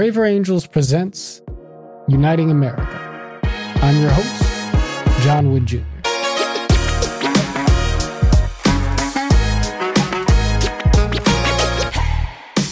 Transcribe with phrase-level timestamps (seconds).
[0.00, 1.42] Braver Angels presents
[2.08, 3.38] Uniting America.
[3.82, 5.76] I'm your host, John Wood Jr.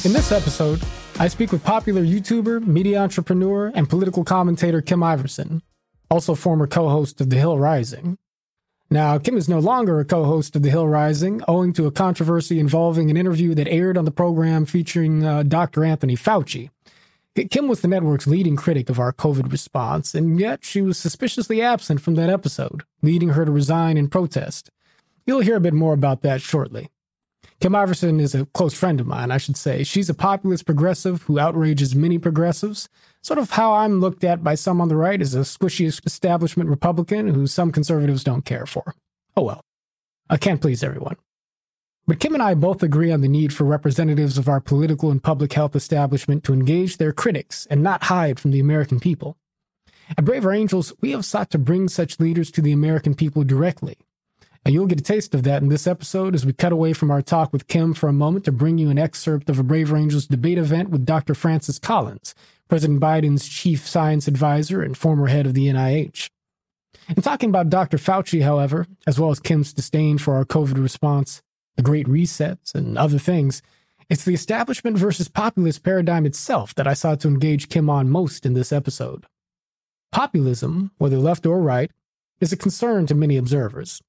[0.06, 0.80] In this episode,
[1.20, 5.60] I speak with popular YouTuber, media entrepreneur, and political commentator Kim Iversen,
[6.10, 8.16] also former co host of The Hill Rising.
[8.90, 11.90] Now, Kim is no longer a co host of The Hill Rising, owing to a
[11.90, 15.84] controversy involving an interview that aired on the program featuring uh, Dr.
[15.84, 16.70] Anthony Fauci.
[17.46, 21.62] Kim was the network's leading critic of our COVID response, and yet she was suspiciously
[21.62, 24.70] absent from that episode, leading her to resign in protest.
[25.26, 26.88] You'll hear a bit more about that shortly.
[27.60, 29.82] Kim Iversen is a close friend of mine, I should say.
[29.82, 32.88] She's a populist progressive who outrages many progressives,
[33.20, 36.70] sort of how I'm looked at by some on the right as a squishy establishment
[36.70, 38.94] Republican who some conservatives don't care for.
[39.36, 39.60] Oh well.
[40.30, 41.16] I can't please everyone.
[42.08, 45.22] But Kim and I both agree on the need for representatives of our political and
[45.22, 49.36] public health establishment to engage their critics and not hide from the American people.
[50.16, 53.98] At Braver Angels, we have sought to bring such leaders to the American people directly
[54.68, 57.10] and you'll get a taste of that in this episode as we cut away from
[57.10, 59.96] our talk with Kim for a moment to bring you an excerpt of a Braver
[59.96, 61.34] Angels debate event with Dr.
[61.34, 62.34] Francis Collins,
[62.68, 66.28] President Biden's chief science advisor and former head of the NIH.
[67.08, 67.96] In talking about Dr.
[67.96, 71.40] Fauci, however, as well as Kim's disdain for our COVID response,
[71.78, 73.62] the Great Resets, and other things,
[74.10, 78.44] it's the establishment versus populist paradigm itself that I sought to engage Kim on most
[78.44, 79.26] in this episode.
[80.10, 81.92] Populism, whether left or right,
[82.40, 84.02] is a concern to many observers.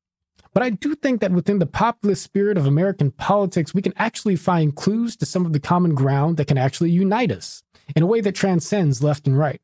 [0.51, 4.35] But I do think that within the populist spirit of American politics, we can actually
[4.35, 7.61] find clues to some of the common ground that can actually unite us
[7.95, 9.61] in a way that transcends left and right.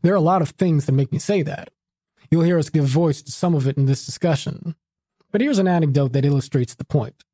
[0.00, 1.68] There are a lot of things that make me say that.
[2.30, 4.74] You'll hear us give voice to some of it in this discussion.
[5.30, 7.24] But here's an anecdote that illustrates the point.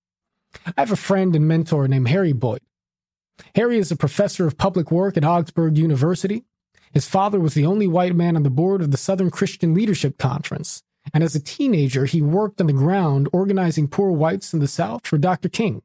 [0.67, 2.63] I have a friend and mentor named Harry Boyte.
[3.55, 6.45] Harry is a professor of public work at Augsburg University.
[6.93, 10.17] His father was the only white man on the board of the Southern Christian Leadership
[10.17, 14.69] Conference, and as a teenager, he worked on the ground organizing poor whites in the
[14.69, 15.49] South for Dr.
[15.49, 15.83] King.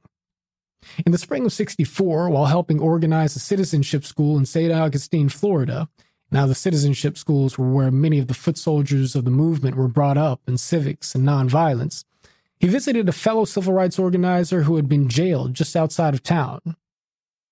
[1.06, 4.72] In the spring of 64, while helping organize a citizenship school in St.
[4.72, 5.90] Augustine, Florida,
[6.32, 9.88] now the citizenship schools were where many of the foot soldiers of the movement were
[9.88, 12.06] brought up in civics and nonviolence,
[12.60, 16.76] he visited a fellow civil rights organizer who had been jailed just outside of town.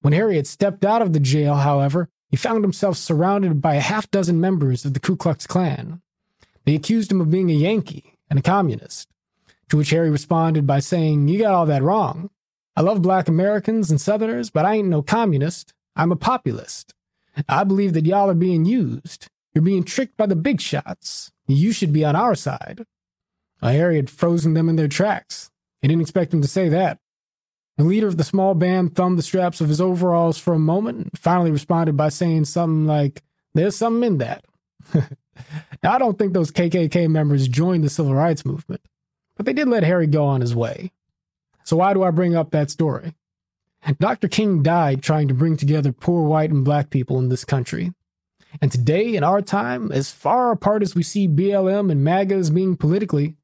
[0.01, 3.81] When Harry had stepped out of the jail, however, he found himself surrounded by a
[3.81, 6.01] half dozen members of the Ku Klux Klan.
[6.65, 9.07] They accused him of being a Yankee and a communist,
[9.69, 12.29] to which Harry responded by saying, You got all that wrong.
[12.75, 15.73] I love black Americans and Southerners, but I ain't no communist.
[15.95, 16.93] I'm a populist.
[17.47, 19.27] I believe that y'all are being used.
[19.53, 21.31] You're being tricked by the big shots.
[21.47, 22.85] You should be on our side.
[23.61, 25.49] Harry had frozen them in their tracks.
[25.81, 26.99] He didn't expect him to say that.
[27.77, 30.97] The leader of the small band thumbed the straps of his overalls for a moment
[30.97, 33.21] and finally responded by saying something like,
[33.53, 34.45] There's something in that.
[34.93, 38.81] now, I don't think those KKK members joined the civil rights movement,
[39.35, 40.91] but they did let Harry go on his way.
[41.63, 43.13] So, why do I bring up that story?
[43.99, 44.27] Dr.
[44.27, 47.93] King died trying to bring together poor white and black people in this country.
[48.61, 52.49] And today, in our time, as far apart as we see BLM and MAGA as
[52.49, 53.35] being politically,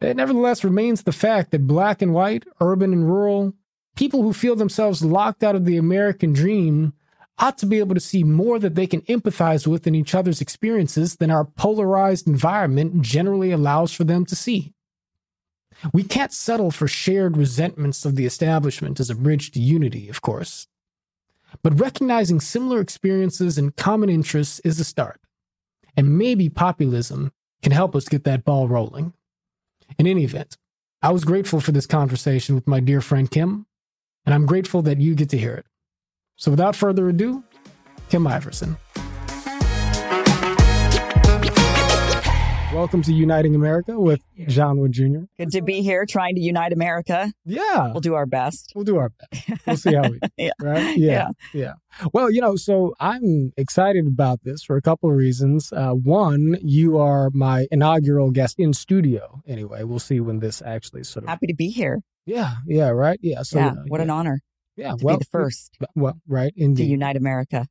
[0.00, 3.54] it nevertheless remains the fact that black and white, urban and rural,
[3.96, 6.92] people who feel themselves locked out of the American dream
[7.38, 10.40] ought to be able to see more that they can empathize with in each other's
[10.40, 14.72] experiences than our polarized environment generally allows for them to see.
[15.92, 20.22] We can't settle for shared resentments of the establishment as a bridge to unity, of
[20.22, 20.66] course.
[21.62, 25.20] But recognizing similar experiences and common interests is a start.
[25.96, 27.32] And maybe populism
[27.62, 29.12] can help us get that ball rolling.
[29.98, 30.56] In any event,
[31.02, 33.66] I was grateful for this conversation with my dear friend Kim,
[34.24, 35.66] and I'm grateful that you get to hear it.
[36.36, 37.44] So without further ado,
[38.08, 38.76] Kim Iversen.
[42.76, 45.20] Welcome to Uniting America with John Wood Jr.
[45.38, 47.32] Good to be here trying to unite America.
[47.46, 47.90] Yeah.
[47.90, 48.72] We'll do our best.
[48.74, 49.66] We'll do our best.
[49.66, 50.50] We'll see how we yeah.
[50.60, 50.94] Right?
[50.98, 51.72] Yeah, yeah.
[51.98, 52.08] Yeah.
[52.12, 55.72] Well, you know, so I'm excited about this for a couple of reasons.
[55.72, 59.40] Uh, one, you are my inaugural guest in studio.
[59.46, 61.30] Anyway, we'll see when this actually sort of.
[61.30, 62.02] Happy to be here.
[62.26, 62.56] Yeah.
[62.66, 62.90] Yeah.
[62.90, 63.18] Right.
[63.22, 63.40] Yeah.
[63.42, 63.72] So, yeah.
[63.88, 64.02] what yeah.
[64.02, 64.42] an honor.
[64.76, 65.78] Yeah, to well, be the first.
[65.94, 66.84] Well, right, indeed.
[66.84, 67.66] To unite America.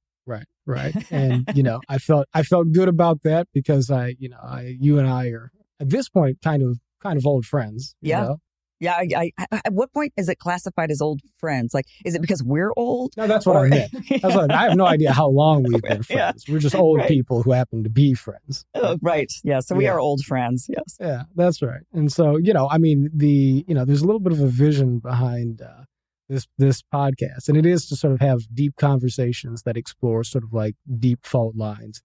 [0.66, 0.96] Right.
[1.12, 4.76] And you know, I felt I felt good about that because I, you know, I
[4.80, 7.96] you and I are at this point kind of kind of old friends.
[8.02, 8.22] Yeah.
[8.22, 8.38] Know?
[8.80, 11.74] Yeah, I, I, at what point is it classified as old friends?
[11.74, 13.14] Like, is it because we're old?
[13.16, 13.66] No, that's what or...
[13.66, 13.92] I meant.
[14.10, 16.44] That's what I, I, have no idea how long we've been friends.
[16.46, 16.54] Yeah.
[16.54, 17.08] We're just old right.
[17.08, 18.66] people who happen to be friends.
[18.76, 19.32] Oh, right.
[19.44, 19.62] Yeah.
[19.62, 19.92] So we yeah.
[19.92, 20.66] are old friends.
[20.68, 20.98] Yes.
[21.00, 21.84] Yeah, that's right.
[21.94, 24.48] And so, you know, I mean, the, you know, there's a little bit of a
[24.48, 25.86] vision behind uh,
[26.30, 30.44] this this podcast, and it is to sort of have deep conversations that explore sort
[30.44, 32.02] of like deep fault lines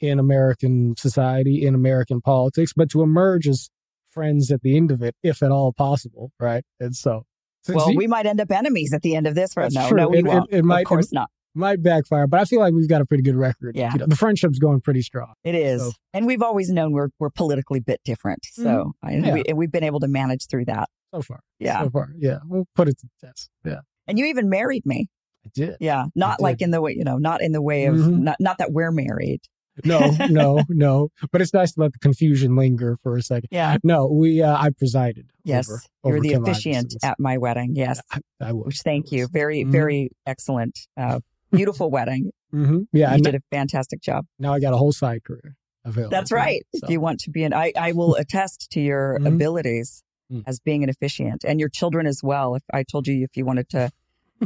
[0.00, 3.68] in American society, in American politics, but to emerge as
[4.10, 6.64] friends at the end of it, if at all possible, right?
[6.80, 7.24] And so,
[7.68, 9.70] well, we might end up enemies at the end of this, right?
[9.72, 9.96] No, true.
[9.96, 10.52] no, we it, won't.
[10.52, 11.30] It, it might, of course not.
[11.54, 13.74] Might backfire, but I feel like we've got a pretty good record.
[13.74, 15.32] Yeah, you know, the friendship's going pretty strong.
[15.42, 19.06] It is, So- and we've always known we're we're politically bit different, so mm-hmm.
[19.06, 19.34] I, Yeah.
[19.34, 20.88] we, we've been able to manage through that.
[21.14, 22.38] So far, Yeah, so far, yeah.
[22.46, 23.50] We'll put it to the test.
[23.64, 25.08] Yeah, and you even married me.
[25.46, 25.76] I did.
[25.80, 26.42] Yeah, not did.
[26.42, 28.18] like in the way you know, not in the way of Mhm.
[28.20, 29.40] not not that we're married.
[29.84, 31.08] No, no, no.
[31.30, 33.48] But it's nice to let the confusion linger for a second.
[33.52, 33.76] Yeah.
[33.84, 34.42] No, we.
[34.42, 35.30] Uh, I presided.
[35.44, 37.74] Yes, over, you're over the Kim officiant Iversen's- at my wedding.
[37.76, 38.66] Yes, I, I was.
[38.66, 39.28] which thank I you.
[39.28, 39.70] Very Mhm.
[39.70, 40.78] very excellent.
[40.96, 41.20] Uh,
[41.52, 42.32] beautiful wedding.
[42.52, 42.86] Mhm.
[42.92, 44.26] Yeah, you did a fantastic job.
[44.38, 45.54] now I got a whole side career
[45.84, 46.10] available.
[46.10, 46.62] That's right.
[46.74, 46.84] so.
[46.84, 49.28] If you want to be an, I, I will attest to your Mhm.
[49.28, 50.02] abilities
[50.32, 50.42] Mm.
[50.46, 52.54] as being an officiant and your children as well.
[52.54, 53.90] If I told you if you wanted to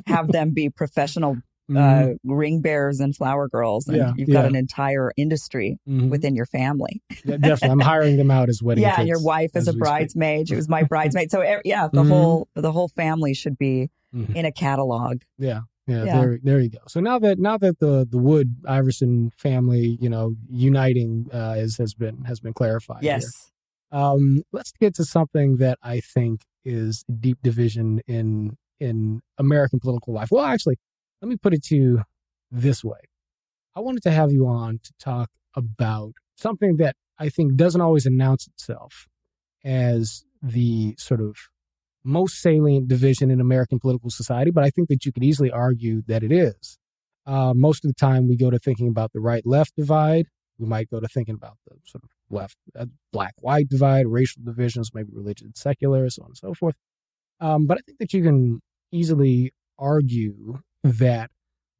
[0.06, 1.38] have them be professional
[1.70, 1.76] Mhm.
[1.78, 4.48] uh, ring bearers and flower girls, and Yeah, you've got yeah.
[4.48, 6.10] an entire industry Mhm.
[6.10, 7.00] within your family.
[7.24, 7.68] Yeah, definitely.
[7.70, 10.48] I'm hiring them out as wedding yeah, and your wife is as a bridesmaid.
[10.48, 11.30] She was my bridesmaid.
[11.30, 12.08] So yeah, the Mhm.
[12.08, 14.34] whole the whole family should be Mhm.
[14.34, 15.22] in a catalog.
[15.38, 16.20] Yeah, yeah, Yeah.
[16.20, 16.80] There, there you go.
[16.88, 21.76] So now that now that the the Wood Iversen family, you know, uniting uh, is
[21.78, 23.02] has been has been clarified.
[23.04, 23.51] Yes.
[23.92, 30.12] Um, let's get to something that I think is deep division in in American political
[30.12, 30.30] life.
[30.32, 30.76] Well, actually,
[31.20, 32.02] let me put it to you
[32.50, 32.98] this way.
[33.76, 38.06] I wanted to have you on to talk about something that I think doesn't always
[38.06, 39.06] announce itself
[39.64, 41.36] as the sort of
[42.04, 46.02] most salient division in American political society, but I think that you could easily argue
[46.08, 46.78] that it is.
[47.24, 50.26] Uh, most of the time, we go to thinking about the right left divide.
[50.58, 54.42] We might go to thinking about the sort of left uh, black white divide, racial
[54.44, 56.74] divisions, maybe religion, secular, so on and so forth.
[57.40, 61.30] Um, but I think that you can easily argue that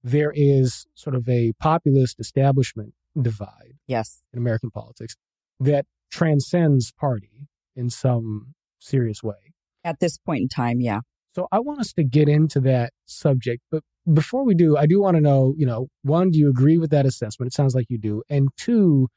[0.02, 4.22] there is sort of a populist establishment divide Yes.
[4.32, 5.14] in American politics
[5.60, 9.54] that transcends party in some serious way.
[9.84, 11.00] At this point in time, yeah.
[11.34, 13.82] So I want us to get into that subject, but
[14.12, 16.90] before we do, I do want to know, you know, one, do you agree with
[16.90, 17.52] that assessment?
[17.52, 18.22] It sounds like you do.
[18.28, 19.08] And two,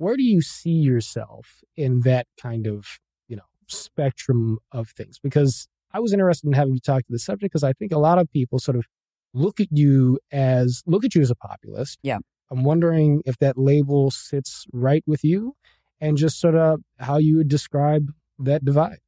[0.00, 2.86] where do you see yourself in that kind of,
[3.28, 5.18] you know, spectrum of things?
[5.22, 7.98] Because I was interested in having you talk to the subject because I think a
[7.98, 8.86] lot of people sort of
[9.34, 11.98] look at you as look at you as a populist.
[12.02, 12.18] Yeah.
[12.50, 15.54] I'm wondering if that label sits right with you
[16.00, 19.00] and just sort of how you would describe that divide.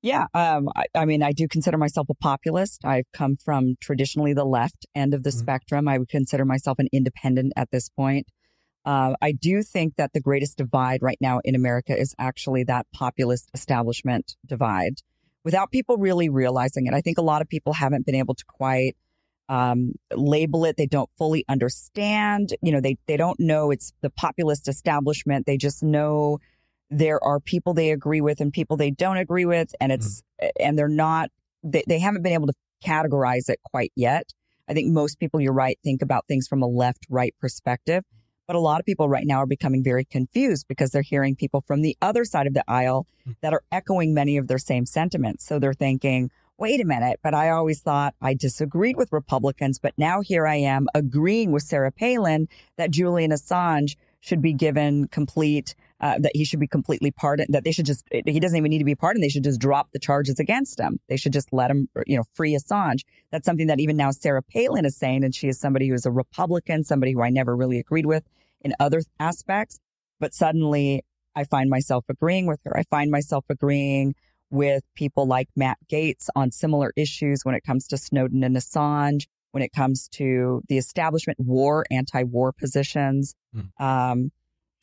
[0.00, 2.84] Yeah, um, I, I mean, I do consider myself a populist.
[2.84, 5.38] I've come from traditionally the left end of the Mhm.
[5.40, 5.88] spectrum.
[5.88, 8.26] I would consider myself an independent at this point.
[8.84, 12.86] Uh, I do think that the greatest divide right now in America is actually that
[12.92, 15.00] populist establishment divide
[15.42, 16.94] without people really realizing it.
[16.94, 18.96] I think a lot of people haven't been able to quite
[19.48, 20.76] um, label it.
[20.76, 22.54] They don't fully understand.
[22.62, 25.46] You know, they, they don't know it's the populist establishment.
[25.46, 26.38] They just know
[26.90, 30.22] there are people they agree with and people they don't agree with and it's
[30.60, 31.30] and they're not
[31.62, 32.54] they, they haven't been able to
[32.84, 34.32] categorize it quite yet
[34.68, 38.04] i think most people you're right think about things from a left right perspective
[38.46, 41.62] but a lot of people right now are becoming very confused because they're hearing people
[41.66, 43.06] from the other side of the aisle
[43.40, 47.34] that are echoing many of their same sentiments so they're thinking wait a minute but
[47.34, 51.92] i always thought i disagreed with republicans but now here i am agreeing with sarah
[51.92, 57.48] palin that julian assange should be given complete uh, that he should be completely pardoned,
[57.52, 59.22] that they should just, he doesn't even need to be pardoned.
[59.22, 60.98] They should just drop the charges against him.
[61.08, 63.04] They should just let him, you know, free Assange.
[63.30, 65.24] That's something that even now Sarah Palin is saying.
[65.24, 68.24] And she is somebody who is a Republican, somebody who I never really agreed with
[68.64, 69.78] in other aspects.
[70.20, 71.02] But suddenly
[71.36, 72.76] I find myself agreeing with her.
[72.76, 74.14] I find myself agreeing
[74.50, 79.26] with people like Matt Gaetz on similar issues when it comes to Snowden and Assange,
[79.50, 83.34] when it comes to the establishment war, anti-war positions.
[83.78, 84.30] Um,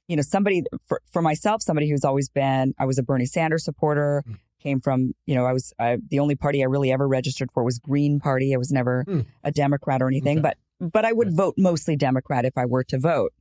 [0.07, 3.63] you know, somebody for, for myself, somebody who's always been, I was a Bernie Sanders
[3.63, 4.37] supporter, Mm.
[4.61, 7.63] came from, you know, I was, I, the only party I really ever registered for
[7.63, 8.53] was Green Party.
[8.53, 9.25] I was never Mm.
[9.43, 10.53] a Democrat or anything, Okay.
[10.79, 11.35] but, but I would Right.
[11.37, 13.31] vote mostly Democrat if I were to vote.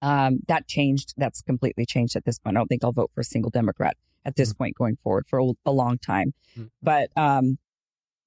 [0.00, 1.14] Um, that changed.
[1.16, 2.56] That's completely changed at this point.
[2.56, 5.38] I don't think I'll vote for a single Democrat at this point going forward for
[5.40, 6.34] a, a long time.
[6.56, 6.70] Mm.
[6.82, 7.58] But, um,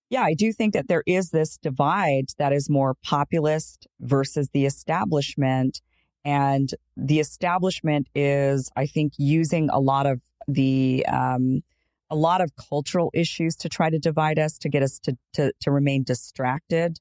[0.09, 4.65] yeah, I do think that there is this divide that is more populist versus the
[4.65, 5.81] establishment.
[6.25, 11.61] And the establishment is, I think, using a lot of the, um,
[12.09, 15.53] a lot of cultural issues to try to divide us, to get us to, to,
[15.61, 16.99] to remain distracted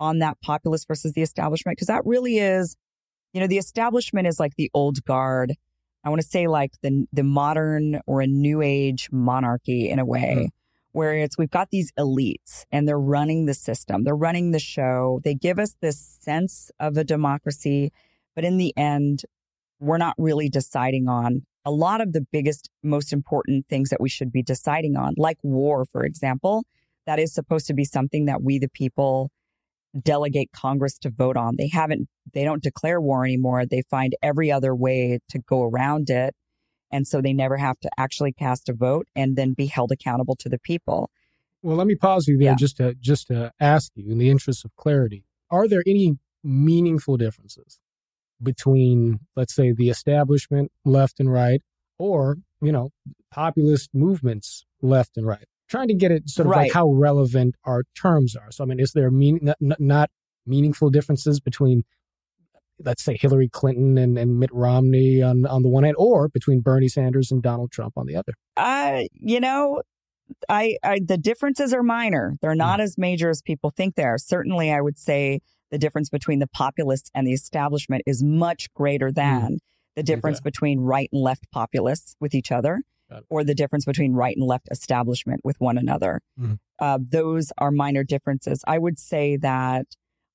[0.00, 1.78] on that populist versus the establishment.
[1.78, 2.76] Cause that really is,
[3.36, 5.52] you know, the establishment is like the old guard.
[6.02, 10.06] I want to say like the, the modern or a new age monarchy in a
[10.06, 10.46] way mm-hmm.
[10.92, 15.20] where it's we've got these elites and they're running the system, they're running the show.
[15.22, 17.92] They give us this sense of a democracy,
[18.34, 19.24] but in the end,
[19.80, 24.08] we're not really deciding on a lot of the biggest, most important things that we
[24.08, 26.64] should be deciding on, like war, for example.
[27.04, 29.30] That is supposed to be something that we, the people,
[29.96, 31.54] delegate Congress to vote on.
[31.56, 33.66] They haven't, they don't declare war anymore.
[33.66, 36.34] They find every other way to go around it.
[36.92, 40.36] And so they never have to actually cast a vote and then be held accountable
[40.36, 41.10] to the people.
[41.62, 42.54] Well, let me pause you there yeah.
[42.54, 45.24] just to just to ask you in the interest of clarity.
[45.50, 47.80] Are there any meaningful differences
[48.40, 51.62] between let's say the establishment left and right
[51.98, 52.90] or, you know,
[53.32, 55.46] populist movements left and right?
[55.68, 56.64] Trying to get it sort of right.
[56.64, 58.50] like how relevant our terms are.
[58.50, 60.10] So I mean, is there mean not, not
[60.46, 61.82] meaningful differences between
[62.84, 66.60] let's say Hillary Clinton and, and Mitt Romney on, on the one hand, or between
[66.60, 68.34] Bernie Sanders and Donald Trump on the other?
[68.56, 69.82] Uh, you know,
[70.48, 72.36] I, I the differences are minor.
[72.40, 72.84] They're not mm.
[72.84, 74.18] as major as people think they are.
[74.18, 79.10] Certainly, I would say the difference between the populists and the establishment is much greater
[79.10, 79.58] than mm.
[79.94, 82.82] the difference between right and left populists with each other
[83.28, 86.20] or the difference between right and left establishment with one another.
[86.38, 86.58] Mm.
[86.78, 88.62] Uh, those are minor differences.
[88.66, 89.86] I would say that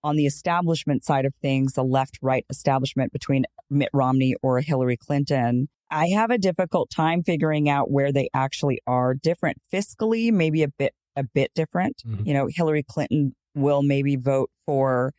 [0.03, 4.97] on the establishment side of things, the left right establishment between Mitt Romney or Hillary
[4.97, 10.63] Clinton, I have a difficult time figuring out where they actually are different fiscally, maybe
[10.63, 12.01] a bit a bit different.
[12.07, 12.25] Mm-hmm.
[12.25, 15.13] You know, Hillary Clinton will maybe vote for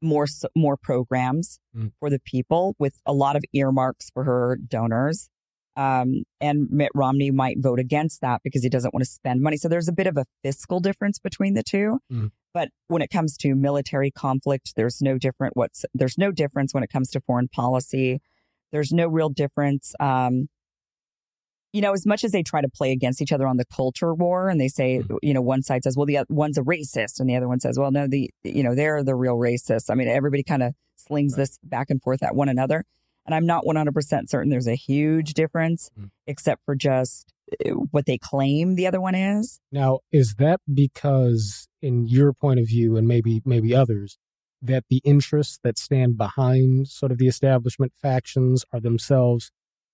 [0.00, 1.90] more more programs mm.
[1.98, 5.28] for the people with a lot of earmarks for her donors.
[5.78, 9.56] Um, and Mitt Romney might vote against that because he doesn't want to spend money.
[9.56, 12.00] So there's a bit of a fiscal difference between the two.
[12.12, 12.32] Mm.
[12.52, 15.56] But when it comes to military conflict, there's no different.
[15.56, 18.20] What's there's no difference when it comes to foreign policy.
[18.72, 19.94] There's no real difference.
[20.00, 20.48] Um,
[21.72, 24.12] you know, as much as they try to play against each other on the culture
[24.12, 25.18] war, and they say, mm.
[25.22, 27.60] you know, one side says, well, the other, one's a racist, and the other one
[27.60, 29.90] says, well, no, the you know they're the real racists.
[29.90, 31.42] I mean, everybody kind of slings right.
[31.42, 32.84] this back and forth at one another.
[33.28, 36.08] And I'm not 100% certain there's a huge difference, mm.
[36.26, 39.60] except for just uh, what they claim the other one is.
[39.70, 44.16] Now, is that because, in your point of view, and maybe maybe others,
[44.62, 49.50] that the interests that stand behind sort of the establishment factions are themselves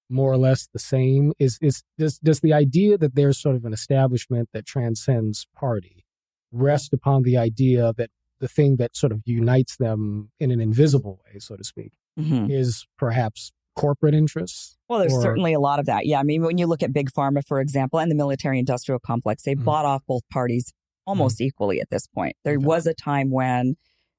[0.09, 1.33] more or less the same?
[1.41, 6.05] Is is does does the idea that there's sort of an establishment that transcends party
[6.53, 11.19] rest upon the idea that the thing that sort of unites them in an invisible
[11.27, 12.51] way, so to speak, mm-hmm.
[12.51, 14.77] is perhaps corporate interests?
[14.89, 15.23] Well, there's or...
[15.23, 16.07] certainly a lot of that.
[16.07, 16.21] Yeah.
[16.21, 19.43] I mean, when you look at Big Pharma, for example, and the military industrial complex,
[19.43, 19.65] they mm-hmm.
[19.65, 20.73] bought off both parties
[21.07, 21.47] almost mm-hmm.
[21.47, 22.37] equally at this point.
[22.45, 22.65] There okay.
[22.65, 23.77] was a time when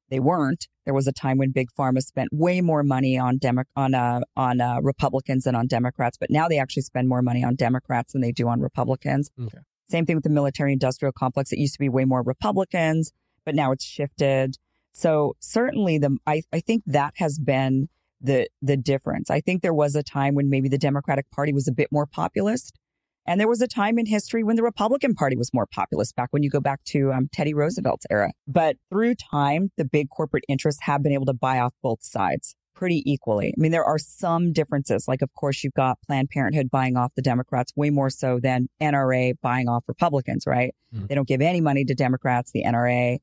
[0.09, 0.67] they weren't.
[0.85, 4.21] There was a time when Big Pharma spent way more money on Demo- on uh,
[4.35, 8.13] on uh, Republicans than on Democrats, but now they actually spend more money on Democrats
[8.13, 9.31] than they do on Republicans.
[9.41, 9.57] Okay.
[9.89, 11.51] Same thing with the military industrial complex.
[11.51, 13.11] It used to be way more Republicans,
[13.45, 14.57] but now it's shifted.
[14.95, 17.89] So certainly the I, I think that has been
[18.21, 19.29] the the difference.
[19.29, 22.05] I think there was a time when maybe the Democratic Party was a bit more
[22.05, 22.79] populist.
[23.27, 26.31] And there was a time in history when the Republican Party was more populist back
[26.31, 28.31] when you go back to um, Teddy Roosevelt's era.
[28.47, 32.55] But through time, the big corporate interests have been able to buy off both sides
[32.75, 33.47] pretty equally.
[33.47, 35.07] I mean, there are some differences.
[35.07, 38.69] Like, of course, you've got Planned Parenthood buying off the Democrats way more so than
[38.81, 40.75] NRA buying off Republicans, right?
[40.93, 41.07] Mm.
[41.07, 43.17] They don't give any money to Democrats, the NRA.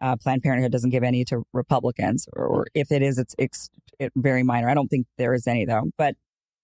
[0.00, 4.12] Uh, Planned Parenthood doesn't give any to Republicans, or if it is, it's, it's it,
[4.14, 4.68] very minor.
[4.68, 5.90] I don't think there is any though.
[5.96, 6.16] But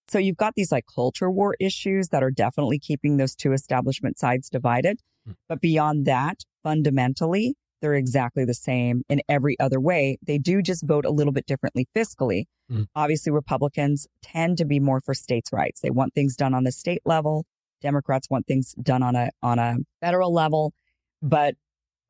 [0.08, 4.18] so you've got these like culture war issues that are definitely keeping those two establishment
[4.18, 5.00] sides divided.
[5.28, 5.36] Mm.
[5.48, 10.18] But beyond that, fundamentally, they're exactly the same in every other way.
[10.24, 12.44] They do just vote a little bit differently fiscally.
[12.70, 12.86] Mm.
[12.94, 15.80] Obviously, Republicans tend to be more for states' rights.
[15.80, 17.44] They want things done on the state level.
[17.80, 20.72] Democrats want things done on a on a federal level.
[21.20, 21.54] But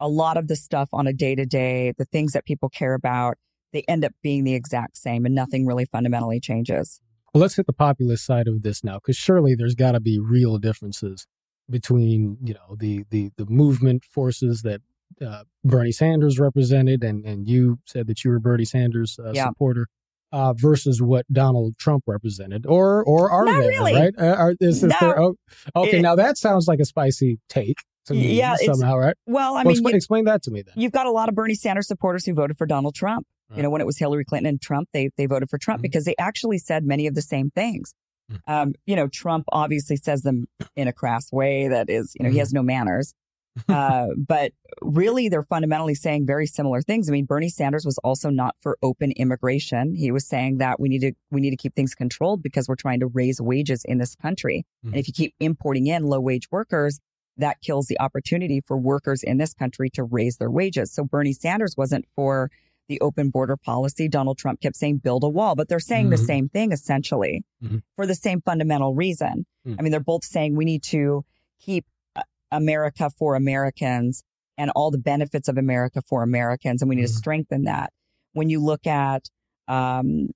[0.02, 2.94] a lot of the stuff on a day to day, the things that people care
[2.94, 3.38] about,
[3.73, 7.00] they end up being the exact same and nothing really fundamentally changes.
[7.32, 10.18] Well, let's hit the populist side of this now, because surely there's got to be
[10.18, 11.26] real differences
[11.71, 14.82] between, you know, the, the, the movement forces that
[15.25, 19.49] uh, Bernie Sanders represented, and, and you said that you were Bernie Sanders uh, yeah.
[19.49, 19.87] supporter.
[20.35, 23.94] Uh, versus what Donald Trump represented, or or are Not there really.
[23.94, 24.14] right?
[24.18, 24.97] Uh, are, is, is no.
[24.99, 25.21] there?
[25.21, 25.35] Oh,
[25.76, 27.76] okay, it, now that sounds like a spicy take
[28.11, 29.16] yeah, somehow, right?
[29.26, 30.75] Well, I mean, explain, you, explain, that to me then.
[30.76, 33.26] You've got a lot of Bernie Sanders supporters who voted for Donald Trump.
[33.49, 33.59] Right.
[33.59, 35.82] You know, when it was Hillary Clinton and Trump, they they voted for Trump mm-hmm.
[35.82, 37.94] because they actually said many of the same things.
[38.30, 38.52] Mm-hmm.
[38.52, 42.28] Um, you know, Trump obviously says them in a crass way that is, you know,
[42.28, 42.35] mm-hmm.
[42.35, 43.14] he has no manners.
[43.68, 47.09] uh, but really, they're fundamentally saying very similar things.
[47.09, 49.94] I mean, Bernie Sanders was also not for open immigration.
[49.94, 52.76] He was saying that we need to we need to keep things controlled because we're
[52.76, 54.64] trying to raise wages in this country.
[54.82, 54.99] And mm-hmm.
[54.99, 56.99] if you keep importing in low wage workers,
[57.36, 60.92] that kills the opportunity for workers in this country to raise their wages.
[60.92, 62.50] So Bernie Sanders wasn't for
[62.88, 64.08] the open border policy.
[64.08, 66.12] Donald Trump kept saying build a wall, but they're saying mm-hmm.
[66.12, 67.78] the same thing essentially mm-hmm.
[67.96, 69.46] for the same fundamental reason.
[69.66, 69.76] Mm-hmm.
[69.78, 71.24] I mean, they're both saying we need to
[71.60, 71.86] keep
[72.16, 74.24] uh, America for Americans
[74.58, 77.16] and all the benefits of America for Americans, and we need to mm-hmm.
[77.16, 77.92] strengthen that.
[78.34, 79.28] When you look at
[79.68, 80.28] um,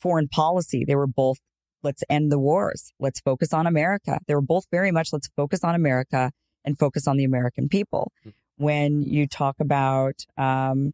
[0.00, 1.38] foreign policy, they were both
[1.82, 2.92] let's end the wars.
[2.98, 4.18] Let's focus on America.
[4.26, 6.30] They were both very much let's focus on America
[6.64, 8.12] and focus on the American people.
[8.20, 8.64] Mm-hmm.
[8.64, 10.92] When you talk about, um,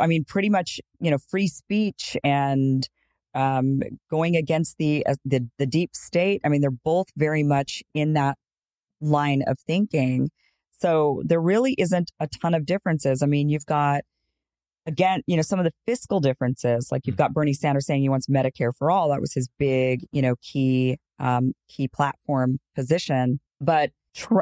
[0.00, 2.88] I mean, pretty much, you know, free speech and
[3.34, 6.40] um, going against the, uh, the the deep state.
[6.44, 8.38] I mean, they're both very much in that
[9.00, 10.30] line of thinking.
[10.80, 13.22] So there really isn't a ton of differences.
[13.22, 14.02] I mean, you've got
[14.88, 17.24] again, you know, some of the fiscal differences, like you've mm-hmm.
[17.24, 19.10] got Bernie Sanders saying he wants Medicare for all.
[19.10, 23.38] That was his big, you know, key, um, key platform position.
[23.60, 23.90] But,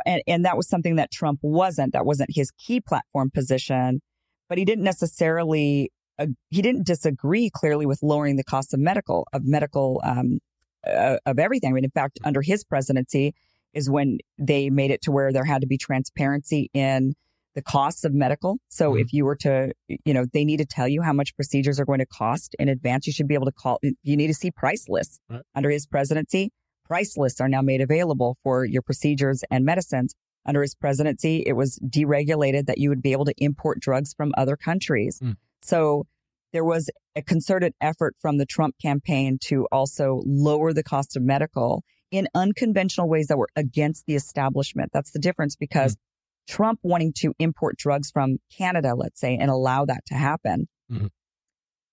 [0.06, 1.92] and, and that was something that Trump wasn't.
[1.92, 4.00] That wasn't his key platform position.
[4.49, 9.26] But he didn't necessarily, uh, he didn't disagree clearly with lowering the cost of medical,
[9.33, 10.38] of medical, um,
[10.87, 11.71] uh, of everything.
[11.71, 13.35] I mean, in fact, under his presidency
[13.75, 17.14] is when they made it to where there had to be transparency in
[17.56, 18.59] the costs of medical.
[18.68, 19.00] So mm-hmm.
[19.00, 21.85] if you were to, you know, they need to tell you how much procedures are
[21.85, 23.06] going to cost in advance.
[23.06, 25.42] You should be able to call, you need to see price lists right.
[25.54, 26.52] under his presidency.
[26.86, 30.14] Price lists are now made available for your procedures and medicines.
[30.46, 34.32] Under his presidency, it was deregulated that you would be able to import drugs from
[34.36, 35.18] other countries.
[35.20, 35.36] Mm.
[35.62, 36.06] So
[36.52, 41.22] there was a concerted effort from the Trump campaign to also lower the cost of
[41.22, 44.90] medical in unconventional ways that were against the establishment.
[44.92, 45.98] That's the difference because mm.
[46.46, 50.68] Trump wanting to import drugs from Canada, let's say, and allow that to happen.
[50.90, 51.06] Mm-hmm.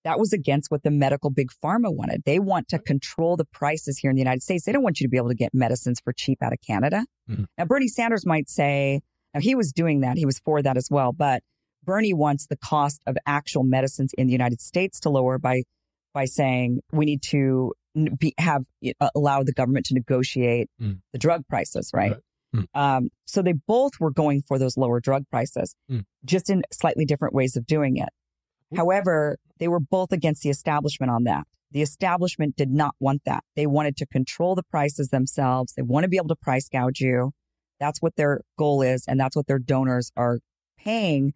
[0.03, 2.23] That was against what the medical big pharma wanted.
[2.25, 4.65] They want to control the prices here in the United States.
[4.65, 7.05] They don't want you to be able to get medicines for cheap out of Canada.
[7.29, 7.45] Mm-hmm.
[7.57, 9.01] Now, Bernie Sanders might say,
[9.33, 10.17] now he was doing that.
[10.17, 11.13] He was for that as well.
[11.13, 11.41] But
[11.85, 15.63] Bernie wants the cost of actual medicines in the United States to lower by,
[16.13, 17.73] by saying we need to
[18.19, 18.65] be, have,
[18.99, 20.99] uh, allow the government to negotiate mm.
[21.13, 22.11] the drug prices, right?
[22.11, 22.65] right.
[22.75, 22.79] Mm.
[22.79, 26.03] Um, so they both were going for those lower drug prices, mm.
[26.25, 28.09] just in slightly different ways of doing it.
[28.75, 31.47] However, they were both against the establishment on that.
[31.71, 33.45] The establishment did not want that.
[33.55, 35.71] They wanted to control the prices themselves.
[35.73, 37.31] They want to be able to price gouge you.
[37.79, 39.05] That's what their goal is.
[39.07, 40.39] And that's what their donors are
[40.77, 41.31] paying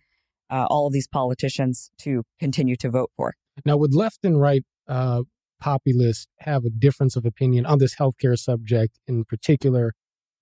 [0.50, 3.34] uh, all of these politicians to continue to vote for.
[3.66, 5.24] Now, would left and right uh,
[5.62, 9.94] populists have a difference of opinion on this healthcare subject in particular?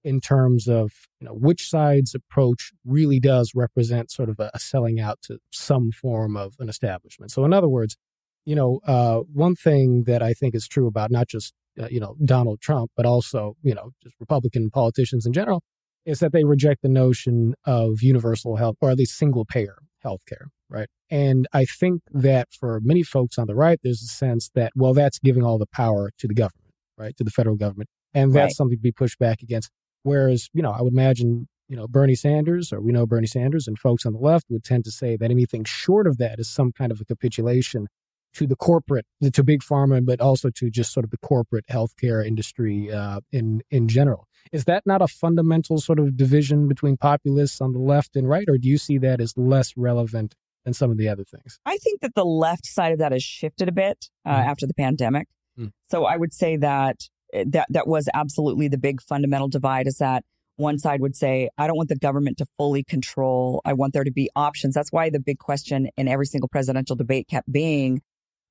[0.06, 4.60] In terms of you know which side's approach really does represent sort of a, a
[4.60, 7.32] selling out to some form of an establishment.
[7.32, 7.98] So in other words,
[8.46, 12.00] you know, uh, one thing that I think is true about not just uh, you
[12.00, 15.64] know Donald Trump, but also you know just Republican politicians in general,
[16.06, 20.50] is that they reject the notion of universal health or at least single payer healthcare,
[20.70, 20.88] right?
[21.10, 24.94] And I think that for many folks on the right, there's a sense that well,
[24.94, 28.52] that's giving all the power to the government, right, to the federal government, and that's
[28.52, 28.56] right.
[28.56, 29.72] something to be pushed back against.
[30.06, 33.68] Whereas, you know, I would imagine, you know, Bernie Sanders, or we know Bernie Sanders,
[33.68, 36.48] and folks on the left would tend to say that anything short of that is
[36.48, 37.88] some kind of a capitulation
[38.36, 42.24] to the corporate, to big pharma, but also to just sort of the corporate healthcare
[42.24, 44.28] industry uh, in in general.
[44.52, 48.48] Is that not a fundamental sort of division between populists on the left and right,
[48.48, 51.60] or do you see that as less relevant than some of the other things?
[51.66, 54.46] I think that the left side of that has shifted a bit uh, mm.
[54.46, 55.28] after the pandemic.
[55.58, 55.72] Mm.
[55.90, 60.24] So I would say that that that was absolutely the big fundamental divide is that
[60.58, 63.62] one side would say, I don't want the government to fully control.
[63.66, 64.74] I want there to be options.
[64.74, 68.02] That's why the big question in every single presidential debate kept being,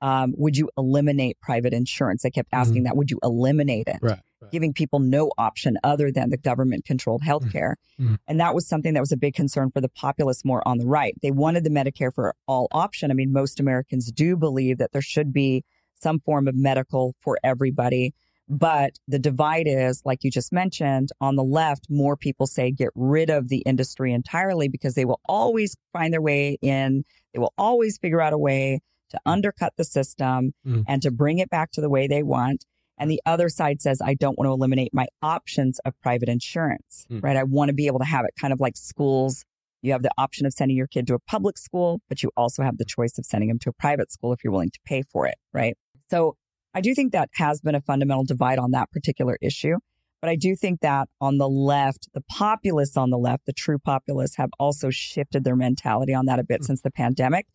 [0.02, 2.22] um, would you eliminate private insurance?
[2.22, 2.84] They kept asking mm-hmm.
[2.84, 2.96] that.
[2.96, 4.00] Would you eliminate it?
[4.02, 4.52] Right, right.
[4.52, 7.78] Giving people no option other than the government controlled health care.
[7.98, 8.16] Mm-hmm.
[8.28, 10.86] And that was something that was a big concern for the populace more on the
[10.86, 11.14] right.
[11.22, 13.10] They wanted the Medicare for all option.
[13.10, 17.38] I mean, most Americans do believe that there should be some form of medical for
[17.42, 18.12] everybody.
[18.48, 22.90] But the divide is, like you just mentioned, on the left, more people say get
[22.94, 27.04] rid of the industry entirely because they will always find their way in.
[27.32, 28.80] They will always figure out a way
[29.10, 30.84] to undercut the system mm.
[30.86, 32.66] and to bring it back to the way they want.
[32.98, 37.06] And the other side says, I don't want to eliminate my options of private insurance,
[37.10, 37.22] mm.
[37.22, 37.36] right?
[37.36, 39.44] I want to be able to have it kind of like schools.
[39.82, 42.62] You have the option of sending your kid to a public school, but you also
[42.62, 45.02] have the choice of sending them to a private school if you're willing to pay
[45.02, 45.76] for it, right?
[46.10, 46.36] So
[46.74, 49.76] I do think that has been a fundamental divide on that particular issue.
[50.20, 53.78] But I do think that on the left, the populists on the left, the true
[53.78, 56.66] populists have also shifted their mentality on that a bit mm-hmm.
[56.66, 57.46] since the pandemic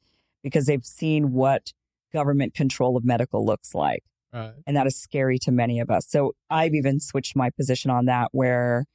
[0.43, 1.73] because they've seen what
[2.13, 4.03] government control of medical looks like.
[4.31, 4.53] Right.
[4.67, 6.05] And that is scary to many of us.
[6.07, 8.85] So I've even switched my position on that where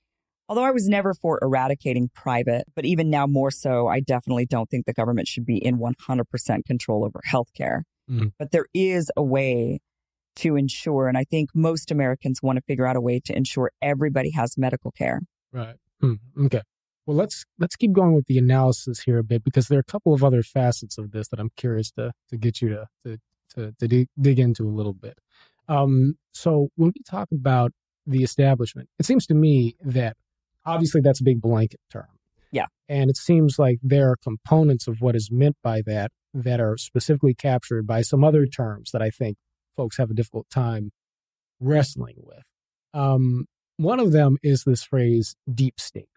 [0.49, 4.69] Although I was never for eradicating private, but even now more so, I definitely don't
[4.69, 7.83] think the government should be in 100% control over healthcare.
[8.11, 8.33] Mm.
[8.39, 9.81] But there is a way
[10.37, 13.70] to ensure, and I think most Americans want to figure out a way to ensure
[13.81, 15.20] everybody has medical care.
[15.53, 15.77] Right.
[16.01, 16.14] Hmm.
[16.47, 16.62] Okay.
[17.07, 19.92] Well, let's let's keep going with the analysis here a bit because there are a
[19.92, 23.18] couple of other facets of this that I'm curious to to get you to to
[23.55, 25.18] to, to dig, dig into a little bit.
[25.68, 27.73] Um, so when we talk about
[28.07, 30.16] the establishment, it seems to me that
[30.66, 32.07] obviously that's a big blanket term.
[32.51, 32.66] Yeah.
[32.88, 36.77] And it seems like there are components of what is meant by that that are
[36.77, 39.37] specifically captured by some other terms that I think
[39.77, 40.91] folks have a difficult time
[41.61, 42.43] wrestling with.
[42.93, 46.09] Um, one of them is this phrase deep state,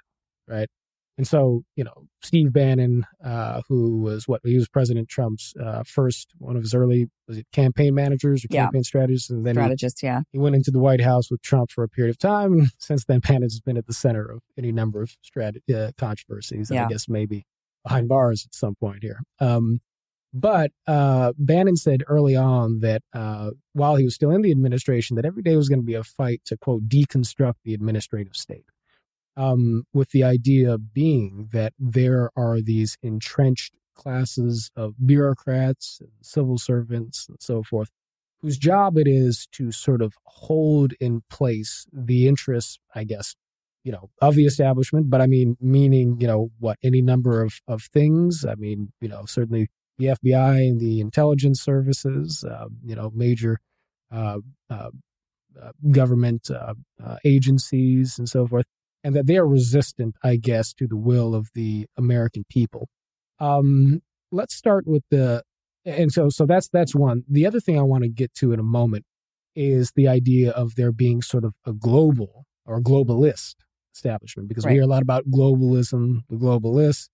[0.48, 0.70] right?
[1.18, 5.82] And so, you know, Steve Bannon, uh, who was what he was President Trump's uh,
[5.84, 8.86] first one of his early was it campaign managers or campaign yeah.
[8.86, 10.22] strategists, and then strategist, he, yeah.
[10.32, 13.06] He went into the White House with Trump for a period of time, and since
[13.06, 16.70] then, Bannon has been at the center of any number of strat- uh, controversies.
[16.72, 16.86] Yeah.
[16.86, 17.48] I guess maybe
[17.84, 19.22] behind bars at some point here.
[19.40, 19.80] Um,
[20.34, 25.16] but uh, Bannon said early on that uh, while he was still in the administration,
[25.16, 28.66] that every day was going to be a fight to quote deconstruct the administrative state
[29.36, 36.58] um, with the idea being that there are these entrenched classes of bureaucrats and civil
[36.58, 37.90] servants and so forth
[38.42, 43.36] whose job it is to sort of hold in place the interests i guess
[43.84, 47.62] you know of the establishment but i mean meaning you know what any number of
[47.68, 48.46] of things.
[48.48, 53.60] I mean you know certainly the fbi and the intelligence services uh, you know major
[54.12, 54.38] uh,
[54.70, 54.90] uh,
[55.62, 58.66] uh government uh, uh, agencies and so forth
[59.08, 62.90] and that they are resistant, I guess, to the will of the American people.
[63.40, 64.02] Um,
[64.34, 65.44] let's start with the,
[65.86, 67.24] and so so that's that's one.
[67.30, 69.06] The other thing I want to get to in a moment
[69.56, 73.56] is the idea of there being sort of a global or globalist
[73.96, 74.72] establishment because right.
[74.72, 77.08] we hear a lot about globalism, the globalists.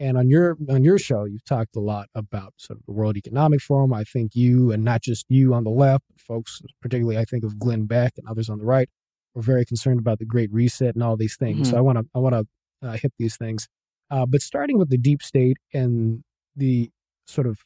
[0.00, 3.18] And on your on your show, you've talked a lot about sort of the World
[3.18, 3.92] Economic Forum.
[3.92, 7.58] I think you, and not just you on the left, folks, particularly I think of
[7.58, 8.88] Glenn Beck and others on the right,
[9.34, 11.68] we're very concerned about the Great Reset and all these things.
[11.68, 11.70] Mm-hmm.
[11.70, 12.46] So I want to I want to
[12.82, 13.68] uh, hit these things.
[14.10, 16.24] Uh, but starting with the deep state and
[16.56, 16.90] the
[17.26, 17.58] sort of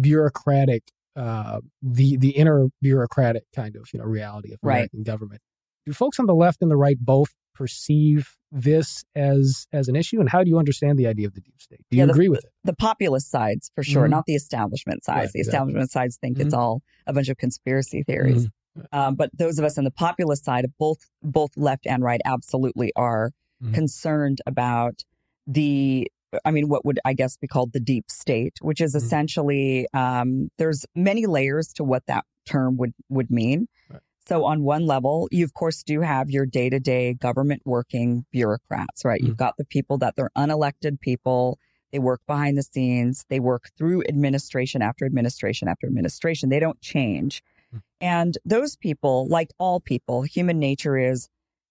[0.00, 0.84] bureaucratic,
[1.16, 5.06] uh, the the inner bureaucratic kind of you know reality of American right.
[5.06, 5.40] government.
[5.86, 10.20] Do folks on the left and the right both perceive this as as an issue,
[10.20, 11.80] and how do you understand the idea of the deep state?
[11.90, 12.52] Do you yeah, agree with it?
[12.62, 14.12] The populist sides, for sure, mm-hmm.
[14.12, 15.18] not the establishment sides.
[15.18, 16.06] Right, the establishment exactly.
[16.06, 16.46] sides think mm-hmm.
[16.46, 18.46] it's all a bunch of conspiracy theories.
[18.46, 18.98] Mm-hmm.
[18.98, 22.92] Um, but those of us on the populist side, both both left and right, absolutely
[22.94, 23.74] are mm-hmm.
[23.74, 25.02] concerned about
[25.46, 26.08] the.
[26.44, 29.04] I mean, what would I guess be called the deep state, which is mm-hmm.
[29.04, 33.66] essentially um, there's many layers to what that term would would mean.
[34.26, 38.24] So on one level, you of course do have your day to day government working
[38.32, 39.20] bureaucrats, right?
[39.20, 39.28] Mm-hmm.
[39.28, 41.58] You've got the people that they're unelected people.
[41.92, 43.24] They work behind the scenes.
[43.28, 46.48] They work through administration after administration after administration.
[46.48, 47.42] They don't change.
[48.00, 51.28] And those people, like all people, human nature is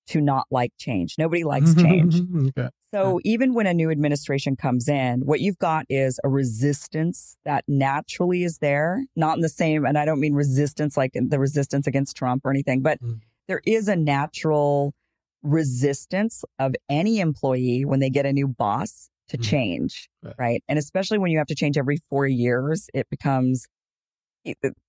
[0.08, 1.16] to not like change.
[1.18, 2.22] Nobody likes change.
[2.58, 2.70] okay.
[2.94, 7.64] So even when a new administration comes in, what you've got is a resistance that
[7.68, 11.88] naturally is there, not in the same, and I don't mean resistance like the resistance
[11.88, 13.20] against Trump or anything, but mm.
[13.48, 14.94] there is a natural
[15.42, 19.44] resistance of any employee when they get a new boss to mm.
[19.44, 20.36] change, right.
[20.38, 20.64] right?
[20.68, 23.66] And especially when you have to change every four years, it becomes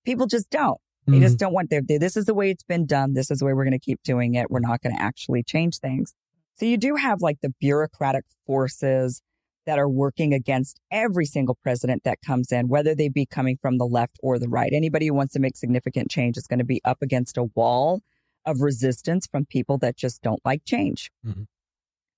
[0.05, 0.79] people just don't.
[1.07, 1.37] They just mm-hmm.
[1.37, 3.13] don't want their, this is the way it's been done.
[3.13, 4.49] This is the way we're going to keep doing it.
[4.49, 6.15] We're not going to actually change things.
[6.55, 9.21] So you do have like the bureaucratic forces
[9.65, 13.77] that are working against every single president that comes in, whether they be coming from
[13.77, 14.71] the left or the right.
[14.71, 18.01] Anybody who wants to make significant change is going to be up against a wall
[18.45, 21.11] of resistance from people that just don't like change.
[21.25, 21.43] Mm-hmm.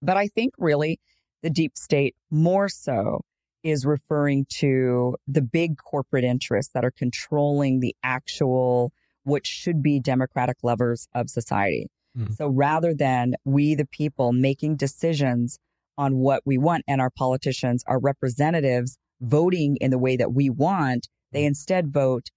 [0.02, 1.00] But I think really
[1.42, 3.22] the deep state more so
[3.64, 8.92] is referring to the big corporate interests that are controlling the actual,
[9.24, 11.88] what should be democratic levers of society.
[12.18, 12.34] Mm-hmm.
[12.34, 15.60] So rather than we, the people, making decisions
[15.98, 20.50] on what we want and our politicians, our representatives voting in the way that we
[20.50, 21.48] want, they mm-hmm.
[21.48, 22.30] instead vote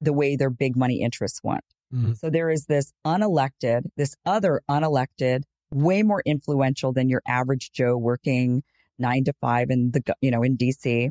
[0.00, 1.64] the way their big money interests want.
[1.94, 2.14] Mm-hmm.
[2.14, 7.96] So there is this unelected, this other unelected, way more influential than your average Joe
[7.96, 8.62] working
[8.98, 11.10] nine to five in the, you know, in DC,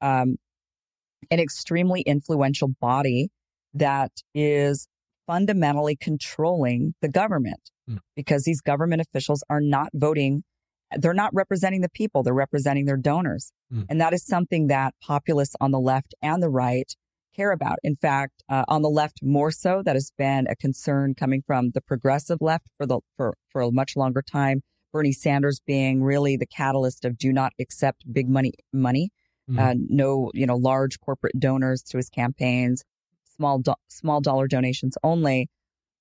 [0.00, 0.36] um,
[1.30, 3.30] an extremely influential body
[3.74, 4.88] that is
[5.26, 7.98] fundamentally controlling the government mm.
[8.16, 10.42] because these government officials are not voting.
[10.96, 12.22] They're not representing the people.
[12.22, 13.52] They're representing their donors.
[13.72, 13.86] Mm.
[13.88, 16.94] And that is something that populists on the left and the right
[17.34, 17.78] care about.
[17.82, 21.70] In fact, uh, on the left more so, that has been a concern coming from
[21.70, 26.36] the progressive left for the for for a much longer time Bernie Sanders being really
[26.36, 29.10] the catalyst of do not accept big money money,
[29.50, 29.58] mm-hmm.
[29.58, 32.84] uh, no you know large corporate donors to his campaigns,
[33.36, 35.48] small do- small dollar donations only.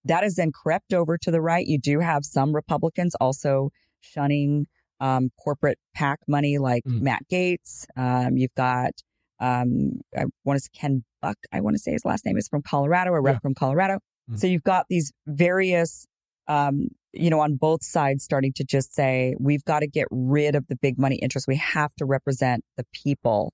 [0.06, 1.65] That has then crept over to the right.
[1.65, 4.67] You do have some Republicans also shunning
[5.00, 7.02] um, corporate PAC money, like mm.
[7.02, 7.86] Matt Gaetz.
[7.96, 8.91] Um, you've got
[9.39, 11.38] um, I want to say Ken Buck.
[11.52, 13.39] I want to say his last name is from Colorado, a rep yeah.
[13.39, 14.00] from Colorado.
[14.30, 14.39] Mm.
[14.39, 16.06] So you've got these various
[16.48, 20.56] um, you know, on both sides starting to just say, we've got to get rid
[20.56, 21.48] of the big money interests.
[21.48, 23.54] We have to represent the people.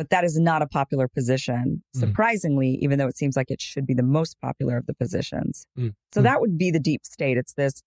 [0.00, 0.02] Mm.
[0.02, 2.00] But that is not a popular position, mm.
[2.00, 5.66] surprisingly, even though it seems like it should be the most popular of the positions.
[5.78, 5.94] Mm.
[6.12, 6.24] So mm.
[6.24, 7.36] that would be the deep state.
[7.36, 7.82] It's this,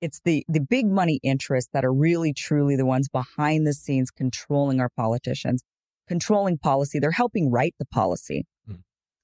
[0.00, 4.10] it's the, the big money interests that are really truly the ones behind the scenes
[4.10, 5.62] controlling our politicians,
[6.08, 6.98] controlling policy.
[6.98, 8.46] They're helping write the policy.
[8.70, 8.82] Mm.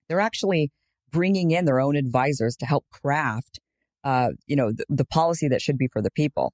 [0.09, 0.71] They're actually
[1.11, 3.61] bringing in their own advisors to help craft
[4.05, 6.53] uh, you know, the, the policy that should be for the people.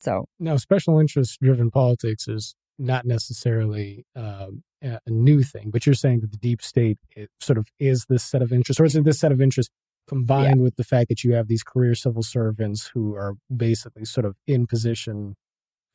[0.00, 5.94] So now, special interest driven politics is not necessarily um, a new thing, but you're
[5.94, 6.98] saying that the deep state
[7.40, 9.72] sort of is this set of interests, or is it this set of interests
[10.08, 10.64] combined yeah.
[10.64, 14.36] with the fact that you have these career civil servants who are basically sort of
[14.46, 15.34] in position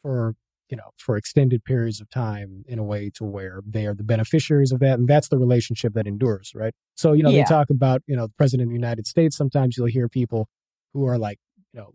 [0.02, 0.36] for
[0.70, 4.04] you know for extended periods of time in a way to where they are the
[4.04, 7.44] beneficiaries of that and that's the relationship that endures right so you know yeah.
[7.44, 10.48] they talk about you know the president of the united states sometimes you'll hear people
[10.94, 11.40] who are like,
[11.74, 11.94] you know,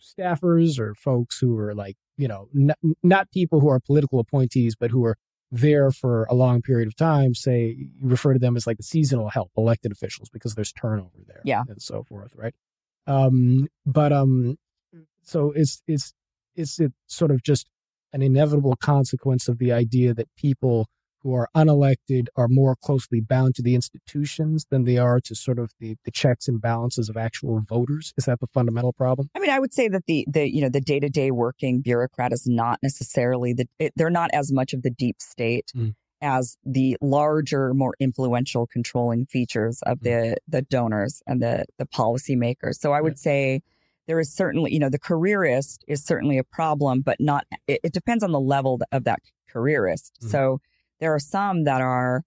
[0.00, 4.74] staffers or folks who are like, you know, n- not people who are political appointees,
[4.74, 5.16] but who are
[5.50, 8.82] there for a long period of time, say you refer to them as like the
[8.82, 12.54] seasonal help, elected officials, because there's turnover there, yeah, and so forth, right?
[13.06, 14.56] Um, but um,
[15.22, 16.12] so it's it's
[16.54, 17.68] it's it sort of just
[18.12, 20.88] an inevitable consequence of the idea that people
[21.26, 25.58] who are unelected are more closely bound to the institutions than they are to sort
[25.58, 28.14] of the, the checks and balances of actual voters?
[28.16, 29.28] Is that the fundamental problem?
[29.34, 31.80] I mean, I would say that the the you know the day to day working
[31.80, 35.72] bureaucrat is not necessarily the it, they're not as much of the deep state.
[35.76, 35.96] Mm.
[36.22, 40.02] As the larger, more influential controlling features of mm.
[40.04, 42.76] the the donors and the the policymakers.
[42.76, 43.62] So I would say
[44.06, 47.46] there is certainly, you know, the careerist is certainly a problem, but not.
[47.66, 49.18] It, it depends on the level of that
[49.50, 50.18] careerist.
[50.22, 50.30] Mm.
[50.30, 50.60] So
[51.00, 52.22] there are some that are,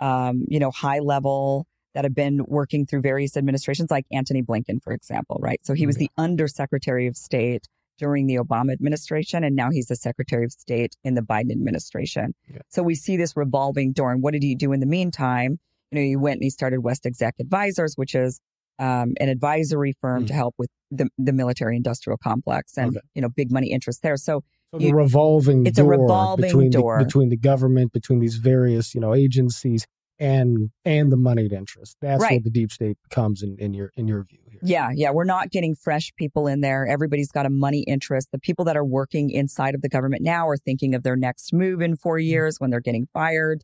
[0.00, 4.82] um, you know, high level that have been working through various administrations, like Antony Blinken,
[4.82, 5.60] for example, right?
[5.64, 7.66] So he was the undersecretary of state
[7.98, 12.34] during the Obama administration, and now he's the secretary of state in the Biden administration.
[12.48, 12.58] Yeah.
[12.68, 14.12] So we see this revolving door.
[14.12, 15.58] And what did he do in the meantime?
[15.90, 18.40] You know, he went and he started WestExec Advisors, which is
[18.78, 20.26] um, an advisory firm mm.
[20.28, 23.00] to help with the, the military industrial complex and, okay.
[23.14, 24.16] you know, big money interests there.
[24.16, 26.98] So so the revolving it's door a revolving between door.
[26.98, 29.86] The, between the government, between these various, you know, agencies
[30.18, 31.96] and and the moneyed interest.
[32.00, 32.34] That's right.
[32.34, 34.60] what the deep state becomes in, in your in your view here.
[34.62, 35.10] Yeah, yeah.
[35.10, 36.86] We're not getting fresh people in there.
[36.86, 38.28] Everybody's got a money interest.
[38.32, 41.52] The people that are working inside of the government now are thinking of their next
[41.52, 42.28] move in four mm-hmm.
[42.28, 43.62] years when they're getting fired.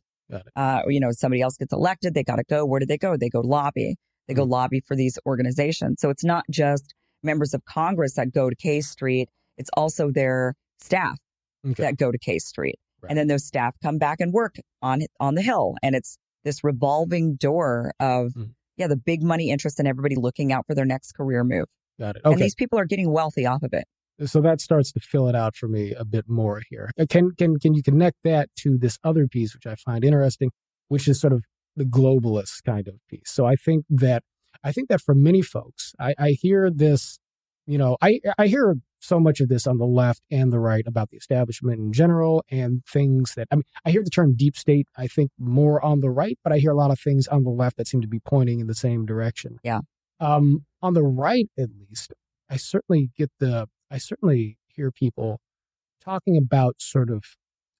[0.55, 2.65] Uh, you know, somebody else gets elected, they got to go.
[2.65, 3.15] Where do they go?
[3.15, 3.95] They go lobby.
[4.27, 4.53] They go mm-hmm.
[4.53, 6.01] lobby for these organizations.
[6.01, 9.29] So it's not just members of Congress that go to K Street.
[9.57, 11.19] It's also their staff
[11.65, 11.83] okay.
[11.83, 12.79] that go to K Street.
[13.01, 13.09] Right.
[13.09, 15.75] And then those staff come back and work on on the hill.
[15.83, 18.51] And it's this revolving door of mm.
[18.77, 21.67] yeah, the big money interest and everybody looking out for their next career move.
[21.99, 22.21] Got it.
[22.25, 22.33] Okay.
[22.33, 23.85] And these people are getting wealthy off of it.
[24.25, 26.89] So that starts to fill it out for me a bit more here.
[26.97, 30.51] Uh, can can can you connect that to this other piece, which I find interesting,
[30.87, 31.43] which is sort of
[31.75, 33.29] the globalist kind of piece.
[33.29, 34.23] So I think that
[34.63, 37.19] I think that for many folks, I, I hear this,
[37.67, 40.85] you know, I I hear so much of this on the left and the right
[40.87, 44.57] about the establishment in general and things that I mean I hear the term deep
[44.57, 47.43] state I think more on the right but I hear a lot of things on
[47.43, 49.59] the left that seem to be pointing in the same direction.
[49.63, 49.81] Yeah.
[50.19, 52.13] Um on the right at least
[52.49, 55.39] I certainly get the I certainly hear people
[56.03, 57.23] talking about sort of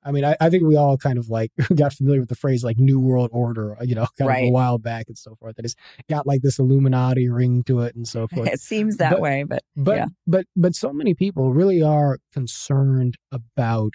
[0.05, 2.63] I mean, I, I, think we all kind of like got familiar with the phrase
[2.63, 4.43] like New World Order, you know, kind right.
[4.43, 5.55] of a while back and so forth.
[5.55, 5.75] That has
[6.07, 8.47] got like this Illuminati ring to it and so forth.
[8.47, 10.05] It seems that but, way, but but yeah.
[10.27, 13.93] but but so many people really are concerned about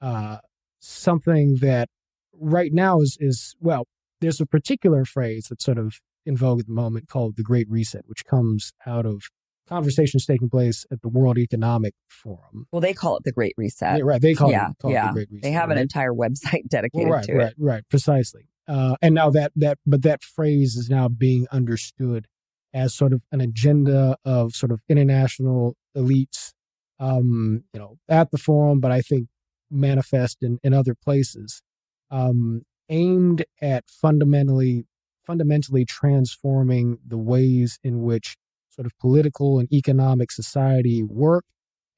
[0.00, 0.38] uh,
[0.80, 1.88] something that
[2.32, 3.86] right now is is well,
[4.20, 7.68] there's a particular phrase that's sort of in vogue at the moment called the Great
[7.68, 9.22] Reset, which comes out of
[9.68, 12.66] conversations taking place at the World Economic Forum.
[12.72, 13.98] Well, they call it the Great Reset.
[13.98, 14.20] Yeah, right.
[14.20, 15.04] They call, yeah, it, call yeah.
[15.04, 15.42] it the Great Reset.
[15.42, 15.76] They have right?
[15.76, 17.54] an entire website dedicated right, to right, it.
[17.58, 18.48] Right, right, precisely.
[18.66, 22.26] Uh, and now that that but that phrase is now being understood
[22.74, 26.52] as sort of an agenda of sort of international elites,
[27.00, 29.28] um, you know, at the forum, but I think
[29.70, 31.62] manifest in, in other places,
[32.10, 34.86] um, aimed at fundamentally
[35.26, 38.36] fundamentally transforming the ways in which
[38.78, 41.44] sort of political and economic society work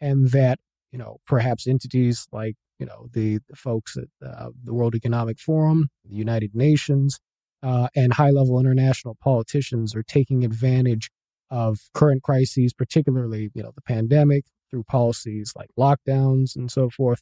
[0.00, 0.58] and that
[0.92, 5.38] you know perhaps entities like you know the, the folks at uh, the World Economic
[5.38, 7.20] Forum, the United Nations,
[7.62, 11.10] uh, and high level international politicians are taking advantage
[11.50, 17.20] of current crises, particularly you know the pandemic, through policies like lockdowns and so forth,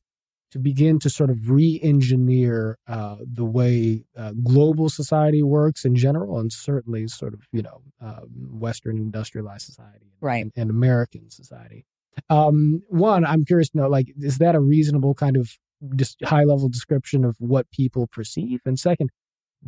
[0.51, 6.39] to begin to sort of re-engineer uh, the way uh, global society works in general,
[6.39, 11.87] and certainly sort of you know uh, Western industrialized society, right, and, and American society.
[12.31, 15.51] Um, one, I'm curious to know, like, is that a reasonable kind of
[15.95, 18.61] just high level description of what people perceive?
[18.65, 19.11] And second,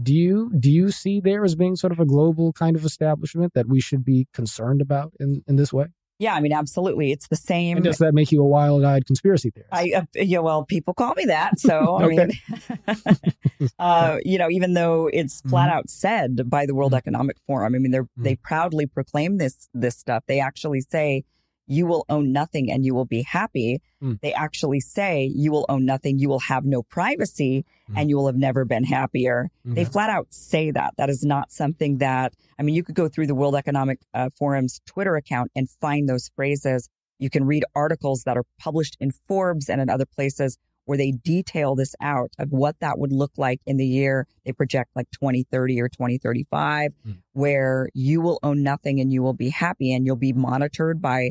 [0.01, 3.55] do you do you see there as being sort of a global kind of establishment
[3.55, 5.87] that we should be concerned about in, in this way?
[6.21, 7.13] Yeah, I mean, absolutely.
[7.13, 7.79] It's the same.
[7.79, 9.73] And does that make you a wild-eyed conspiracy theorist?
[9.73, 11.59] I, uh, yeah, well, people call me that.
[11.59, 12.31] So, I mean,
[13.79, 15.79] uh, you know, even though it's flat mm-hmm.
[15.79, 16.99] out said by the World mm-hmm.
[16.99, 18.23] Economic Forum, I mean, they mm-hmm.
[18.23, 20.23] they proudly proclaim this this stuff.
[20.29, 21.25] They actually say
[21.71, 23.81] you will own nothing and you will be happy.
[24.03, 24.21] Mm.
[24.21, 27.95] They actually say you will own nothing, you will have no privacy, mm.
[27.97, 29.51] and you will have never been happier.
[29.65, 29.75] Mm-hmm.
[29.75, 30.95] They flat out say that.
[30.97, 34.31] That is not something that, I mean, you could go through the World Economic uh,
[34.37, 36.89] Forum's Twitter account and find those phrases.
[37.21, 41.13] You can read articles that are published in Forbes and in other places where they
[41.13, 45.09] detail this out of what that would look like in the year they project like
[45.13, 47.17] 2030 or 2035, mm.
[47.33, 51.31] where you will own nothing and you will be happy and you'll be monitored by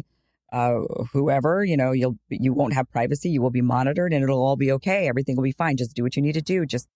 [0.52, 0.80] uh,
[1.14, 3.30] whoever, you know, you'll, you won't have privacy.
[3.30, 5.08] You will be monitored and it'll all be okay.
[5.08, 5.78] Everything will be fine.
[5.78, 6.66] Just do what you need to do.
[6.66, 6.88] Just,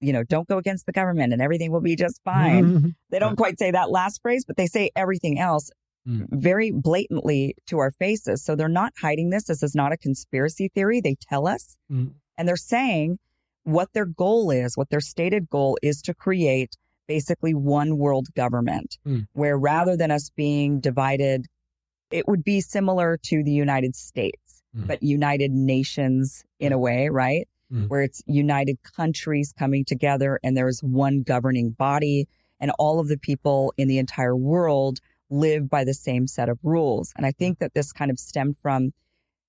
[0.00, 2.64] you know, don't go against the government and everything will be just fine.
[2.64, 2.88] Mm-hmm.
[3.10, 5.70] They don't quite say that last phrase, but they say everything else
[6.08, 6.26] mm.
[6.30, 8.44] very blatantly to our faces.
[8.44, 9.44] So they're not hiding this.
[9.44, 11.00] This is not a conspiracy theory.
[11.00, 12.12] They tell us mm.
[12.38, 13.18] and they're saying
[13.64, 16.76] what their goal is, what their stated goal is to create
[17.08, 19.26] basically one world government mm.
[19.32, 21.46] where rather than us being divided
[22.10, 24.86] it would be similar to the United States, mm.
[24.86, 27.48] but United Nations in a way, right?
[27.72, 27.88] Mm.
[27.88, 33.16] Where it's United countries coming together and there's one governing body and all of the
[33.16, 34.98] people in the entire world
[35.30, 37.12] live by the same set of rules.
[37.16, 38.92] And I think that this kind of stemmed from,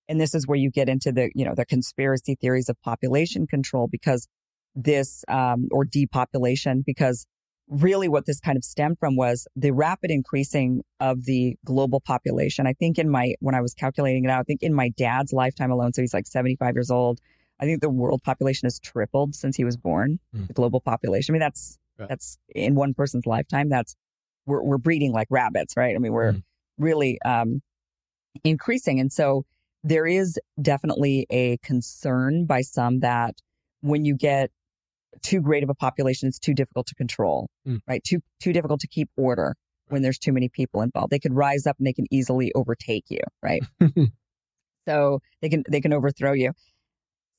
[0.08, 3.47] and this is where you get into the, you know, the conspiracy theories of population
[3.47, 4.28] control because
[4.76, 7.26] this, um, or depopulation, because
[7.71, 12.67] really what this kind of stemmed from was the rapid increasing of the global population.
[12.67, 15.31] I think in my, when I was calculating it out, I think in my dad's
[15.31, 17.21] lifetime alone, so he's like 75 years old,
[17.62, 20.47] I think the world population has tripled since he was born, mm.
[20.47, 21.31] the global population.
[21.31, 22.07] I mean, that's, yeah.
[22.10, 23.69] that's in one person's lifetime.
[23.69, 23.95] That's,
[24.45, 25.95] we're, we're breeding like rabbits, right?
[25.95, 26.43] I mean, we're mm.
[26.77, 27.62] really, um,
[28.43, 28.99] increasing.
[28.99, 29.45] And so
[29.84, 33.36] there is definitely a concern by some that
[33.79, 34.51] when you get
[35.21, 37.80] too great of a population, it's too difficult to control, mm.
[37.88, 38.04] right?
[38.04, 39.56] Too, too difficult to keep order
[39.89, 41.12] when there's too many people involved.
[41.12, 43.62] They could rise up and they can easily overtake you, right?
[44.88, 46.54] so they can, they can overthrow you.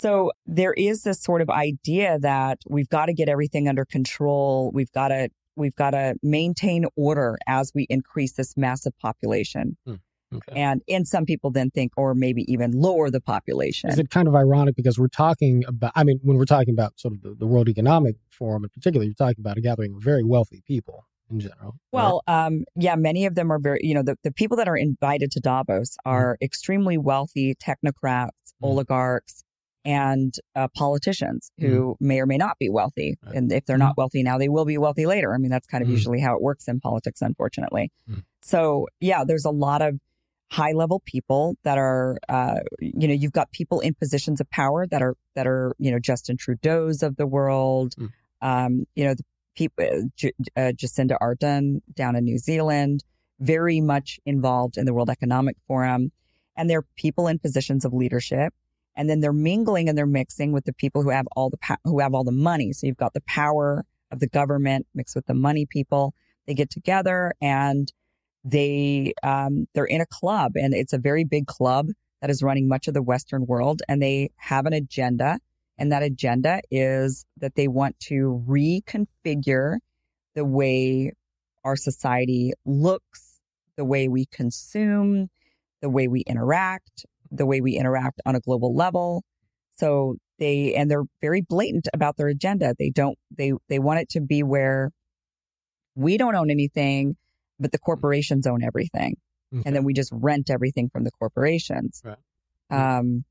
[0.01, 4.71] So there is this sort of idea that we've got to get everything under control.
[4.75, 9.77] We've got to, we've got to maintain order as we increase this massive population.
[9.89, 10.01] Mm.
[10.33, 10.61] Okay.
[10.61, 13.90] And and some people then think, or maybe even lower the population.
[13.90, 15.92] Is it kind of ironic because we're talking about?
[15.95, 19.05] I mean, when we're talking about sort of the, the World Economic Forum in particular,
[19.05, 21.77] you're talking about a gathering of very wealthy people in general.
[21.92, 22.47] Well, right?
[22.47, 23.81] um, yeah, many of them are very.
[23.83, 26.11] You know, the the people that are invited to Davos mm-hmm.
[26.11, 26.45] are mm.
[26.45, 28.62] extremely wealthy technocrats, mm.
[28.62, 29.45] oligarchs,
[29.85, 32.07] and uh, politicians who mm.
[32.07, 33.18] may or may not be wealthy.
[33.25, 33.35] Right.
[33.35, 35.35] And if they're not wealthy now, they will be wealthy later.
[35.35, 37.90] I mean, that's kind of usually how it works in politics, unfortunately.
[38.42, 39.99] So yeah, there's a lot of
[40.53, 44.87] high level people that are, uh, you know, you've got people in positions of power
[44.87, 47.95] that are, that are, you know, Justin Trudeau's of the world.
[47.99, 48.11] Mm.
[48.43, 49.25] Um, you know, the
[49.57, 53.03] people, uh, J- uh, Jacinda Ardern down in New Zealand,
[53.41, 56.12] very much involved in the World Economic Forum.
[56.55, 58.53] And they're people in positions of leadership.
[58.95, 61.77] And then they're mingling and they're mixing with the people who have all the, po-
[61.85, 62.75] who have all the money.
[62.75, 66.12] So you've got the power of the government mixed with the money people.
[66.47, 67.91] They get together and
[68.45, 71.89] they um, they're in a club and it's a very big club
[72.21, 75.38] that is running much of the western world and they have an agenda
[75.79, 79.77] and that agenda is that they want to reconfigure
[80.35, 81.13] the way
[81.65, 83.40] our society looks
[83.77, 85.29] the way we consume
[85.81, 89.25] the way we interact the way we interact on a global level.
[89.79, 92.75] So they and they're very blatant about their agenda.
[92.79, 94.90] They don't they they want it to be where
[95.95, 97.17] we don't own anything
[97.59, 99.17] but the corporations own everything.
[99.55, 99.63] Okay.
[99.67, 102.03] And then we just rent everything from the corporations.
[102.05, 102.17] Right.
[102.71, 103.25] Um,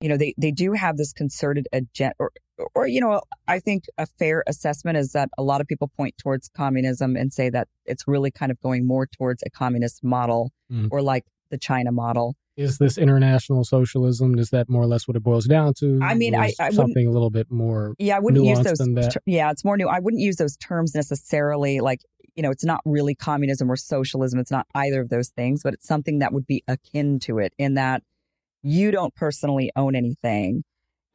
[0.00, 2.30] you know, they, they do have this concerted agenda or,
[2.74, 6.14] or, you know, I think a fair assessment is that a lot of people point
[6.18, 10.50] towards communism and say that it's really kind of going more towards a communist model
[10.72, 10.88] mm.
[10.90, 12.36] or like the China model.
[12.58, 14.36] Is this international socialism?
[14.36, 16.00] Is that more or less what it boils down to?
[16.02, 17.94] I mean, I, I something a little bit more.
[17.98, 18.78] Yeah, I wouldn't use those.
[18.78, 19.86] Ter- yeah, it's more new.
[19.86, 21.78] I wouldn't use those terms necessarily.
[21.78, 22.00] Like,
[22.34, 24.40] you know, it's not really communism or socialism.
[24.40, 27.52] It's not either of those things, but it's something that would be akin to it
[27.58, 28.02] in that
[28.62, 30.64] you don't personally own anything.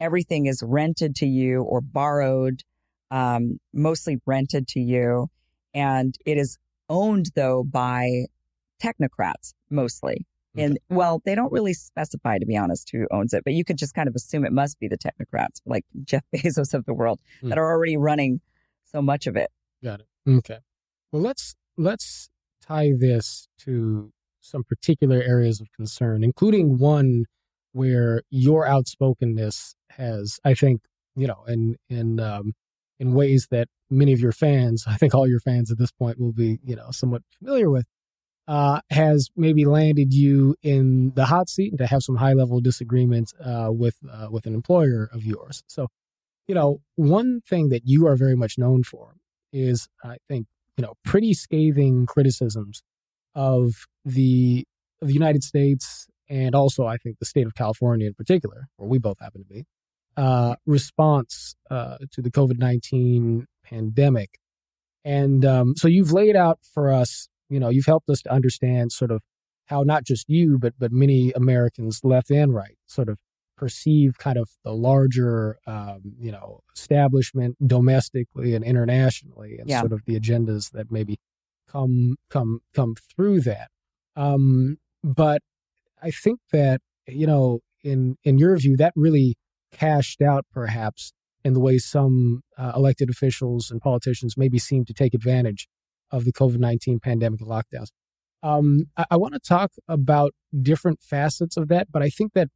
[0.00, 2.62] Everything is rented to you or borrowed,
[3.10, 5.28] um, mostly rented to you,
[5.74, 6.56] and it is
[6.88, 8.24] owned though by
[8.82, 10.26] technocrats mostly.
[10.56, 10.64] Okay.
[10.64, 13.76] And well, they don't really specify, to be honest, who owns it, but you could
[13.76, 17.20] just kind of assume it must be the technocrats, like Jeff Bezos of the world,
[17.42, 17.48] mm.
[17.48, 18.40] that are already running
[18.84, 19.50] so much of it.
[19.82, 20.06] Got it.
[20.28, 20.58] Okay.
[21.10, 22.28] Well, let's let's
[22.62, 27.24] tie this to some particular areas of concern, including one
[27.72, 30.82] where your outspokenness has, I think,
[31.16, 32.52] you know, in in um,
[33.00, 36.18] in ways that many of your fans, I think all your fans at this point
[36.18, 37.86] will be, you know, somewhat familiar with
[38.46, 42.60] uh, has maybe landed you in the hot seat and to have some high level
[42.60, 45.62] disagreements uh, with uh, with an employer of yours.
[45.66, 45.88] So,
[46.46, 49.14] you know, one thing that you are very much known for
[49.52, 52.82] is, I think, you know, pretty scathing criticisms
[53.34, 54.66] of the
[55.00, 58.88] of the United States and also, I think, the state of California in particular, where
[58.88, 59.64] we both happen to be,
[60.16, 64.38] uh, response uh, to the COVID nineteen pandemic.
[65.04, 68.90] And um, so you've laid out for us you know, you've helped us to understand
[68.90, 69.22] sort of
[69.66, 73.18] how not just you, but but many Americans, left and right, sort of
[73.56, 79.78] perceive kind of the larger, um, you know, establishment domestically and internationally, and yeah.
[79.78, 81.16] sort of the agendas that maybe
[81.68, 83.68] come come come through that.
[84.16, 85.40] Um, but
[86.02, 89.36] I think that you know, in in your view, that really
[89.70, 91.12] cashed out perhaps
[91.44, 95.68] in the way some uh, elected officials and politicians maybe seem to take advantage
[96.14, 97.88] of the COVID 19 pandemic lockdowns.
[98.42, 102.48] Um, I, I want to talk about different facets of that, but I think that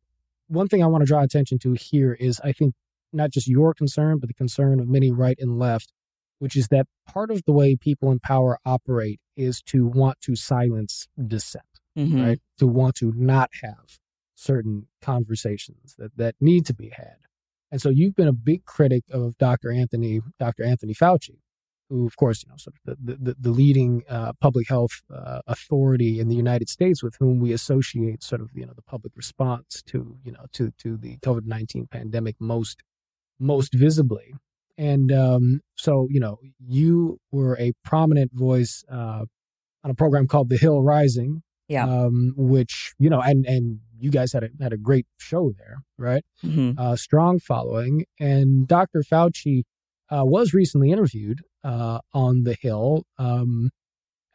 [0.46, 2.74] one thing I want to draw attention to here is I think
[3.12, 5.92] not just your concern, but the concern of many right and left,
[6.38, 10.36] which is that part of the way people in power operate is to want to
[10.36, 11.64] silence dissent,
[11.96, 12.22] mm-hmm.
[12.22, 12.38] right?
[12.58, 13.98] To want to not have
[14.36, 17.16] certain conversations that, that need to be had.
[17.72, 19.72] And so you've been a big critic of Dr.
[19.72, 20.64] Anthony, Dr.
[20.64, 21.38] Anthony Fauci
[21.88, 25.40] who, of course, you know, sort of the, the, the leading uh, public health uh,
[25.46, 29.12] authority in the United States with whom we associate sort of, you know, the public
[29.16, 32.82] response to, you know, to, to the COVID-19 pandemic most,
[33.38, 34.34] most visibly.
[34.76, 39.24] And um, so, you know, you were a prominent voice uh,
[39.82, 41.84] on a program called The Hill Rising, yeah.
[41.84, 45.82] Um, which you know, and and you guys had a had a great show there,
[45.98, 46.24] right?
[46.42, 46.78] Mm-hmm.
[46.78, 49.02] Uh, strong following, and Dr.
[49.02, 49.64] Fauci
[50.10, 53.04] uh, was recently interviewed uh, on the Hill.
[53.18, 53.70] Um,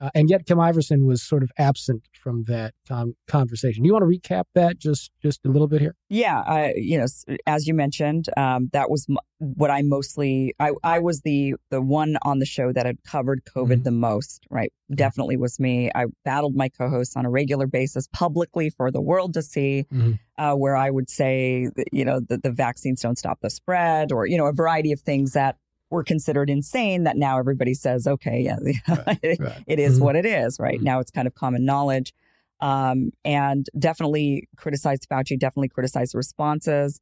[0.01, 3.83] uh, and yet Kim Iversen was sort of absent from that con- conversation.
[3.83, 5.95] Do you want to recap that just just a little bit here?
[6.09, 7.05] Yeah, I, you know,
[7.47, 10.55] as you mentioned, um, that was m- what I mostly.
[10.59, 13.83] I, I was the the one on the show that had covered COVID mm-hmm.
[13.83, 14.45] the most.
[14.49, 15.89] Right, definitely was me.
[15.95, 20.13] I battled my co-hosts on a regular basis publicly for the world to see, mm-hmm.
[20.37, 24.11] uh, where I would say, that, you know, that the vaccines don't stop the spread,
[24.11, 25.55] or you know, a variety of things that
[25.93, 28.57] were considered insane that now everybody says, okay, yeah,
[29.07, 29.63] right, it, right.
[29.67, 30.03] it is mm-hmm.
[30.03, 30.75] what it is, right?
[30.75, 30.83] Mm-hmm.
[30.83, 32.13] Now it's kind of common knowledge.
[32.59, 36.99] Um, and definitely criticized Fauci, definitely criticized the responses.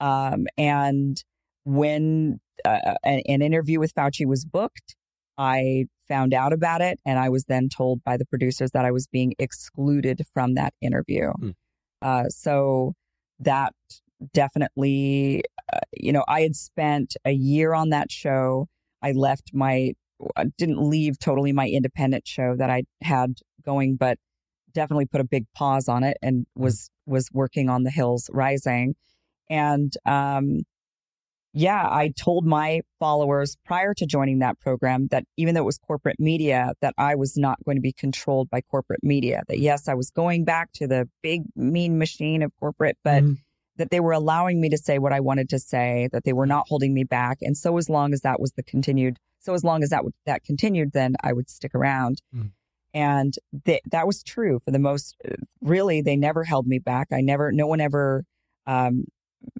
[0.00, 1.22] Um, and
[1.64, 4.96] when uh, an, an, interview with Fauci was booked,
[5.38, 6.98] I found out about it.
[7.06, 10.74] And I was then told by the producers that I was being excluded from that
[10.80, 11.32] interview.
[11.40, 11.54] Mm.
[12.02, 12.94] Uh, so
[13.38, 13.72] that
[14.32, 15.42] definitely,
[15.72, 18.68] uh, you know, I had spent a year on that show.
[19.02, 19.92] I left my,
[20.36, 24.18] I didn't leave totally my independent show that I had going, but
[24.74, 26.64] definitely put a big pause on it and mm-hmm.
[26.64, 28.94] was was working on the hills rising
[29.48, 30.62] and um
[31.52, 35.78] yeah i told my followers prior to joining that program that even though it was
[35.78, 39.86] corporate media that i was not going to be controlled by corporate media that yes
[39.86, 43.36] i was going back to the big mean machine of corporate but mm
[43.76, 46.46] that they were allowing me to say what I wanted to say, that they were
[46.46, 47.38] not holding me back.
[47.42, 50.44] And so as long as that was the continued, so as long as that that
[50.44, 52.22] continued, then I would stick around.
[52.34, 52.52] Mm.
[52.94, 55.16] And th- that was true for the most,
[55.60, 57.08] really, they never held me back.
[57.12, 58.24] I never, no one ever,
[58.66, 59.04] um,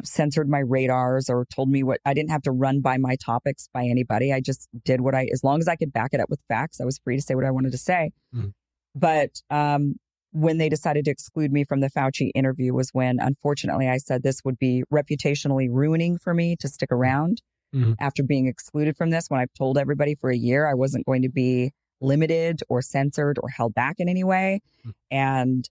[0.03, 3.69] censored my radars or told me what I didn't have to run by my topics
[3.75, 4.33] by anybody.
[4.33, 6.81] I just did what I, as long as I could back it up with facts,
[6.81, 8.13] I was free to say what I wanted to say.
[8.35, 8.53] Mm.
[8.95, 9.97] But um,
[10.35, 14.23] when they decided to exclude me from the Fauci interview was when, unfortunately, I said
[14.23, 17.41] this would be reputationally ruining for me to stick around
[17.75, 17.93] mm-hmm.
[18.01, 19.27] after being excluded from this.
[19.29, 23.39] When I've told everybody for a year I wasn't going to be limited or censored
[23.43, 24.61] or held back in any way.
[24.81, 24.91] Mm-hmm.
[25.11, 25.71] And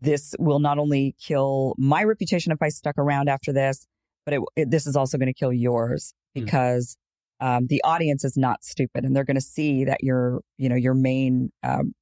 [0.00, 3.86] this will not only kill my reputation if I stuck around after this,
[4.24, 6.44] but it, it, this is also going to kill yours Mm.
[6.44, 6.96] because
[7.40, 10.76] um, the audience is not stupid and they're going to see that your, you know,
[10.76, 11.92] your main um,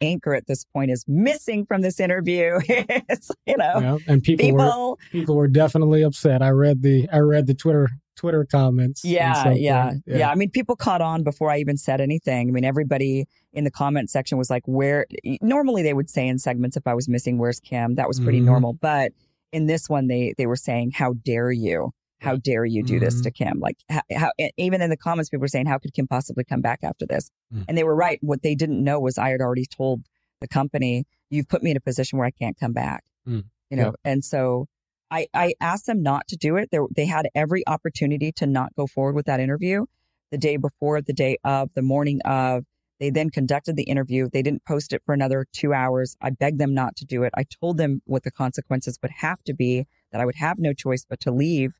[0.00, 2.58] anchor at this point is missing from this interview.
[2.68, 4.98] it's, you know, Yeah, and people, were people.
[5.12, 6.42] people were definitely upset.
[6.42, 9.02] I read the I read the Twitter Twitter comments.
[9.02, 12.48] and Yeah, yeah, yeah, I mean, people caught on before I even said anything.
[12.48, 15.06] I mean, everybody in the comment section was like, "Where?"
[15.40, 18.40] Normally, they would say in segments if I was missing, "Where's Kim?" That was pretty
[18.40, 18.44] Mhm.
[18.44, 18.72] normal.
[18.74, 19.12] But
[19.52, 21.92] in this one, they they were saying, "How dare you?
[22.20, 23.22] How dare you do this Mhm.
[23.24, 26.06] to Kim?" Like, how, how even in the comments, people were saying, "How could Kim
[26.06, 27.64] possibly come back after this?" Mm.
[27.68, 28.18] And they were right.
[28.22, 30.02] What they didn't know was I had already told
[30.40, 33.44] the company, "You've put me in a position where I can't come back." Mm.
[33.70, 34.66] You know, and so
[35.10, 36.70] I, I asked them not to do it.
[36.70, 39.86] They, they had every opportunity to not go forward with that interview
[40.30, 42.64] the day before, the day of, the morning of.
[43.00, 44.28] They then conducted the interview.
[44.30, 46.16] They didn't post it for another two hours.
[46.20, 47.32] I begged them not to do it.
[47.34, 50.74] I told them what the consequences would have to be, that I would have no
[50.74, 51.72] choice but to leave.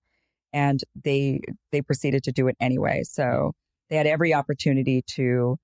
[0.53, 1.41] And they
[1.73, 3.03] they proceeded to do it anyway.
[3.05, 3.53] So
[3.89, 5.57] they had every opportunity to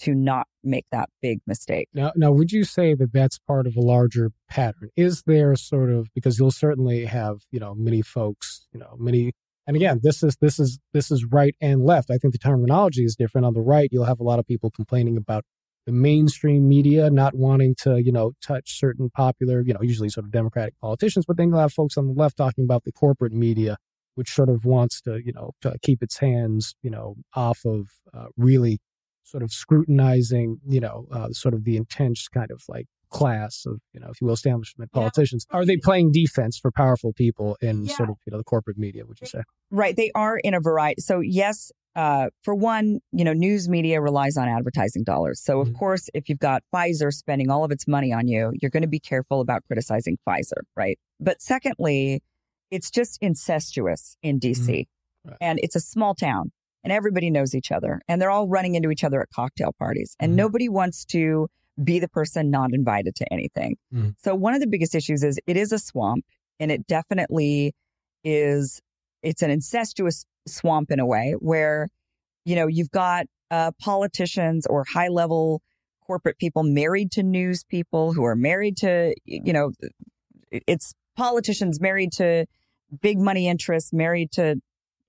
[0.00, 1.88] to not make that big mistake.
[1.92, 4.90] Now, now, would you say that that's part of a larger pattern?
[4.96, 9.32] Is there sort of because you'll certainly have you know many folks, you know many,
[9.66, 12.10] and again, this is this is this is right and left.
[12.10, 13.46] I think the terminology is different.
[13.46, 15.44] On the right, you'll have a lot of people complaining about
[15.86, 20.26] the mainstream media not wanting to you know touch certain popular, you know, usually sort
[20.26, 23.32] of Democratic politicians, but then you'll have folks on the left talking about the corporate
[23.32, 23.78] media,
[24.18, 27.80] which sort of wants to you know to keep its hands you know off of
[28.12, 28.78] uh, really
[29.24, 33.76] sort of scrutinizing, you know, uh, sort of the intense kind of like class of,
[33.92, 35.00] you know, if you will, establishment Yeah.
[35.02, 35.44] politicians.
[35.50, 37.94] Are they playing defense for powerful people in Yeah.
[37.94, 39.42] sort of, you know, the corporate media, would you say?
[39.70, 39.94] Right.
[39.94, 41.02] They are in a variety.
[41.02, 45.42] So, yes, uh, for one, you know, news media relies on advertising dollars.
[45.42, 45.74] So, of Mhm.
[45.78, 48.88] course, if you've got Pfizer spending all of its money on you, you're going to
[48.88, 50.98] be careful about criticizing Pfizer, right?
[51.20, 52.22] But secondly,
[52.70, 54.86] it's just incestuous in DC.
[55.24, 55.36] Right.
[55.40, 56.52] And it's a small town
[56.84, 60.16] and everybody knows each other and they're all running into each other at cocktail parties.
[60.20, 60.36] And Mhm.
[60.36, 61.48] nobody wants to
[61.82, 63.76] be the person not invited to anything.
[63.92, 64.14] Mhm.
[64.18, 66.24] So, one of the biggest issues is it is a swamp
[66.60, 67.72] and it definitely
[68.24, 68.80] is
[69.22, 71.88] it's an incestuous swamp in a way where
[72.44, 75.62] you know you've got uh, politicians or high level
[76.06, 79.70] corporate people married to news people who are married to you know
[80.50, 82.46] it's politicians married to
[83.00, 84.56] big money interests married to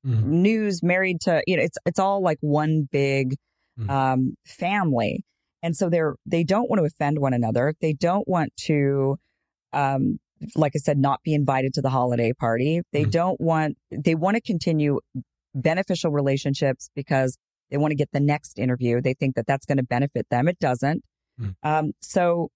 [0.05, 0.23] Mhm.
[0.23, 3.35] news married to you know it's it's all like one big
[3.77, 3.89] Mhm.
[3.89, 5.23] um, family
[5.61, 9.17] and so they're they don't want to offend one another they don't want to
[9.73, 10.19] um,
[10.55, 12.81] like I said, not be invited to the holiday party.
[12.93, 13.11] They Mhm.
[13.11, 14.99] don't want, they want to continue
[15.53, 17.37] beneficial relationships because
[17.69, 19.01] they want to get the next interview.
[19.01, 20.47] They think that that's going to benefit them.
[20.47, 21.03] It doesn't.
[21.39, 21.55] Mhm.
[21.61, 22.49] Um, so,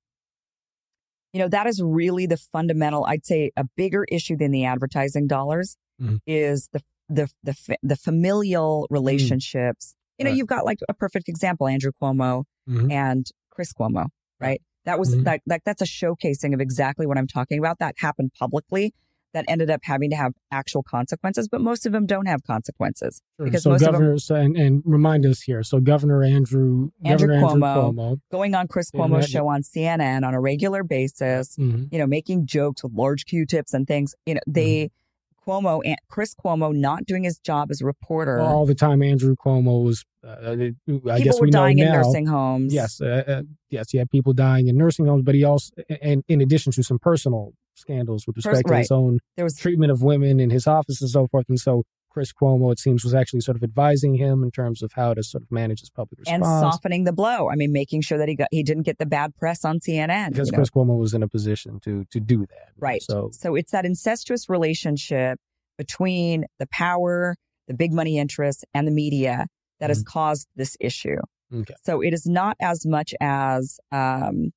[1.34, 5.28] you know, that is really the fundamental, I'd say a bigger issue than the advertising
[5.28, 6.20] dollars Mhm.
[6.28, 9.96] is the, the, the, the familial relationships.
[10.18, 10.38] You know, Right.
[10.38, 12.92] you've got like a perfect example, Andrew Cuomo Mhm.
[12.92, 14.08] and Chris Cuomo,
[14.40, 14.62] right?
[14.86, 17.80] That was that like that's a showcasing of exactly what I'm talking about.
[17.80, 18.94] That happened publicly.
[19.34, 23.22] That ended up having to have actual consequences, but most of them don't have consequences.
[23.38, 23.46] Sure.
[23.46, 25.64] because so most of them- Governor, so, and, and remind us here.
[25.64, 27.94] So Governor Andrew, Andrew Governor Andrew Cuomo.
[27.96, 28.18] Cuomo.
[28.32, 31.90] Going on Chris Cuomo's that- show on CNN on a regular basis, Mhm.
[31.92, 34.14] you know, making jokes with large Q-tips and things.
[34.28, 35.50] You know, they Mm-hmm.
[35.52, 38.40] Cuomo and Chris Cuomo not doing his job as a reporter.
[38.40, 42.28] All the time, Andrew Cuomo was, uh, I People were we dying in now, nursing
[42.28, 42.74] homes.
[42.74, 46.24] Yes, uh, uh, yes, he had people dying in nursing homes, but he also, and
[46.30, 50.02] in addition to some personal scandals with respect to his own there was treatment of
[50.02, 51.46] women in his office and so forth.
[51.50, 54.92] And so Chris Cuomo, it seems, was actually sort of advising him in terms of
[54.94, 57.50] how to sort of manage his public response and softening the blow.
[57.50, 60.30] I mean, making sure that he got he didn't get the bad press on CNN.
[60.30, 60.58] because you know?
[60.58, 62.70] Chris Cuomo was in a position to to do that.
[62.78, 63.02] Right.
[63.02, 65.40] So So it's that incestuous relationship
[65.78, 67.36] between the power,
[67.68, 69.48] the big money interests, and the media
[69.80, 71.18] that has caused this issue.
[71.54, 71.74] okay.
[71.84, 74.52] So it is not as much as, um,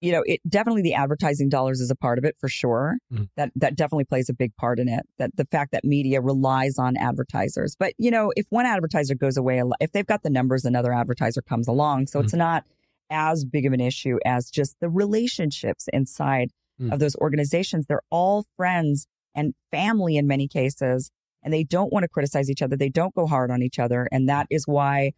[0.00, 2.98] you know, it definitely the advertising dollars is a part of it for sure.
[3.12, 3.28] Mhm.
[3.36, 5.04] That that definitely plays a big part in it.
[5.18, 9.36] That the fact that media relies on advertisers, but you know, if one advertiser goes
[9.36, 12.06] away, if they've got the numbers, another advertiser comes along.
[12.06, 12.64] So it's not
[13.10, 16.92] as big of an issue as just the relationships inside Mm.
[16.92, 17.86] of those organizations.
[17.86, 21.10] They're all friends and family in many cases,
[21.42, 22.76] and they don't want to criticize each other.
[22.76, 25.12] They don't go hard on each other, and that is why,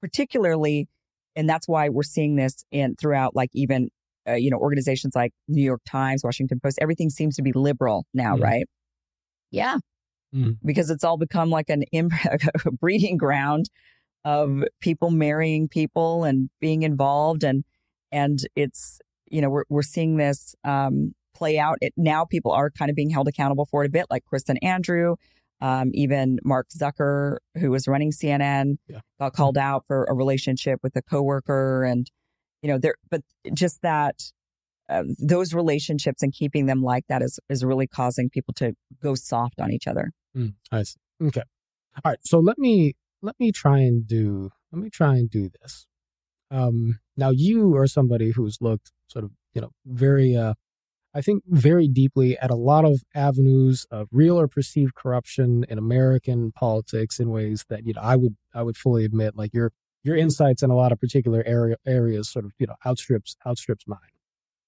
[0.00, 0.88] particularly,
[1.36, 3.90] and that's why we're seeing this in throughout, like even
[4.28, 6.78] uh, you know organizations like New York Times, Washington Post.
[6.80, 8.42] Everything seems to be liberal now, Mm.
[8.42, 8.66] right?
[9.50, 9.78] Yeah,
[10.34, 10.58] Mm.
[10.64, 12.10] because it's all become like an im-
[12.66, 13.66] a breeding ground
[14.24, 17.64] of people marrying people and being involved and
[18.10, 19.00] and it's
[19.30, 21.76] you know, we're, we're seeing this um, play out.
[21.80, 24.44] It, now people are kind of being held accountable for it a bit, like Chris
[24.48, 25.16] and Andrew.
[25.60, 29.00] Um, even Mark Zucker, who was running CNN, yeah.
[29.18, 32.08] got called out for a relationship with a coworker, and
[32.64, 32.94] you know, there.
[33.10, 33.20] But
[33.52, 34.16] just that
[34.88, 39.14] uh, those relationships and keeping them like that is is really causing people to go
[39.14, 40.10] soft on each other.
[40.36, 40.96] Mm, I see.
[41.22, 41.42] Okay.
[41.96, 42.18] All right.
[42.24, 45.86] So let me let me try and do let me try and do this.
[46.50, 50.54] Um, now you are somebody who's looked sort of you know very uh,
[51.14, 55.76] I think very deeply at a lot of avenues of real or perceived corruption in
[55.76, 59.72] American politics in ways that you know I would I would fully admit like your
[60.04, 63.84] your insights in a lot of particular area areas sort of you know outstrips outstrips
[63.86, 63.98] mine.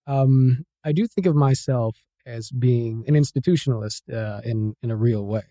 [0.06, 5.24] Um, I do think of myself as being an institutionalist uh, in in a real
[5.24, 5.44] way.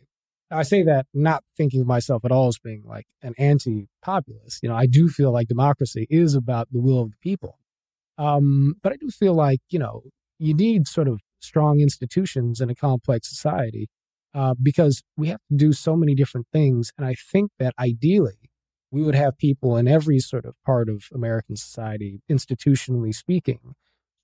[0.51, 4.61] I say that not thinking of myself at all as being like an anti-populist.
[4.61, 7.57] You know, I do feel like democracy is about the will of the people.
[8.17, 10.03] Um, but I do feel like you know
[10.39, 13.87] you need sort of strong institutions in a complex society
[14.33, 16.91] uh, because we have to do so many different things.
[16.97, 18.44] And I think that ideally,
[18.95, 23.75] we would have people in every sort of part of American society, institutionally speaking,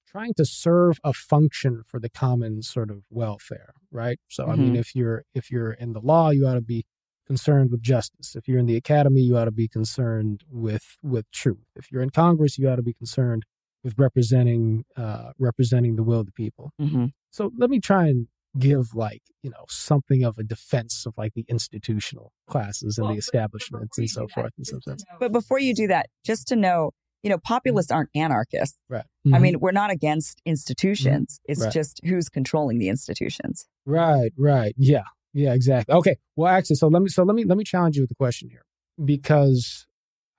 [0.07, 4.17] trying to serve a function for the common sort of welfare, right?
[4.29, 4.51] So, mm-hmm.
[4.51, 4.75] I mean, mm-hmm.
[4.77, 6.85] if you're if you're in the law, you ought to be
[7.27, 8.33] concerned with justice.
[8.33, 11.67] If you're in the academy, you ought to be concerned with with truth.
[11.75, 13.43] If you're in Congress, you ought to be concerned
[13.83, 16.71] with representing uh, representing the will of the people.
[16.79, 17.07] Mm-hmm.
[17.29, 21.33] So let me try and give like you know something of a defense of like
[21.33, 24.99] the institutional classes and well, the establishments and so forth and so forth.
[25.19, 26.91] But before you do that, just to know,
[27.23, 28.77] you know, populists aren't anarchists.
[28.89, 29.05] Right.
[29.25, 29.35] Mm-hmm.
[29.35, 31.39] I mean, we're not against institutions.
[31.39, 31.51] Mm-hmm.
[31.51, 31.73] It's right.
[31.73, 33.67] just who's controlling the institutions.
[33.85, 34.31] Right.
[34.37, 34.73] Right.
[34.77, 35.03] Yeah.
[35.33, 35.53] Yeah.
[35.53, 35.95] Exactly.
[35.95, 36.17] Okay.
[36.35, 38.49] Well, actually, so let me so let me let me challenge you with a question
[38.49, 38.65] here
[39.03, 39.87] because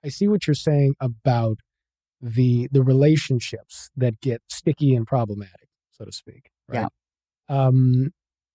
[0.05, 1.59] I see what you're saying about
[2.21, 6.51] the the relationships that get sticky and problematic, so to speak.
[6.67, 6.81] Right.
[6.81, 6.87] Yeah.
[7.49, 8.11] Um,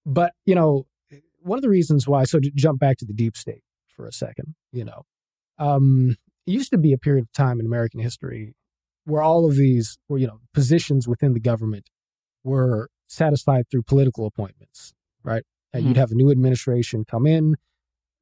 [0.06, 0.86] but you know,
[1.40, 2.24] one of the reasons why.
[2.24, 5.02] So to jump back to the deep state for a second, you know,
[5.58, 6.16] um,
[6.46, 8.54] it used to be a period of time in American history
[9.04, 11.88] where all of these, were you know, positions within the government
[12.44, 15.42] were satisfied through political appointments, right?
[15.72, 15.88] And mm-hmm.
[15.88, 17.56] you'd have a new administration come in,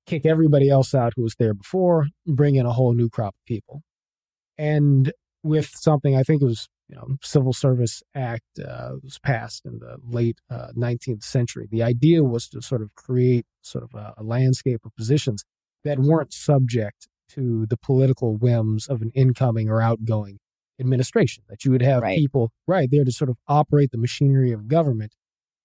[0.06, 3.44] kick everybody else out who was there before, bring in a whole new crop of
[3.46, 3.82] people.
[4.56, 5.12] And
[5.42, 9.78] with something I think it was you know Civil Service Act uh, was passed in
[9.78, 11.68] the late uh, 19th century.
[11.70, 15.44] The idea was to sort of create sort of a, a, landscape of positions
[15.84, 20.38] that weren't subject to the political whims of an incoming or outgoing
[20.78, 21.42] administration.
[21.48, 22.18] That you would have right.
[22.18, 25.14] people right there to sort of operate the machinery of government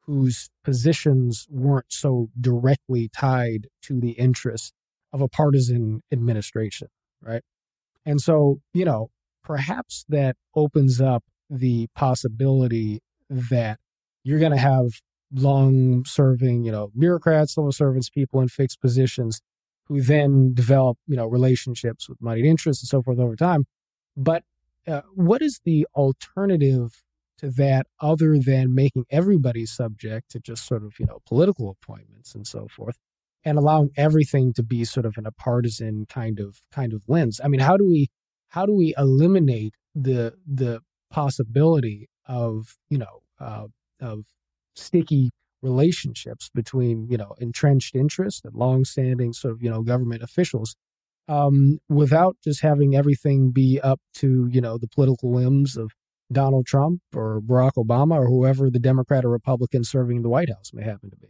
[0.06, 4.74] whose positions weren't so directly tied to the interests
[5.14, 6.88] of a partisan administration,
[7.22, 7.44] right?
[8.06, 9.12] And so, you know,
[9.44, 13.80] perhaps that opens up the possibility that
[14.24, 15.02] you're going to have
[15.34, 19.42] long serving, you know, bureaucrats, civil servants, people in fixed positions
[19.86, 23.66] who then develop, you know, relationships with moneyed interests and so forth over time.
[24.16, 24.44] But
[24.88, 27.04] uh, what is the alternative
[27.40, 32.36] to that other than making everybody subject to just sort of, you know, political appointments
[32.36, 32.98] and so forth?
[33.44, 37.42] and allowing everything to be sort of in a partisan kind of kind of lens.
[37.44, 38.10] I mean, how do we
[38.52, 43.68] how do we eliminate the the possibility of you know uh,
[44.00, 44.26] of
[44.76, 45.32] sticky
[45.62, 50.76] relationships between you know entrenched interests and long-standing sort of you know government officials
[51.28, 55.92] um, without just having everything be up to you know the political whims of
[56.32, 60.50] Donald Trump or Barack Obama or whoever the Democrat or Republican serving in the White
[60.50, 61.28] House may happen to be.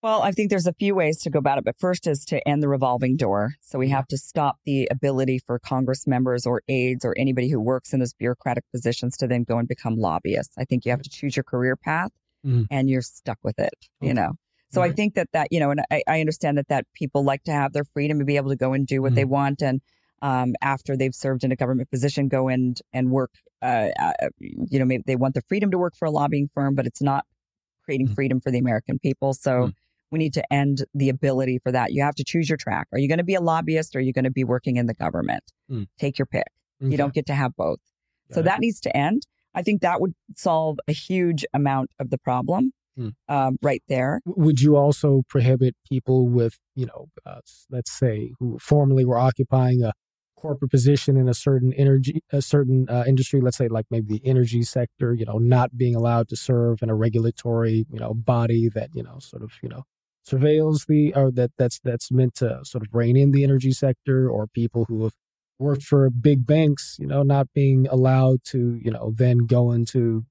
[0.00, 2.46] Well, I think there's a few ways to go about it, but first is to
[2.46, 3.54] end the revolving door.
[3.60, 7.60] So we have to stop the ability for Congress members or aides or anybody who
[7.60, 10.54] works in those bureaucratic positions to then go and become lobbyists.
[10.56, 12.12] I think you have to choose your career path
[12.46, 12.66] mm.
[12.70, 14.08] and you're stuck with it, okay.
[14.08, 14.34] you know.
[14.70, 17.42] So I think that that, you know, and I, I, understand that that people like
[17.44, 19.16] to have their freedom to be able to go and do what mm.
[19.16, 19.62] they want.
[19.62, 19.80] And
[20.20, 23.30] um, after they've served in a government position, go in and work,
[23.62, 26.74] uh, uh, you know, maybe they want the freedom to work for a lobbying firm,
[26.74, 27.24] but it's not
[27.82, 28.14] creating mm.
[28.14, 29.32] freedom for the American people.
[29.32, 29.74] So, mm
[30.10, 31.92] we need to end the ability for that.
[31.92, 32.88] You have to choose your track.
[32.92, 34.86] Are you going to be a lobbyist or are you going to be working in
[34.86, 35.44] the government?
[35.70, 35.86] Mm.
[35.98, 36.46] Take your pick.
[36.82, 36.90] Okay.
[36.90, 37.80] You don't get to have both.
[38.30, 38.44] Got so it.
[38.44, 39.22] that needs to end.
[39.54, 43.12] I think that would solve a huge amount of the problem mm.
[43.28, 44.20] um, right there.
[44.24, 47.40] Would you also prohibit people with, you know, uh,
[47.70, 49.92] let's say who formerly were occupying a
[50.36, 54.26] corporate position in a certain energy, a certain uh, industry, let's say like maybe the
[54.26, 58.68] energy sector, you know, not being allowed to serve in a regulatory, you know, body
[58.68, 59.82] that, you know, sort of, you know,
[60.28, 64.28] surveils the or that that's that's meant to sort of rein in the energy sector
[64.28, 65.12] or people who have
[65.58, 70.24] worked for big banks, you know, not being allowed to, you know, then go into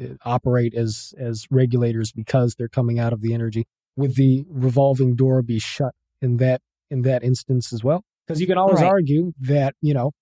[0.00, 3.64] uh, operate as as regulators because they're coming out of the energy.
[3.96, 8.04] Would the revolving door be shut in that in that instance as well?
[8.26, 8.90] Because you can always Right.
[8.90, 10.12] argue that you know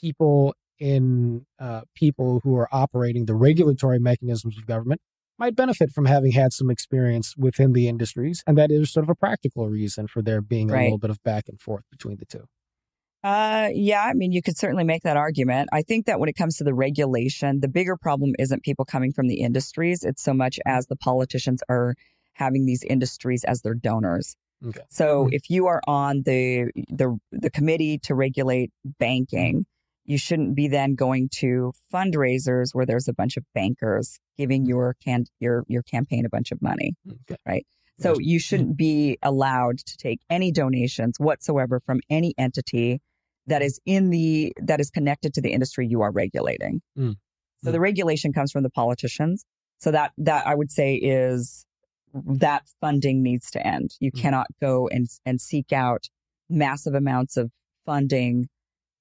[0.00, 5.00] people in uh, people who are operating the regulatory mechanisms of government
[5.38, 9.10] might benefit from having had some experience within the industries, and that is sort of
[9.10, 12.26] a practical reason for there being a little bit of back and forth between the
[12.26, 12.44] two.
[13.24, 15.68] Uh, yeah, I mean, you could certainly make that argument.
[15.72, 19.12] I think that when it comes to the regulation, the bigger problem isn't people coming
[19.12, 20.04] from the industries.
[20.04, 21.94] It's so much as the politicians are
[22.34, 24.36] having these industries as their donors.
[24.64, 24.82] Okay.
[24.90, 25.32] So Mhm.
[25.32, 28.70] if you are on the the the committee to regulate
[29.00, 29.66] banking,
[30.08, 34.96] you shouldn't be then going to fundraisers where there's a bunch of bankers giving your
[35.04, 36.94] can your your campaign a bunch of money.
[37.30, 37.62] Okay.
[38.00, 38.24] So Gotcha.
[38.24, 43.00] you shouldn't be allowed to take any donations whatsoever from any entity
[43.46, 46.80] that is in the that is connected to the industry you are regulating.
[46.96, 47.16] Mm.
[47.62, 47.72] So Mm.
[47.72, 49.44] the regulation comes from the politicians.
[49.78, 51.66] So that that I would say is
[52.14, 53.90] that funding needs to end.
[54.00, 54.20] You Mm.
[54.22, 56.04] cannot go and and seek out
[56.48, 57.50] massive amounts of
[57.84, 58.48] funding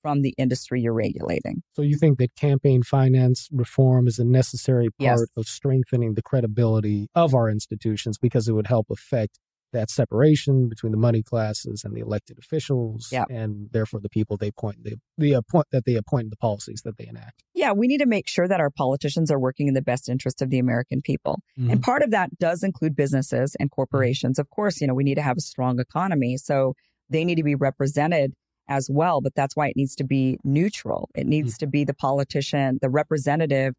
[0.02, 1.64] from the industry you're regulating.
[1.74, 5.18] So you think that campaign finance reform is a necessary Yes.
[5.18, 9.39] part of strengthening the credibility of our institutions because it would help affect
[9.74, 13.26] that separation between the money classes and the elected officials Yeah.
[13.30, 16.98] and therefore the people they point the the appoint that they appoint the policies that
[16.98, 17.43] they enact.
[17.54, 20.41] Yeah, we need to make sure that our politicians are working in the best interest
[20.41, 21.39] of the American people.
[21.58, 21.80] And mm-hmm.
[21.82, 23.76] part of that does include businesses and mm-hmm.
[23.76, 24.39] corporations.
[24.39, 26.38] Of course, you know, we need to have a strong economy.
[26.38, 26.74] So
[27.10, 28.34] they need to be represented
[28.70, 31.09] as well, but that's why it needs to be neutral.
[31.15, 33.74] It needs to be the politician, the representative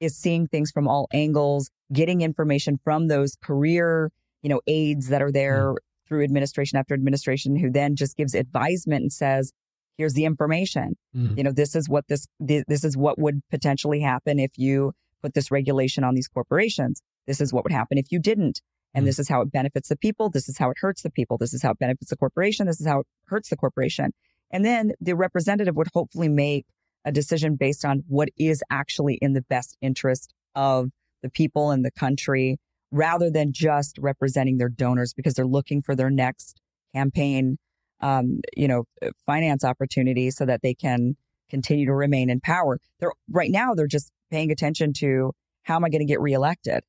[0.00, 4.10] is seeing things from all angles, getting information from those career,
[4.42, 5.74] you know, aides that are there
[6.08, 9.52] through administration after administration who then just gives advisement and says,
[9.98, 10.96] here's the information.
[11.14, 11.36] Mhm.
[11.36, 14.92] You know, this is what this, thi- this is what would potentially happen if you
[15.22, 17.02] put this regulation on these corporations.
[17.26, 18.62] This is what would happen if you didn't.
[18.94, 19.06] And Mm.
[19.06, 20.30] this is how it benefits the people.
[20.30, 21.36] This is how it hurts the people.
[21.36, 22.66] This is how it benefits the corporation.
[22.66, 24.12] This is how it hurts the corporation.
[24.50, 26.66] And then the representative would hopefully make
[27.04, 30.90] a decision based on what is actually in the best interest of
[31.22, 32.58] the people and the country
[32.92, 36.60] rather than just representing their donors because they're looking for their next
[36.94, 37.56] campaign,
[38.00, 38.84] um, you know,
[39.26, 41.16] finance opportunity so that they can
[41.48, 42.78] continue to remain in power.
[42.98, 45.32] They're right now, they're just paying attention to
[45.62, 46.82] how am I going to get reelected?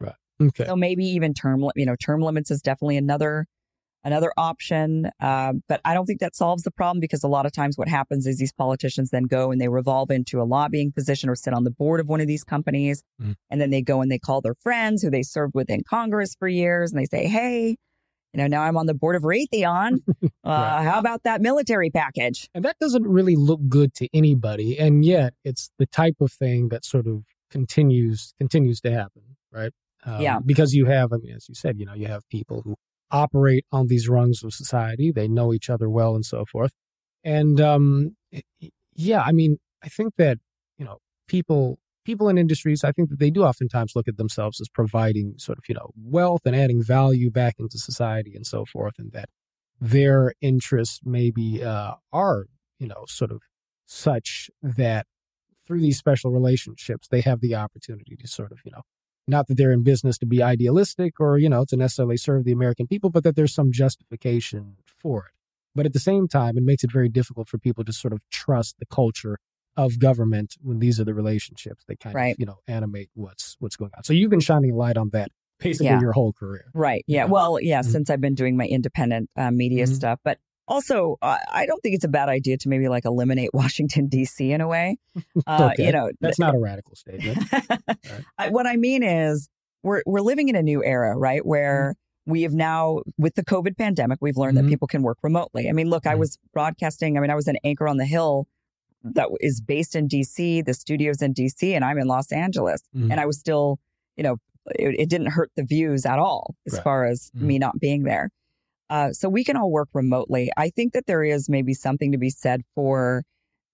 [0.00, 0.14] Right.
[0.40, 0.64] Okay.
[0.64, 3.46] So maybe even term, you know, term limits is definitely another
[4.04, 5.10] another option.
[5.20, 7.88] Um, but I don't think that solves the problem because a lot of times what
[7.88, 11.52] happens is these politicians then go and they revolve into a lobbying position or sit
[11.52, 13.34] on the board of one of these companies, Mm.
[13.50, 16.34] and then they go and they call their friends who they served with in Congress
[16.38, 17.76] for years, and they say, "Hey."
[18.34, 20.00] You know, now I'm on the board of Raytheon.
[20.22, 20.82] Uh, Right.
[20.84, 22.48] How about that military package?
[22.54, 24.78] And that doesn't really look good to anybody.
[24.78, 29.22] And yet it's the type of thing that sort of continues continues to happen,
[29.52, 29.72] right?
[30.04, 30.38] Um, Yeah.
[30.44, 32.76] Because you have, I mean, as you said, you know, you have people who
[33.10, 35.10] operate on these rungs of society.
[35.12, 36.72] They know each other well and so forth.
[37.24, 38.16] And um,
[38.94, 40.38] yeah, I mean, I think that,
[40.76, 44.60] you know, people people in industries, I think that they do oftentimes look at themselves
[44.60, 48.64] as providing sort of, you know, wealth and adding value back into society and so
[48.64, 49.28] forth, and that
[49.80, 52.46] their interests maybe uh, are,
[52.78, 53.42] you know, sort of
[53.86, 55.06] such that
[55.66, 58.82] through these special relationships, they have the opportunity to sort of, you know,
[59.28, 62.52] not that they're in business to be idealistic or, you know, to necessarily serve the
[62.52, 65.32] American people, but that there's some justification for it.
[65.74, 68.20] But at the same time, it makes it very difficult for people to sort of
[68.30, 69.38] trust the culture
[69.76, 72.32] of government when these are the relationships that kind Right.
[72.34, 74.02] of, you know, animate what's what's going on.
[74.02, 76.00] So you've been shining a light on that basically Yeah.
[76.00, 76.64] your whole career.
[76.74, 77.04] Right.
[77.06, 77.26] Yeah.
[77.26, 77.86] Well, yeah, Mhm.
[77.92, 79.94] since I've been doing my independent uh, media Mhm.
[79.94, 80.38] stuff, but
[80.68, 84.52] also I I don't think it's a bad idea to maybe like eliminate Washington D.C.
[84.52, 84.98] in a way.
[85.46, 85.86] Uh, Okay.
[85.86, 87.38] You know, That's not a radical statement.
[88.38, 89.48] I, what I mean is
[89.82, 91.44] we're we're living in a new era, right?
[91.44, 91.94] Where
[92.26, 94.62] we have now with the COVID pandemic, we've learned Mhm.
[94.62, 95.68] that people can work remotely.
[95.68, 96.18] I mean, look, I Mhm.
[96.18, 97.16] was broadcasting.
[97.16, 98.46] I mean, I was an anchor on the Hill
[99.02, 100.60] that is based in D.C.
[100.62, 101.74] The studio's in D.C.
[101.74, 103.10] and I'm in Los Angeles, Mhm.
[103.12, 103.78] and I was still,
[104.16, 104.36] you know,
[104.74, 106.82] it, it didn't hurt the views at all as Right.
[106.84, 107.40] far as Mhm.
[107.42, 108.30] me not being there.
[108.90, 110.50] Uh, so we can all work remotely.
[110.56, 113.24] I think that there is maybe something to be said for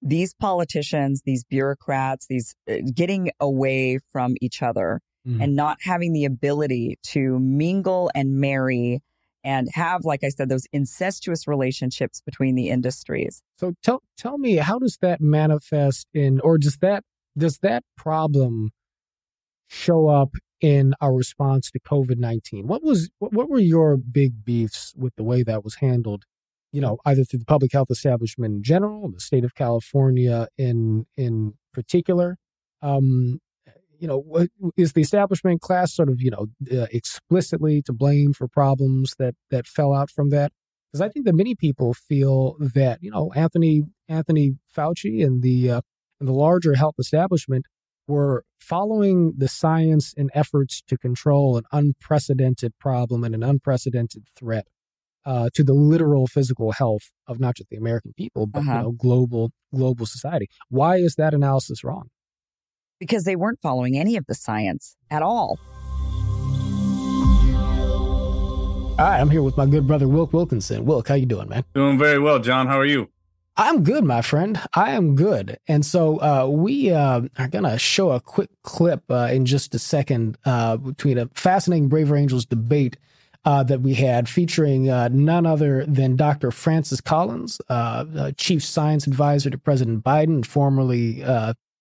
[0.02, 5.42] these politicians, these bureaucrats, these uh, getting away from each other Mhm.
[5.42, 9.00] and not having the ability to mingle and marry
[9.42, 13.42] and have, like I said, those incestuous relationships between the industries.
[13.58, 17.04] So tell tell me how does that manifest in or does that
[17.36, 18.70] does that problem
[19.68, 20.30] show up
[20.60, 22.64] in our response to COVID-19?
[22.64, 26.24] What was what, what were your big beefs with the way that was handled
[26.74, 31.06] you know, either through the public health establishment in general, the state of California in
[31.16, 32.36] in particular.
[32.82, 33.38] Um,
[34.00, 38.32] you know, what, is the establishment class sort of you know uh, explicitly to blame
[38.32, 40.50] for problems that that fell out from that?
[40.90, 45.70] Because I think that many people feel that you know Anthony Anthony Fauci and the
[45.70, 45.80] uh,
[46.18, 47.66] and the larger health establishment
[48.06, 54.66] were following the science and efforts to control an unprecedented problem and an unprecedented threat
[55.26, 58.72] uh, to the literal physical health of not just the American people, but uh-huh.
[58.72, 60.48] you know, global global society.
[60.68, 62.10] Why is that analysis wrong?
[63.00, 65.58] Because they weren't following any of the science at all.
[68.96, 70.84] All right, I'm here with my good brother Wilk Wilkinson.
[70.84, 71.64] Wilk, how you doing, man?
[71.74, 72.68] Doing very well, John.
[72.68, 73.08] How are you?
[73.56, 74.60] I'm good, my friend.
[74.74, 75.58] I am good.
[75.68, 79.74] And so uh, we uh, are going to show a quick clip uh, in just
[79.74, 82.96] a second uh, between a fascinating Braver Angels debate
[83.44, 86.50] uh, that we had featuring uh, none other than Dr.
[86.50, 87.60] Francis Collins,
[88.36, 91.20] Chief Science Advisor to President Biden, formerly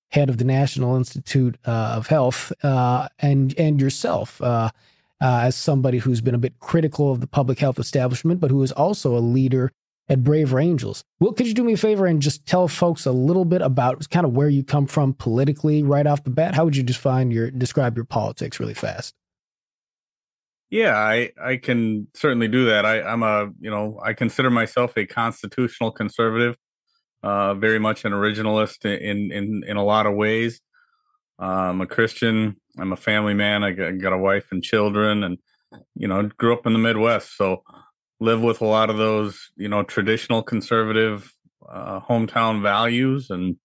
[0.10, 4.42] head of the National Institute of Health, and, and yourself.
[5.22, 8.74] as somebody who's been a bit critical of the public health establishment, but who is
[8.74, 9.72] also a leader
[10.10, 11.04] at Braver Angels.
[11.20, 14.10] Well, could you do me a favor and just tell folks a little bit about
[14.10, 16.56] kind of where you come from politically right off the bat?
[16.56, 19.14] How would you define your describe your politics really fast?
[20.70, 22.86] Yeah, I I can certainly do that.
[22.86, 26.58] I, I'm a you know I consider myself a constitutional conservative,
[27.22, 30.62] uh, very much an originalist in in in a lot of ways.
[31.42, 32.58] Uh, I'm a Christian.
[32.80, 33.64] I'm a family man.
[33.64, 35.38] I got, got a wife and children, and
[35.96, 37.38] you know grew up in the Midwest.
[37.38, 37.64] So
[38.24, 41.34] live with a lot of those, you know, traditional conservative
[41.70, 43.58] uh, hometown values, and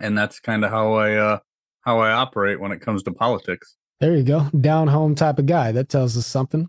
[0.00, 1.38] and that's kind of how I uh,
[1.80, 3.76] how I operate when it comes to politics.
[4.00, 5.72] There you go, down home type of guy.
[5.72, 6.68] That tells us something.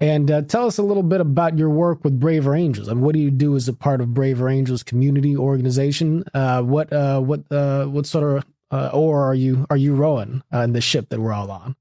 [0.00, 2.88] And uh, tell us a little bit about your work with Braver Angels.
[2.88, 6.22] I mean, what do you do as a part of Braver Angels community organization?
[6.34, 10.42] Uh, what uh, what uh, what sort of uh, or are you are you rowing
[10.54, 11.74] uh, in the ship that we're all on?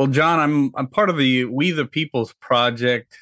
[0.00, 3.18] Well, John, I'm I'm part of the We the People's Project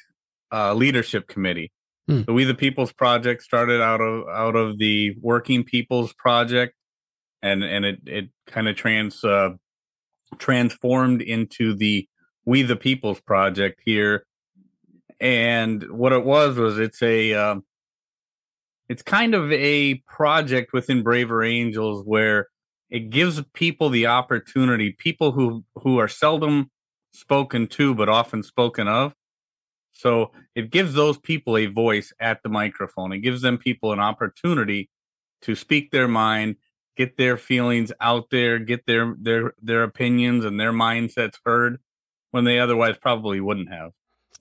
[0.49, 1.73] uh, leadership committee.
[2.07, 2.21] Hmm.
[2.21, 6.75] The We the People's Project started out of out of the Working People's Project,
[7.41, 9.55] and and it it kind of trans uh,
[10.37, 12.07] transformed into the
[12.45, 14.25] We the People's Project here.
[15.19, 17.55] And what it was was it's a uh,
[18.87, 22.47] it's kind of a project within Braver Angels where
[22.89, 26.71] it gives people the opportunity, people who who are seldom
[27.13, 29.13] spoken to but often spoken of.
[29.91, 33.11] So it gives those people a voice at the microphone.
[33.11, 34.89] It gives them people an opportunity
[35.41, 36.55] to speak their mind,
[36.95, 41.79] get their feelings out there, get their their their opinions and their mindsets heard
[42.31, 43.91] when they otherwise probably wouldn't have.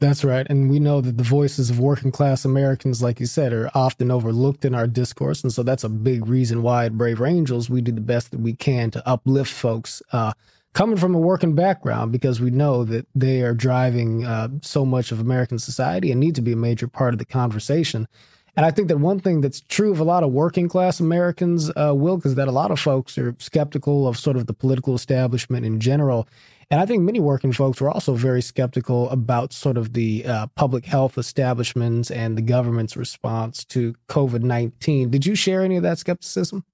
[0.01, 0.46] That's right.
[0.49, 4.12] And we know that the voices of working class Americans, like you said, are often
[4.12, 5.42] overlooked in our discourse.
[5.42, 8.40] And so that's a big reason why at Braver Angels, we do the best that
[8.40, 10.34] we can to uplift folks uh,
[10.72, 15.11] coming from a working background because we know that they are driving uh, so much
[15.11, 18.07] of American society and need to be a major part of the conversation.
[18.55, 21.70] And I think that one thing that's true of a lot of working class Americans,
[21.76, 24.94] uh, Wilk, is that a lot of folks are skeptical of sort of the political
[24.94, 26.28] establishment in general.
[26.71, 30.47] And I think many working folks were also very skeptical about sort of the uh,
[30.49, 35.11] public health establishments and the government's response to COVID 19.
[35.11, 36.64] Did you share any of that skepticism?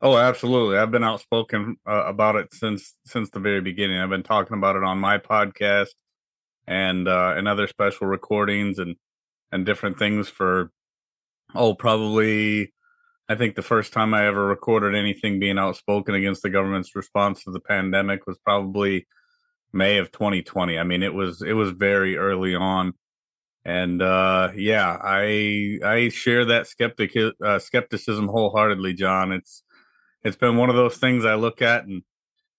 [0.00, 0.76] Oh, absolutely.
[0.76, 4.00] I've been outspoken uh, about it since since the very beginning.
[4.00, 5.94] I've been talking about it on my podcast
[6.66, 8.96] and uh, and other special recordings and
[9.52, 10.70] and different things for
[11.54, 12.72] oh probably
[13.28, 17.44] I think the first time I ever recorded anything being outspoken against the government's response
[17.44, 19.06] to the pandemic was probably
[19.72, 20.78] May of 2020.
[20.78, 22.92] I mean, it was it was very early on,
[23.64, 29.32] and uh, yeah, I I share that skeptic uh, skepticism wholeheartedly, John.
[29.32, 29.62] It's
[30.22, 32.02] it's been one of those things I look at and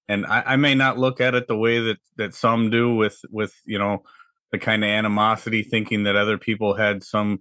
[0.08, 3.20] and I, I may not look at it the way that that some do with
[3.30, 4.04] with you know
[4.52, 7.40] the kind of animosity, thinking that other people had some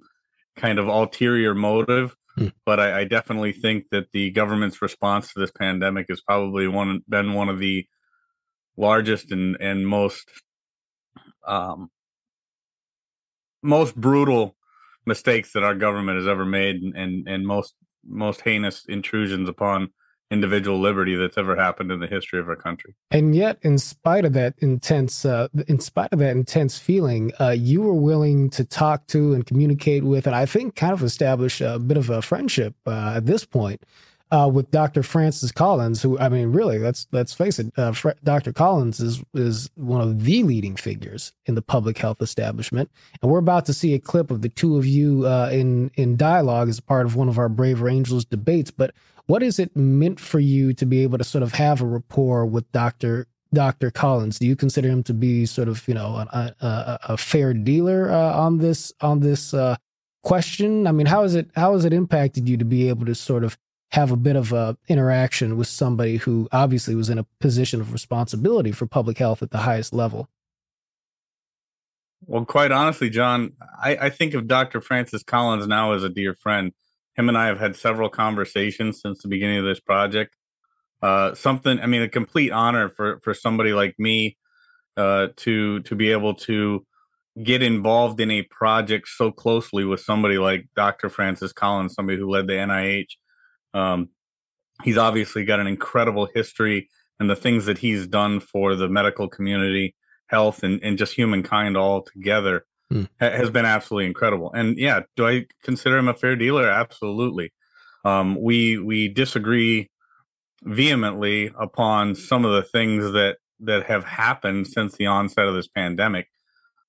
[0.57, 2.49] kind of ulterior motive Hmm.
[2.66, 7.01] But I, I, definitely think that the government's response to this pandemic has probably one
[7.09, 7.87] been one of the
[8.76, 10.28] largest and and most
[11.47, 11.91] um,
[13.62, 14.57] most brutal
[15.07, 17.74] mistakes that our government has ever made, and and, and most
[18.05, 19.91] most heinous intrusions upon
[20.31, 22.95] individual liberty that's ever happened in the history of our country.
[23.11, 27.51] And yet, in spite of that intense, uh, in spite of that intense feeling, uh,
[27.51, 31.61] you were willing to talk to and communicate with, and I think kind of establish
[31.61, 33.85] a bit of a friendship uh, at this point
[34.35, 35.05] uh, with Dr.
[35.05, 38.53] Francis Collins, who I mean, really, let's let's face it, uh, Fr- Dr.
[38.53, 42.91] Collins is is one of the leading figures in the public health establishment,
[43.22, 46.16] and we're about to see a clip of the two of you uh, in in
[46.16, 48.72] dialogue as part of one of our Braver Angels debates.
[48.72, 48.93] But
[49.26, 52.45] what is it meant for you to be able to sort of have a rapport
[52.45, 53.28] with Dr.
[53.53, 53.93] Dr.
[53.93, 54.41] Collins?
[54.41, 58.11] Do you consider him to be sort of you know a, a, a fair dealer
[58.11, 59.76] uh, on this on this uh,
[60.24, 60.89] question?
[60.89, 63.45] I mean, how is it how has it impacted you to be able to sort
[63.45, 63.57] of
[63.95, 67.92] have a bit of a interaction with somebody who obviously was in a position of
[67.92, 70.28] responsibility for public health at the highest level?
[72.26, 74.80] Well, quite honestly, John, I, I think of Dr.
[74.80, 76.72] Francis Collins now as a dear friend.
[77.16, 80.34] Him and I have had several conversations since the beginning of this project.
[81.01, 84.36] Uh, something, I mean, a complete honor for for somebody like me
[84.97, 86.84] uh, to to be able to
[87.45, 91.09] get involved in a project so closely with somebody like Dr.
[91.09, 93.11] Francis Collins, somebody who led the NIH.
[93.75, 94.09] Um,
[94.83, 96.89] he's obviously got an incredible history
[97.20, 99.95] and the things that he's done for the medical community,
[100.27, 103.09] health, and, and just humankind all together mm.
[103.20, 104.53] ha- has been absolutely incredible.
[104.53, 106.68] And yeah, do I consider him a fair dealer?
[106.68, 107.53] Absolutely.
[108.05, 109.91] Um, we we disagree
[110.62, 115.68] vehemently upon some of the things that that have happened since the onset of this
[115.68, 116.29] pandemic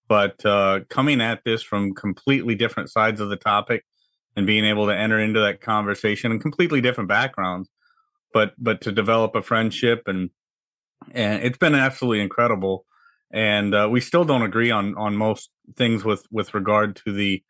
[0.07, 3.83] but uh, coming at this from completely different sides of the topic
[4.35, 7.69] and being able to enter into that conversation and completely different backgrounds
[8.33, 10.29] but but to develop a friendship and
[11.11, 12.85] and it's been absolutely incredible
[13.31, 17.43] and uh, we still don't agree on on most things with with regard to the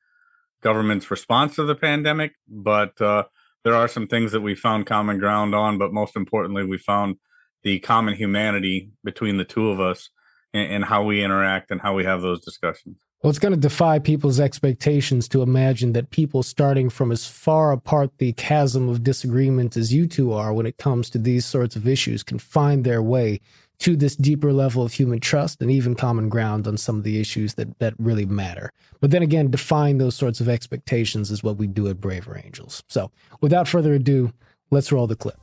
[0.62, 3.24] government's response to the pandemic but uh,
[3.64, 7.16] there are some things that we found common ground on but most importantly we found
[7.64, 10.10] the common humanity between the two of us
[10.54, 12.96] and, how we interact and how we have those discussions.
[13.22, 17.72] Well, it's going to defy people's expectations to imagine that people starting from as far
[17.72, 21.76] apart the chasm of disagreement as you two are when it comes to these sorts
[21.76, 23.40] of issues can find their way
[23.80, 27.20] to this deeper level of human trust and even common ground on some of the
[27.20, 28.72] issues that, that really matter.
[29.00, 32.84] But then again, defying those sorts of expectations is what we do at Braver Angels.
[32.88, 33.12] So
[33.42, 34.34] without further ado,
[34.72, 35.40] let's roll the clip.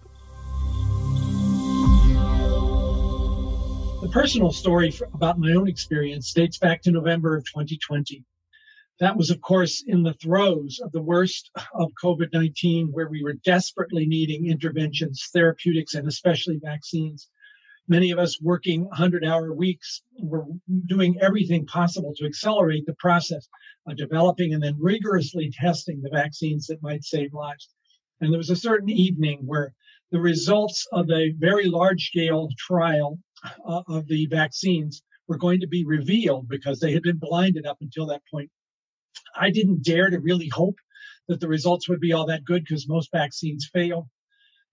[4.02, 8.24] The personal story about my own experience dates back to November of 2020.
[8.98, 13.22] That was, of course, in the throes of the worst of COVID 19, where we
[13.22, 17.28] were desperately needing interventions, therapeutics, and especially vaccines.
[17.86, 20.46] Many of us working 100 hour weeks were
[20.86, 23.46] doing everything possible to accelerate the process
[23.86, 27.68] of developing and then rigorously testing the vaccines that might save lives.
[28.20, 29.72] And there was a certain evening where
[30.10, 33.20] the results of a very large scale trial
[33.66, 37.78] uh, of the vaccines were going to be revealed because they had been blinded up
[37.80, 38.50] until that point.
[39.36, 40.76] I didn't dare to really hope
[41.28, 44.08] that the results would be all that good because most vaccines fail.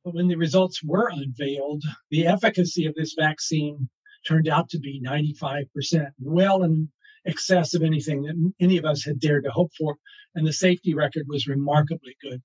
[0.03, 3.89] But when the results were unveiled, the efficacy of this vaccine
[4.27, 6.89] turned out to be 95%, well in
[7.25, 9.97] excess of anything that any of us had dared to hope for.
[10.35, 12.41] And the safety record was remarkably good.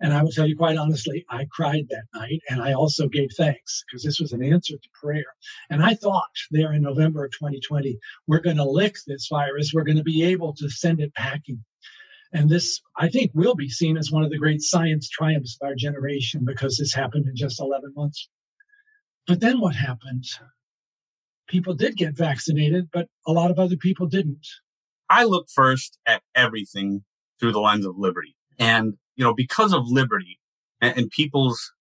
[0.00, 3.30] And I will tell you quite honestly, I cried that night and I also gave
[3.36, 5.24] thanks because this was an answer to prayer.
[5.70, 9.72] And I thought there in November of 2020, we're going to lick this virus.
[9.72, 11.64] We're going to be able to send it packing.
[12.32, 15.66] And this, I think, will be seen as one of the great science triumphs of
[15.66, 18.28] our generation because this happened in just 11 months.
[19.26, 20.24] But then what happened?
[21.48, 24.46] People did get vaccinated, but a lot of other people didn't.
[25.08, 27.04] I look first at everything
[27.40, 28.36] through the lens of liberty.
[28.58, 30.38] And you know, because of liberty
[30.80, 31.72] and, and people's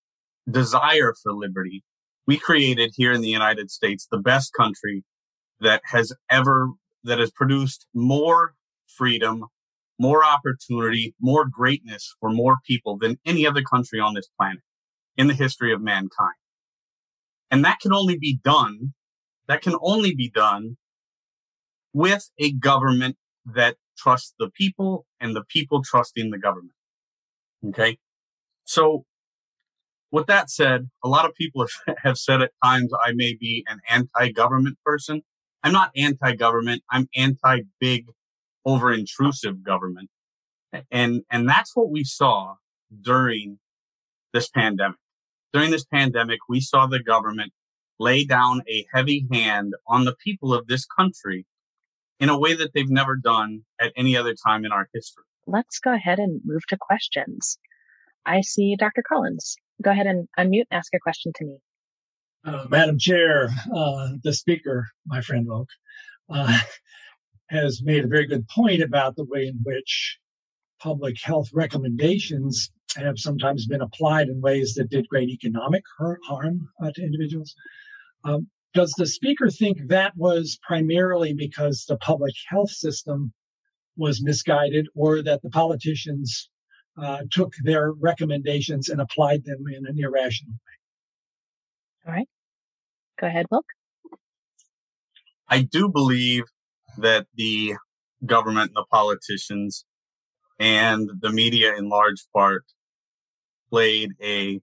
[0.49, 1.83] desire for liberty,
[2.27, 5.03] we created here in the United States the best country
[5.59, 6.69] that has ever,
[7.03, 8.55] that has produced more
[8.87, 9.45] freedom,
[9.99, 14.61] more opportunity, more greatness for more people than any other country on this planet
[15.17, 16.35] in the history of mankind.
[17.51, 18.93] And that can only be done,
[19.47, 20.77] that can only be done
[21.93, 23.15] with a government
[23.45, 26.73] that trusts the people and the people trusting the government.
[27.67, 27.97] Okay.
[28.65, 29.05] So
[30.11, 31.65] with that said, a lot of people
[32.03, 35.21] have said at times I may be an anti-government person.
[35.63, 36.83] I'm not anti-government.
[36.91, 38.05] I'm anti-big,
[38.65, 40.09] over-intrusive government.
[40.91, 42.55] And, and that's what we saw
[43.01, 43.59] during
[44.33, 44.97] this pandemic.
[45.53, 47.53] During this pandemic, we saw the government
[47.97, 51.45] lay down a heavy hand on the people of this country
[52.19, 55.79] in a way that they've never done at any other time in our history let's
[55.79, 57.57] go ahead and move to questions.
[58.25, 59.03] I see Dr.
[59.07, 59.55] Collins.
[59.81, 61.57] Go ahead and unmute and ask a question to me.
[62.43, 65.67] Uh, Madam Chair, uh, the speaker, my friend Oak,
[66.29, 66.59] uh,
[67.49, 70.19] has made a very good point about the way in which
[70.79, 76.91] public health recommendations have sometimes been applied in ways that did great economic harm uh,
[76.93, 77.55] to individuals.
[78.23, 83.33] Um, does the speaker think that was primarily because the public health system
[83.97, 86.49] was misguided or that the politicians
[87.01, 92.07] uh, took their recommendations and applied them in an irrational way?
[92.07, 92.27] All right.
[93.19, 93.65] Go ahead, Wilk.
[95.47, 96.43] I do believe
[96.97, 97.75] that the
[98.25, 99.85] government and the politicians
[100.59, 102.63] and the media in large part
[103.69, 104.61] played a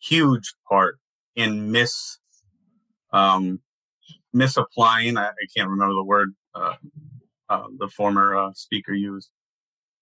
[0.00, 0.98] huge part
[1.36, 2.18] in mis
[3.12, 3.60] um,
[4.32, 5.16] misapplying.
[5.16, 6.74] I, I can't remember the word uh,
[7.50, 9.28] uh, the former uh, speaker used,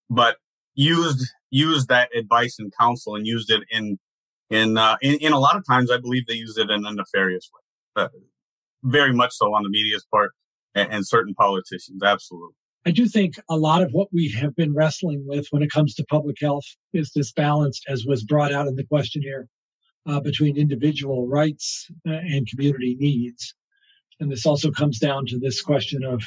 [0.08, 0.36] but
[0.74, 3.98] used used that advice and counsel and used it in
[4.50, 5.90] in, uh, in in a lot of times.
[5.90, 8.08] I believe they used it in a nefarious way, uh,
[8.84, 10.32] very much so on the media's part
[10.74, 12.02] and, and certain politicians.
[12.02, 12.54] Absolutely.
[12.86, 15.94] I do think a lot of what we have been wrestling with when it comes
[15.94, 19.48] to public health is this balance, as was brought out in the questionnaire,
[20.06, 23.54] uh, between individual rights uh, and community needs.
[24.20, 26.22] And this also comes down to this question of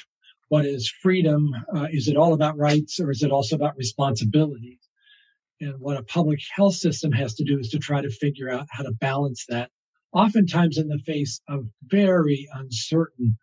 [0.51, 1.49] what is freedom?
[1.73, 4.81] Uh, is it all about rights or is it also about responsibility?
[5.61, 8.67] And what a public health system has to do is to try to figure out
[8.69, 9.71] how to balance that,
[10.11, 13.37] oftentimes in the face of very uncertain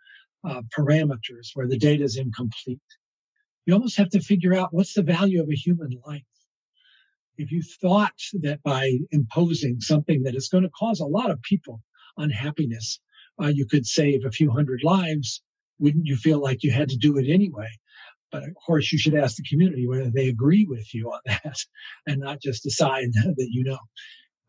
[0.47, 2.79] uh, parameters where the data is incomplete.
[3.65, 6.25] You almost have to figure out what's the value of a human life.
[7.39, 11.41] If you thought that by imposing something that is going to cause a lot of
[11.41, 11.81] people
[12.19, 13.01] unhappiness,
[13.43, 15.43] uh, you could save a few hundred lives,
[15.79, 17.69] wouldn't you feel like you had to do it anyway?
[18.31, 21.57] But of course, you should ask the community whether they agree with you on that
[22.07, 23.79] and not just decide that you know.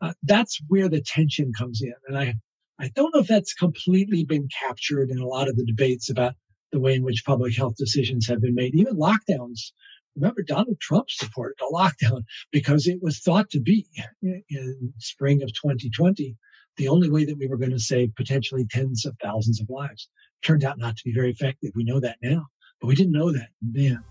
[0.02, 1.92] Uh, that's where the tension comes in.
[2.08, 2.34] And I,
[2.78, 6.34] I don't know if that's completely been captured in a lot of the debates about
[6.72, 8.74] the way in which public health decisions have been made.
[8.74, 9.72] Even lockdowns.
[10.16, 13.86] Remember, Donald Trump supported a lockdown because it was thought to be
[14.22, 16.36] in spring of 2020
[16.76, 20.08] the only way that we were going to save potentially tens of thousands of lives.
[20.42, 21.72] Turned out not to be very effective.
[21.74, 22.46] We know that now,
[22.80, 24.02] but we didn't know that then.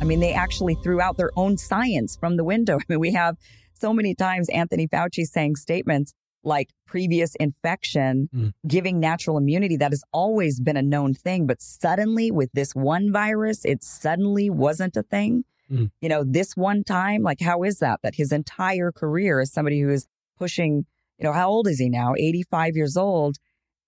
[0.00, 2.78] I mean, they actually threw out their own science from the window.
[2.80, 3.36] I mean, we have
[3.74, 8.52] so many times Anthony Fauci saying statements like previous infection mm.
[8.66, 9.76] giving natural immunity.
[9.76, 11.46] That has always been a known thing.
[11.46, 15.44] But suddenly with this one virus, it suddenly wasn't a thing.
[15.70, 15.90] Mm.
[16.00, 18.00] You know, this one time, like, how is that?
[18.02, 20.06] That his entire career as somebody who is
[20.38, 20.86] pushing,
[21.20, 22.14] you know, how old is he now?
[22.16, 23.36] 85 years old.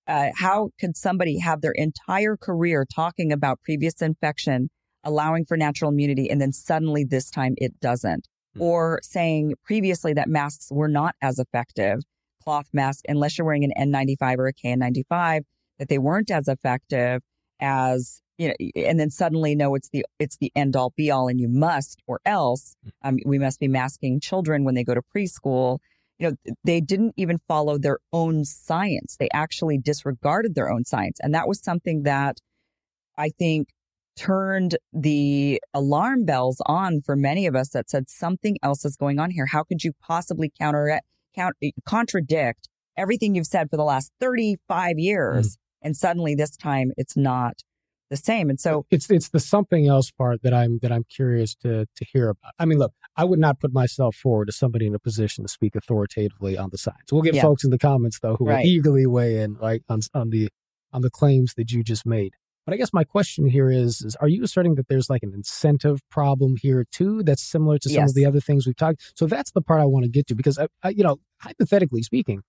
[0.07, 4.69] Uh, how could somebody have their entire career talking about previous infection,
[5.05, 8.29] allowing for natural immunity, and then suddenly this time it doesn't?
[8.57, 8.61] Mm.
[8.61, 12.01] Or saying previously that masks were not as effective
[12.43, 15.43] cloth mask, unless you're wearing an N95 or a KN95,
[15.79, 17.23] that they weren't as effective
[17.61, 21.29] as you know, and then suddenly no, it's the it's the end all be all,
[21.29, 22.91] and you must or else mm.
[23.05, 25.79] um, we must be masking children when they go to preschool.
[26.23, 29.17] You know, they didn't even follow their own science.
[29.19, 32.39] They actually disregarded their own science, and that was something that
[33.19, 33.69] I think
[34.17, 39.19] turned the alarm bells on for many of us that said something else is going
[39.19, 39.47] on here.
[39.47, 41.01] How could you possibly counter
[41.35, 45.57] count, eh, contradict everything you've said for the last 35 years.
[45.57, 45.59] Mm.
[45.85, 47.55] And suddenly this time it's not
[48.11, 48.51] the same.
[48.51, 52.05] And so it's it's the something else part that I'm that I'm curious to to
[52.13, 52.53] hear about.
[52.59, 55.49] I mean, look, I would not put myself forward as somebody in a position to
[55.49, 57.13] speak authoritatively on the science.
[57.13, 57.43] We'll get yeah.
[57.43, 58.59] folks in the comments though who right.
[58.59, 60.49] will eagerly weigh in right on on the
[60.93, 62.35] on the claims that you just made.
[62.65, 65.33] But I guess my question here is, is are you asserting that there's like an
[65.35, 68.11] incentive problem here too that's similar to some yes.
[68.11, 69.13] of the other things we've talked?
[69.17, 72.03] So that's the part I want to get to because, I, I, you know, hypothetically
[72.03, 72.43] speaking,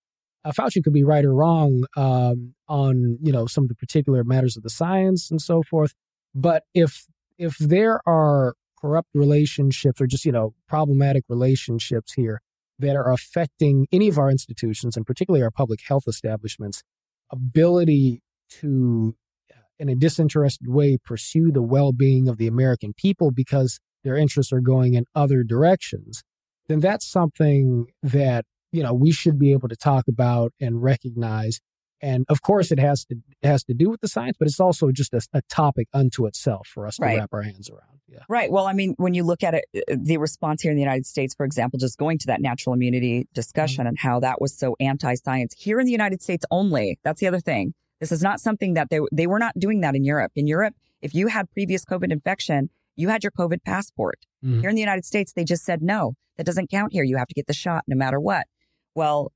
[0.45, 4.23] uh, Fauci could be right or wrong um, on, you know, some of the particular
[4.23, 5.93] matters of the science and so forth.
[6.35, 7.07] But if
[7.39, 8.53] if there are
[8.83, 12.41] corrupt relationships or just, you know, problematic relationships here
[12.79, 16.83] that are affecting any of our institutions and particularly our public health establishments
[17.31, 19.15] ability to
[19.51, 24.51] uh, in a disinterested way pursue the well-being of the American people because their interests
[24.51, 26.23] are going in other directions,
[26.67, 31.59] then that's something that you know we should be able to talk about and recognize.
[32.03, 34.59] And of course, it has to it has to do with the science, but it's
[34.59, 37.15] also just a, a topic unto itself for us right.
[37.15, 38.01] to wrap our hands around.
[38.07, 38.19] Yeah.
[38.27, 38.51] Right.
[38.51, 41.05] Well, I mean, when you look at it, uh, the response here in the United
[41.05, 43.87] States, for example, just going to that natural immunity discussion mm-hmm.
[43.87, 46.99] and how that was so anti-science here in the United States only.
[47.03, 47.73] That's the other thing
[48.03, 50.33] this is not something that they, they were not doing that in Europe.
[50.35, 54.19] In Europe, if you had previous COVID infection, you had your COVID passport.
[54.43, 54.59] Mm-hmm.
[54.59, 57.05] Here in the United States, they just said, no, that doesn't count here.
[57.05, 58.47] You have to get the shot no matter what.
[58.93, 59.31] Well,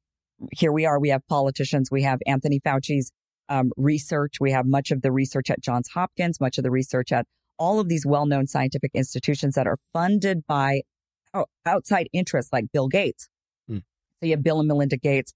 [0.51, 0.99] here we are.
[0.99, 1.89] We have politicians.
[1.91, 3.11] We have Anthony Fauci's
[3.49, 4.35] um, research.
[4.39, 7.25] We have much of the research at Johns Hopkins, much of the research at
[7.57, 10.81] all of these well-known scientific institutions that are funded by
[11.65, 13.29] outside interests like Bill Gates.
[13.67, 13.79] Hmm.
[14.19, 15.33] So you have Bill and Melinda Gates.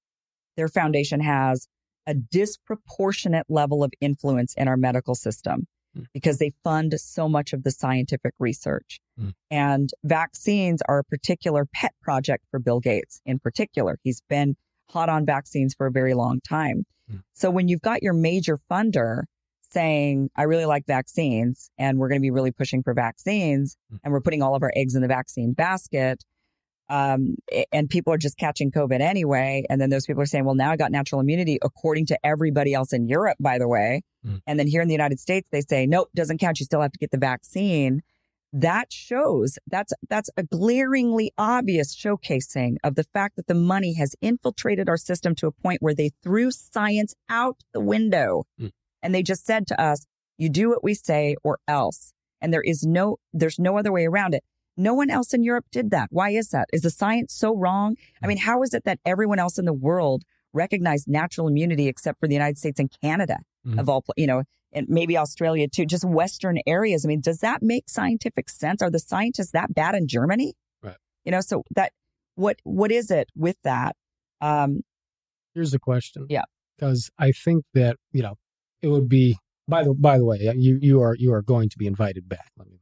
[0.58, 1.68] Their foundation has
[2.08, 5.68] a disproportionate level of influence in our medical system
[5.98, 6.06] mm.
[6.14, 9.00] because they fund so much of the scientific research.
[9.20, 9.34] Mm.
[9.50, 14.00] And vaccines are a particular pet project for Bill Gates in particular.
[14.04, 14.56] He's been
[14.92, 16.86] hot on vaccines for a very long time.
[17.12, 17.24] Mm.
[17.34, 19.24] So when you've got your major funder
[19.72, 23.98] saying, I really like vaccines and we're going to be really pushing for vaccines hmm.
[24.04, 26.24] and we're putting all of our eggs in the vaccine basket,
[26.90, 27.36] um,
[27.72, 29.64] and people are just catching COVID anyway.
[29.70, 32.74] And then those people are saying, well, now I got natural immunity according to everybody
[32.74, 34.02] else in Europe, by the way.
[34.28, 34.42] Mm.
[34.46, 36.60] And then here in the United States, they say, nope, doesn't count.
[36.60, 38.02] You still have to get the vaccine.
[38.54, 44.16] That shows that's, that's a glaringly obvious showcasing of the fact that the money has
[44.22, 48.44] infiltrated our system to a point where they threw science out the window.
[48.60, 48.72] Mm.
[49.02, 50.06] And they just said to us,
[50.38, 52.14] you do what we say or else.
[52.42, 54.44] And there is no, there's no other way around it.
[54.76, 56.08] No one else in Europe did that.
[56.12, 56.68] Why is that?
[56.74, 57.96] Is the science so wrong?
[58.24, 60.24] I mean, how is it that everyone else in the world
[60.54, 63.80] recognized natural immunity except for the United States and Canada mm-hmm.
[63.80, 67.06] of all, you know, and maybe Australia too, just Western areas?
[67.06, 68.82] I mean, does that make scientific sense?
[68.82, 70.56] Are the scientists that bad in Germany?
[70.82, 70.98] Right.
[71.26, 71.92] You know, so that,
[72.36, 73.96] what, what is it with that?
[74.40, 74.82] Um,
[75.54, 76.28] Here's the question.
[76.30, 76.44] Yeah.
[76.78, 78.36] Because I think that, you know,
[78.82, 79.38] it would be,
[79.68, 82.52] by the, by the way, you, you are, you are going to be invited back.
[82.58, 82.78] Let me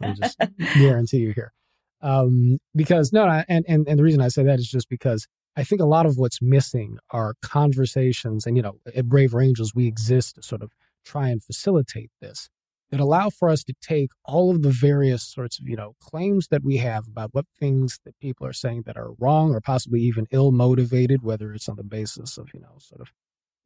[0.00, 0.38] I just
[0.74, 1.52] guarantee you here.
[2.00, 5.64] Um, because no, and, and and the reason I say that is just because I
[5.64, 9.86] think a lot of what's missing are conversations, and you know, at Braver Angels we
[9.86, 10.72] exist to sort of
[11.04, 12.48] try and facilitate this
[12.90, 16.48] that allow for us to take all of the various sorts of you know claims
[16.48, 20.00] that we have about what things that people are saying that are wrong or possibly
[20.00, 23.10] even ill motivated, whether it's on the basis of you know sort of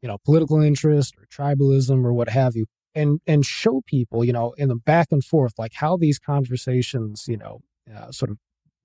[0.01, 4.33] you know political interest or tribalism or what have you, and and show people, you
[4.33, 7.61] know, in the back and forth, like how these conversations, you know,
[7.95, 8.39] uh, sort of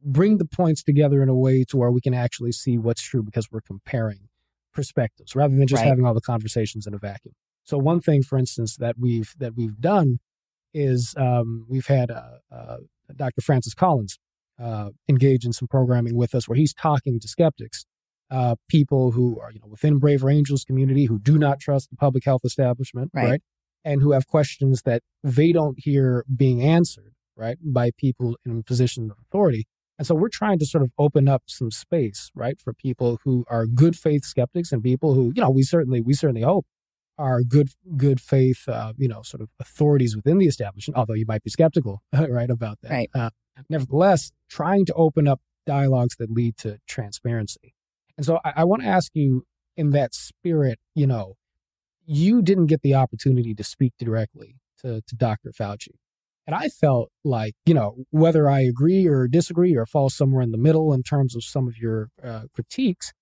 [0.04, 3.22] bring the points together in a way to where we can actually see what's true
[3.22, 4.28] because we're comparing
[4.74, 5.90] perspectives rather than just right.
[5.90, 7.36] having all the conversations in a vacuum.
[7.64, 10.20] So one thing, for instance, that we've that we've done
[10.74, 12.78] is um, we've had uh, uh,
[13.16, 13.42] Dr.
[13.42, 14.18] Francis Collins
[14.62, 17.86] uh, engage in some programming with us where he's talking to skeptics,
[18.30, 21.96] uh, people who are you know within Braver Angels community who do not trust the
[21.96, 23.30] public health establishment, right?
[23.30, 23.42] right?
[23.84, 29.12] and who have questions that they don't hear being answered, right, by people in positions
[29.12, 29.66] of authority.
[29.98, 33.46] And so we're trying to sort of open up some space, right, for people who
[33.50, 36.66] are good faith skeptics and people who, you know, we certainly we certainly hope
[37.22, 40.98] are good good faith, uh, you know, sort of authorities within the establishment.
[40.98, 42.92] Although you might be skeptical, right, about that.
[42.92, 43.10] Right.
[43.14, 43.30] Uh,
[43.70, 47.76] nevertheless, trying to open up dialogues that lead to transparency.
[48.18, 49.46] And so I, I want to ask you,
[49.78, 51.36] in that spirit, you know,
[52.06, 55.52] you didn't get the opportunity to speak directly to, to Dr.
[55.52, 55.96] Fauci.
[56.48, 60.52] And I felt like, you know, whether I agree or disagree or fall somewhere in
[60.52, 63.14] the middle in terms of some of your uh, critiques,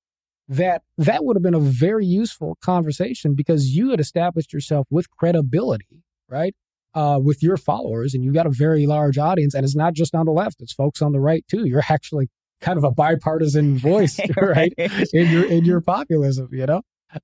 [0.50, 5.10] that that would have been a very useful conversation because you had established yourself with
[5.12, 6.54] credibility, right?
[6.94, 10.14] Uh, with your followers, and you got a very large audience, and it's not just
[10.14, 11.66] on the left; it's folks on the right too.
[11.66, 14.74] You're actually kind of a bipartisan voice, right?
[14.78, 16.82] in your in your populism, you know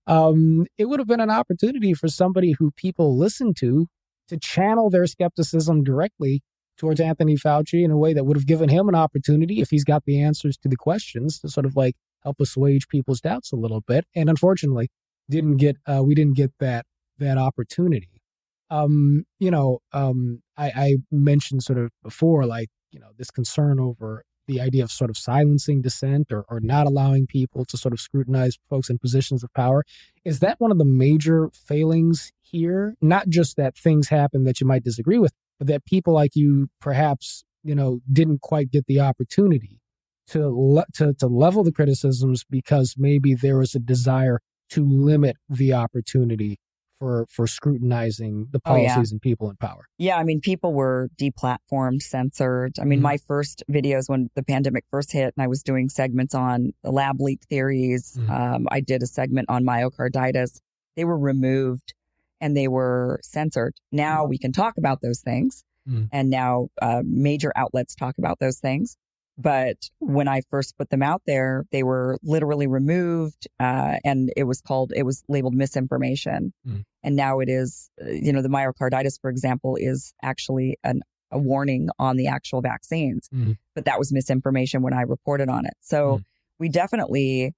[0.07, 3.88] um, it would have been an opportunity for somebody who people listen to
[4.27, 6.41] to channel their skepticism directly
[6.77, 9.84] towards Anthony Fauci in a way that would have given him an opportunity, if he's
[9.84, 11.95] got the answers to the questions, to sort of like
[12.26, 14.06] help assuage people's doubts a little bit.
[14.15, 14.89] And unfortunately,
[15.30, 16.85] didn't get uh, we didn't get that
[17.19, 18.22] that opportunity.
[18.69, 23.80] Um, you know, um, I, I mentioned sort of before, like you know, this concern
[23.80, 27.93] over the idea of sort of silencing dissent or, or not allowing people to sort
[27.93, 29.84] of scrutinize folks in positions of power.
[30.23, 32.95] Is that one of the major failings here?
[33.02, 36.68] Not just that things happen that you might disagree with, but that people like you
[36.80, 39.80] perhaps, you know, didn't quite get the opportunity
[40.27, 44.39] to, le- to, to level the criticisms because maybe there was a desire
[44.69, 46.60] to limit the opportunity
[46.97, 49.07] for for scrutinizing the policies oh, yeah.
[49.11, 49.85] and people in power.
[49.97, 52.77] Yeah, I mean, people were deplatformed, censored.
[52.80, 53.03] I mean, mm-hmm.
[53.03, 56.91] my first videos when the pandemic first hit, and I was doing segments on the
[56.91, 58.18] lab leak theories.
[58.18, 58.31] Mm-hmm.
[58.31, 60.60] Um, I did a segment on myocarditis.
[60.95, 61.93] They were removed
[62.41, 63.76] and they were censored.
[63.91, 64.30] Now mm-hmm.
[64.30, 66.06] we can talk about those things, mm-hmm.
[66.11, 68.97] and now uh, major outlets talk about those things.
[69.38, 74.44] But when I first put them out there, they were literally removed, uh, and it
[74.44, 76.53] was called, it was labeled misinformation.
[76.66, 76.84] Mm.
[77.03, 81.02] And now it is, uh, you know, the myocarditis, for example, is actually an,
[81.32, 83.28] a warning on the actual vaccines.
[83.34, 83.57] Mm.
[83.74, 85.74] But that was misinformation when I reported on it.
[85.82, 86.24] So mm.
[86.57, 87.53] we definitely,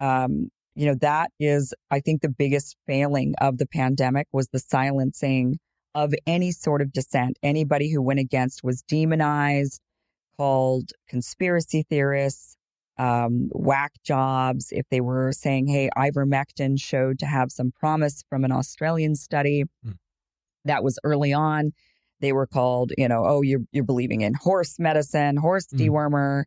[0.00, 4.60] um, you know, that is, I think, the biggest failing of the pandemic was the
[4.60, 5.58] silencing
[5.94, 7.36] of any sort of dissent.
[7.42, 9.80] Anybody who went against was demonized,
[10.38, 12.56] called conspiracy theorists,
[12.98, 14.68] um, whack jobs.
[14.70, 19.64] If they were saying, hey, ivermectin showed to have some promise from an Australian study
[19.86, 19.94] mm.
[20.64, 21.72] that was early on,
[22.20, 25.78] they were called, you know, oh, you're, you're believing in horse medicine, horse mm.
[25.78, 26.44] dewormer.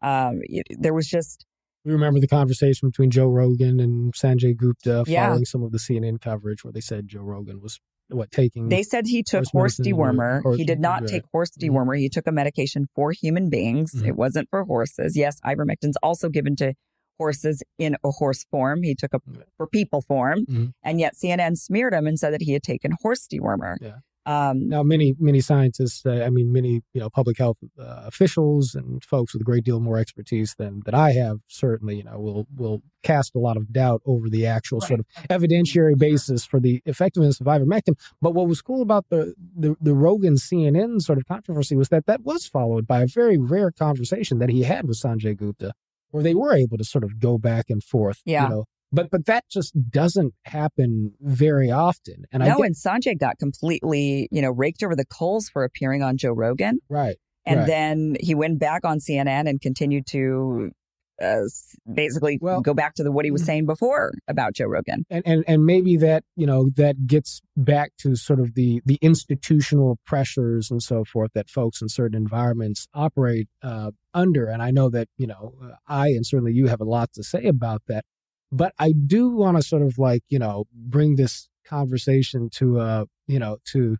[0.00, 0.40] Um,
[0.70, 1.44] there was just.
[1.84, 5.26] We remember the conversation between Joe Rogan and Sanjay Gupta yeah.
[5.26, 7.80] following some of the CNN coverage where they said Joe Rogan was
[8.14, 11.10] what taking they said he took horse, horse dewormer horse, he did not right.
[11.10, 11.74] take horse mm-hmm.
[11.74, 14.06] dewormer he took a medication for human beings mm-hmm.
[14.06, 16.74] it wasn't for horses yes ivermectin's also given to
[17.18, 19.20] horses in a horse form he took a
[19.56, 20.66] for people form mm-hmm.
[20.82, 23.96] and yet cnn smeared him and said that he had taken horse dewormer yeah.
[24.24, 28.74] Um, now, many many scientists, uh, I mean, many you know public health uh, officials
[28.74, 32.18] and folks with a great deal more expertise than that I have, certainly, you know,
[32.18, 34.88] will will cast a lot of doubt over the actual right.
[34.88, 37.98] sort of evidentiary basis for the effectiveness of ivermectin.
[38.20, 42.06] But what was cool about the, the the Rogan CNN sort of controversy was that
[42.06, 45.72] that was followed by a very rare conversation that he had with Sanjay Gupta,
[46.10, 48.44] where they were able to sort of go back and forth, yeah.
[48.44, 52.24] you know, but but that just doesn't happen very often.
[52.30, 55.64] And no, I get, and Sanjay got completely you know raked over the coals for
[55.64, 57.16] appearing on Joe Rogan, right?
[57.44, 57.66] And right.
[57.66, 60.70] then he went back on CNN and continued to
[61.20, 61.42] uh,
[61.92, 65.04] basically well, go back to the what he was saying before about Joe Rogan.
[65.08, 68.98] And, and and maybe that you know that gets back to sort of the the
[69.00, 74.46] institutional pressures and so forth that folks in certain environments operate uh, under.
[74.46, 75.54] And I know that you know
[75.86, 78.04] I and certainly you have a lot to say about that.
[78.52, 83.06] But I do want to sort of like, you know, bring this conversation to a,
[83.26, 83.96] you know, to,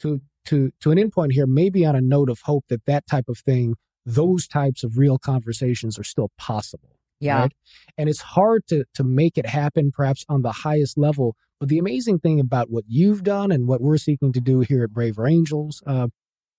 [0.00, 3.24] to, to, to an endpoint here, maybe on a note of hope that that type
[3.28, 6.98] of thing, those types of real conversations are still possible.
[7.18, 7.40] Yeah.
[7.40, 7.52] Right?
[7.96, 11.34] And it's hard to, to make it happen perhaps on the highest level.
[11.58, 14.84] But the amazing thing about what you've done and what we're seeking to do here
[14.84, 16.08] at Braver Angels uh,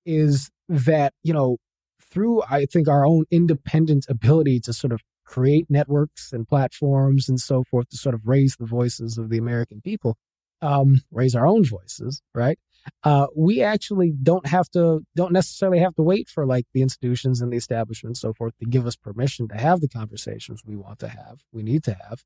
[0.03, 1.57] is that, you know,
[2.01, 7.39] through, I think, our own independent ability to sort of create networks and platforms and
[7.39, 10.17] so forth to sort of raise the voices of the American people,
[10.61, 12.59] um, raise our own voices, right?
[13.03, 17.41] Uh, we actually don't have to, don't necessarily have to wait for like the institutions
[17.41, 20.75] and the establishment and so forth to give us permission to have the conversations we
[20.75, 22.23] want to have, we need to have.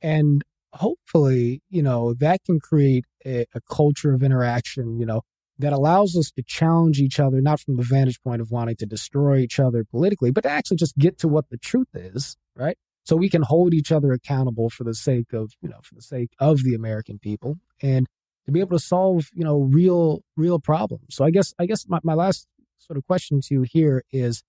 [0.00, 0.42] And
[0.72, 5.22] hopefully, you know, that can create a, a culture of interaction, you know,
[5.58, 8.86] that allows us to challenge each other, not from the vantage point of wanting to
[8.86, 12.76] destroy each other politically, but to actually just get to what the truth is, right?
[13.04, 16.02] So we can hold each other accountable for the sake of, you know, for the
[16.02, 18.06] sake of the American people and
[18.44, 21.06] to be able to solve, you know, real, real problems.
[21.10, 22.46] So I guess, I guess my, my last
[22.78, 24.42] sort of question to you here is,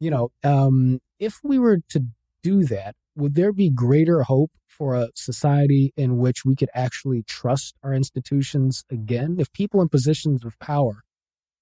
[0.00, 2.04] you know, um, if we were to
[2.46, 7.24] do that, would there be greater hope for a society in which we could actually
[7.24, 9.36] trust our institutions again?
[9.40, 11.02] If people in positions of power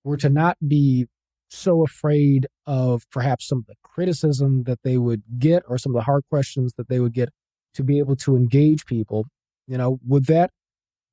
[0.04, 1.06] were to not be
[1.48, 6.00] so afraid of perhaps some of the criticism that they would get or some of
[6.00, 7.30] the hard questions that they would get
[7.74, 9.24] to be able to engage people,
[9.66, 10.50] you know, would that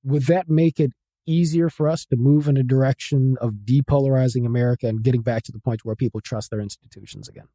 [0.03, 0.91] would that make it
[1.25, 5.51] easier for us to move in a direction of depolarizing America and getting back to
[5.51, 7.47] the point where people trust their institutions again?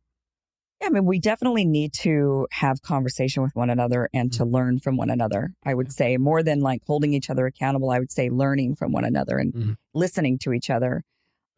[0.86, 4.54] I mean, we definitely need to have conversation with one another and to mm-hmm.
[4.54, 5.50] learn from one another.
[5.64, 8.92] I would say more than like holding each other accountable, I would say learning from
[8.92, 9.72] one another and mm-hmm.
[9.94, 11.02] listening to each other.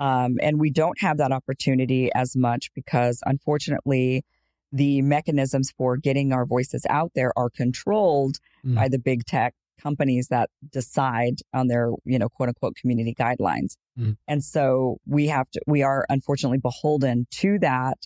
[0.01, 4.25] Um, and we don't have that opportunity as much because unfortunately,
[4.73, 8.77] the mechanisms for getting our voices out there are controlled mm-hmm.
[8.77, 13.77] by the big tech companies that decide on their, you know, quote unquote community guidelines.
[13.99, 14.13] Mm-hmm.
[14.27, 17.99] And so we have to, we are unfortunately beholden to that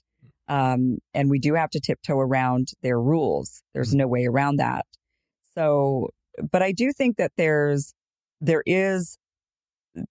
[0.49, 3.63] um, and we do have to tiptoe around their rules.
[3.75, 3.99] There's mm-hmm.
[3.99, 4.85] no way around that.
[5.55, 6.11] So,
[6.51, 7.95] but I do think that there's,
[8.41, 9.19] there is,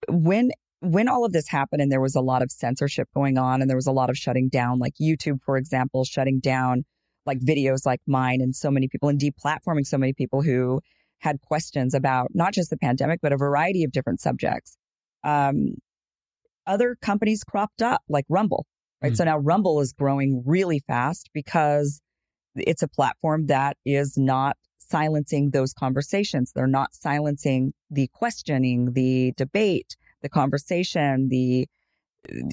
[0.08, 0.50] when,
[0.80, 3.68] when all of this happened and there was a lot of censorship going on and
[3.68, 6.84] there was a lot of shutting down, like YouTube, for example, shutting down
[7.26, 10.80] like videos like mine and so many people and deplatforming so many people who
[11.18, 14.76] had questions about not just the pandemic, but a variety of different subjects.
[15.22, 15.74] Um,
[16.66, 18.66] other companies cropped up like Rumble
[19.02, 19.12] right?
[19.12, 19.16] Mm.
[19.16, 22.00] So now Rumble is growing really fast because
[22.54, 26.52] it's a platform that is not silencing those conversations.
[26.54, 31.66] They're not silencing the questioning, the debate, the conversation, the,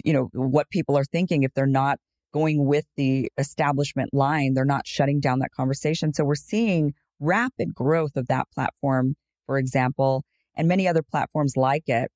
[0.03, 1.43] you know, what people are thinking.
[1.43, 1.99] If they're not
[2.33, 6.13] going with the establishment line, they're not shutting down that conversation.
[6.13, 9.15] So we're seeing rapid growth of that platform,
[9.45, 10.23] for example,
[10.55, 12.11] and many other platforms like it.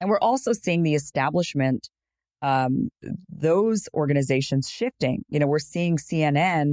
[0.00, 1.88] And we're also seeing the establishment
[2.48, 2.72] um,
[3.28, 5.18] those organizations shifting.
[5.32, 6.66] You know, we're seeing CNN,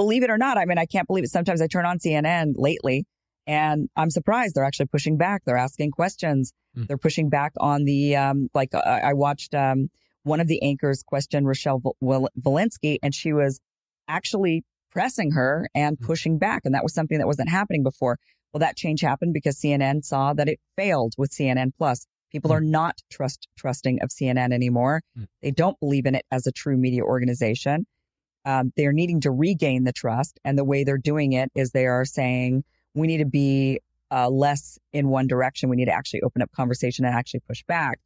[0.00, 0.56] believe it or not.
[0.56, 1.30] I mean, I can't believe it.
[1.30, 2.98] Sometimes I turn on CNN lately
[3.46, 5.38] And I'm surprised they're actually pushing back.
[5.46, 6.52] They're asking questions.
[6.76, 6.86] Mm.
[6.86, 9.88] They're pushing back on the, um, like, uh, I watched um,
[10.22, 13.58] one of the anchors question Rochelle Walensky, and she was
[14.06, 16.06] actually pressing her and Mm.
[16.06, 16.60] pushing back.
[16.66, 18.18] And that was something that wasn't happening before.
[18.52, 22.06] Well, that change happened because CNN saw that it failed with CNN Plus.
[22.30, 22.54] People Mm.
[22.54, 25.02] are not trust trusting of CNN anymore.
[25.18, 25.26] Mm.
[25.42, 27.86] They don't believe in it as a true media organization.
[28.44, 31.70] Um, they are needing to regain the trust, and the way they're doing it is
[31.72, 32.64] they are saying
[32.94, 33.80] we need to be
[34.10, 35.68] uh, less in one direction.
[35.68, 37.98] We need to actually open up conversation and actually push back.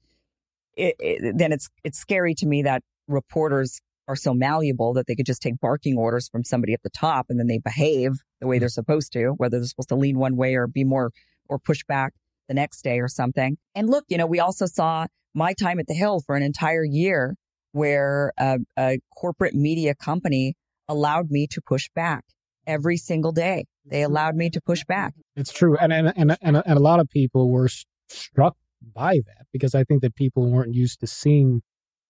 [0.76, 5.14] It, it, then it's it's scary to me that reporters are so malleable that they
[5.14, 8.46] could just take barking orders from somebody at the top and then they behave the
[8.48, 11.12] way they're supposed to, whether they're supposed to lean one way or be more
[11.48, 12.12] or push back
[12.52, 13.56] the next day or something.
[13.74, 16.84] And look, you know, we also saw my time at the Hill for an entire
[16.84, 17.34] year
[17.72, 20.54] where a, a corporate media company
[20.86, 22.24] allowed me to push back
[22.66, 23.64] every single day.
[23.86, 25.14] They allowed me to push back.
[25.34, 27.68] It's true, and and and and, and a lot of people were
[28.08, 28.56] struck
[28.94, 31.62] by that because I think that people weren't used to seeing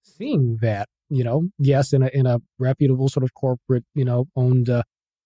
[0.03, 0.89] seeing that.
[1.09, 4.83] You know, yes, in a in a reputable sort of corporate, you know, owned uh,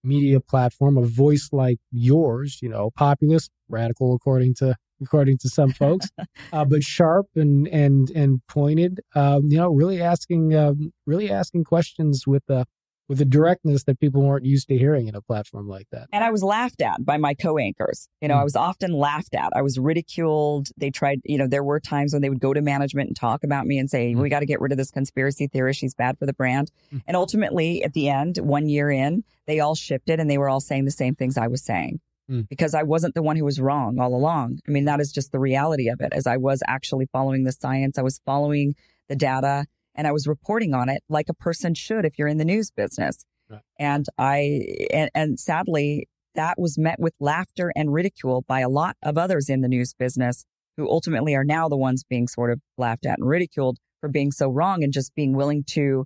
[0.07, 5.73] media platform, a voice like yours, you know, populist, radical, according to according to some
[5.73, 6.09] folks,
[6.53, 9.01] uh, but sharp and and and pointed.
[9.15, 12.66] Um, you know, really asking um, really asking questions with a
[13.09, 16.09] with a directness that people weren't used to hearing in a platform like that.
[16.12, 18.09] And I was laughed at by my co-anchors.
[18.20, 18.41] You know, Mm.
[18.41, 19.51] I was often laughed at.
[19.55, 20.69] I was ridiculed.
[20.77, 23.45] They tried, you know, there were times when they would go to management and talk
[23.45, 24.23] about me and say, Mm.
[24.23, 25.81] we got to get rid of this conspiracy theorist.
[25.81, 26.70] She's bad for the brand.
[26.93, 27.03] Mm.
[27.07, 30.61] And ultimately, at the end, one year in, they all shifted and they were all
[30.61, 32.01] saying the same things I was saying.
[32.31, 32.49] Mm.
[32.49, 34.59] Because I wasn't the one who was wrong all along.
[34.66, 36.12] I mean, that is just the reality of it.
[36.12, 38.74] As I was actually following the science, I was following
[39.09, 39.66] the data,
[39.97, 42.70] and I was reporting on it like a person should if you're in the news
[42.70, 43.24] business.
[43.51, 43.60] Right.
[43.78, 48.97] And I, and, and sadly, that was met with laughter and ridicule by a lot
[49.02, 50.44] of others in the news business
[50.77, 54.31] who ultimately are now the ones being sort of laughed at and ridiculed for being
[54.31, 56.05] so wrong and just being willing to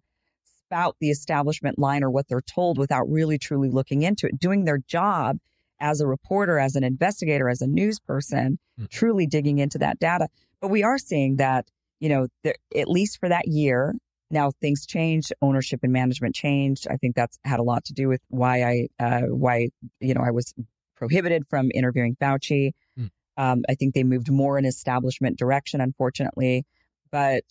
[0.66, 4.64] spout the establishment line or what they're told without really truly looking into it, doing
[4.64, 5.38] their job
[5.80, 8.84] as a reporter, as an investigator, as a news person, Hmm.
[8.90, 10.28] truly digging into that data.
[10.60, 11.66] But we are seeing that,
[12.00, 13.94] you know, there, at least for that year,
[14.30, 16.86] now things changed, ownership and management changed.
[16.90, 19.68] I think that's had a lot to do with why I, uh, why,
[20.00, 20.54] you know, I was
[20.96, 22.72] prohibited from interviewing Fauci.
[22.96, 23.06] Hmm.
[23.36, 26.64] Um, I think they moved more in establishment direction, unfortunately.
[27.10, 27.44] But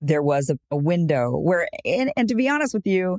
[0.00, 3.18] there was a, a window where, and, and to be honest with you,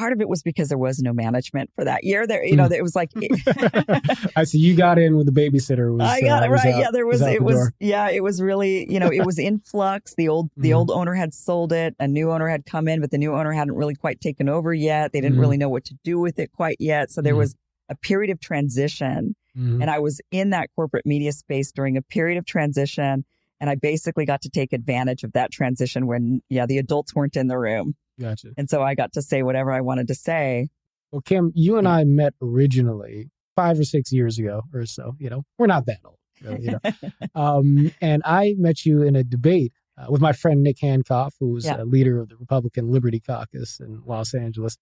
[0.00, 2.26] part of it was because there was no management for that year.
[2.26, 2.72] There, you know, Hmm.
[2.72, 3.10] it was like
[4.36, 5.92] I see you got in with the babysitter.
[5.96, 6.74] Was, I got uh, it right.
[6.74, 7.74] out- yeah, there was, out it was door.
[7.80, 10.14] yeah, it was really, you know, it was in flux.
[10.14, 10.76] The old the Mhm.
[10.76, 11.94] old owner had sold it.
[12.00, 14.72] A new owner had come in, but the new owner hadn't really quite taken over
[14.72, 15.12] yet.
[15.12, 15.40] They didn't Mhm.
[15.40, 17.10] really know what to do with it quite yet.
[17.10, 17.38] So there Mhm.
[17.38, 17.54] was
[17.88, 19.34] a period of transition.
[19.56, 23.24] And I was in that corporate media space during a period of transition.
[23.60, 27.36] And I basically got to take advantage of that transition when, yeah, the adults weren't
[27.36, 27.94] in the room.
[28.20, 28.48] Gotcha.
[28.56, 30.68] And so I got to say whatever I wanted to say.
[31.10, 35.16] Well, Kim, you and I met originally five or six years ago or so.
[35.18, 36.90] You know, we're not that old, really, you know.
[37.34, 41.64] um, and I met you in a debate uh, with my friend Nick Hancock, who's
[41.64, 41.82] Yeah.
[41.82, 44.76] a leader of the Republican Liberty Caucus in Los Angeles.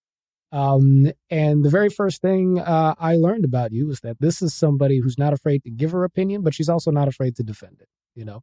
[0.51, 4.53] Um, and the very first thing uh, I learned about you was that this is
[4.53, 7.77] somebody who's not afraid to give her opinion, but she's also not afraid to defend
[7.79, 7.87] it.
[8.15, 8.41] You know,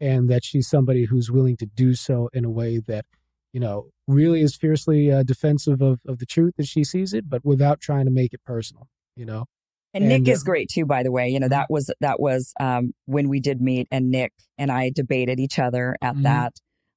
[0.00, 3.06] and that she's somebody who's willing to do so in a way that
[3.52, 7.28] you know, really is fiercely uh, defensive of, of the truth as she sees it,
[7.28, 9.46] but without trying to make it personal, you know?
[9.94, 11.28] And, And, Nick is uh, great too, by the way.
[11.30, 14.90] You know, that was that was um, when we did meet, and Nick and I
[14.94, 16.22] debated each other at Mhm.
[16.24, 16.52] that.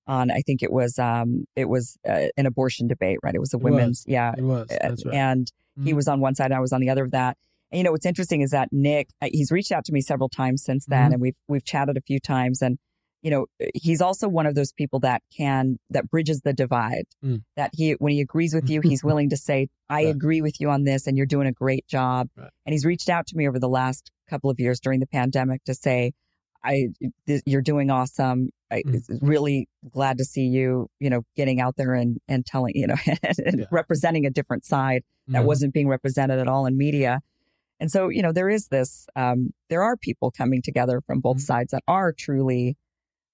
[0.08, 3.34] On I think it was um, it was uh, an abortion debate, right?
[3.36, 3.72] It was a It was.
[3.72, 4.34] women's, yeah.
[4.38, 4.68] It was.
[4.70, 5.16] That's right.
[5.16, 5.50] And
[5.84, 5.96] he Mhm.
[5.96, 7.38] was on one side, and I was on the other of that.
[7.72, 10.28] And you know, what's interesting is that Nick, uh, he's reached out to me several
[10.28, 11.14] times since then, Mhm.
[11.14, 12.62] and we've we've chatted a few times.
[12.62, 12.80] And
[13.22, 17.04] you know, he's also one of those people that can that bridges the divide.
[17.24, 17.44] Mm.
[17.58, 20.16] That he, when he agrees with you, he's willing to say, "I Right.
[20.16, 22.50] agree with you on this, and you're doing a great job." Right.
[22.66, 25.64] And he's reached out to me over the last couple of years during the pandemic
[25.66, 26.14] to say,
[26.64, 26.90] "I,
[27.28, 28.50] th- you're doing awesome.
[28.72, 29.20] I Mm.
[29.22, 32.96] really glad to see you, you know, getting out there and and telling, you know,
[33.24, 33.66] and Yeah.
[33.72, 35.46] representing a different side." that Mhm.
[35.46, 37.22] wasn't being represented at all in media.
[37.80, 41.38] And so, you know, there is this, um, there are people coming together from both
[41.38, 41.42] Mhm.
[41.42, 42.76] sides that are truly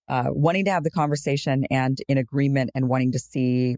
[0.07, 3.76] uh, wanting to have the conversation and in agreement and wanting to see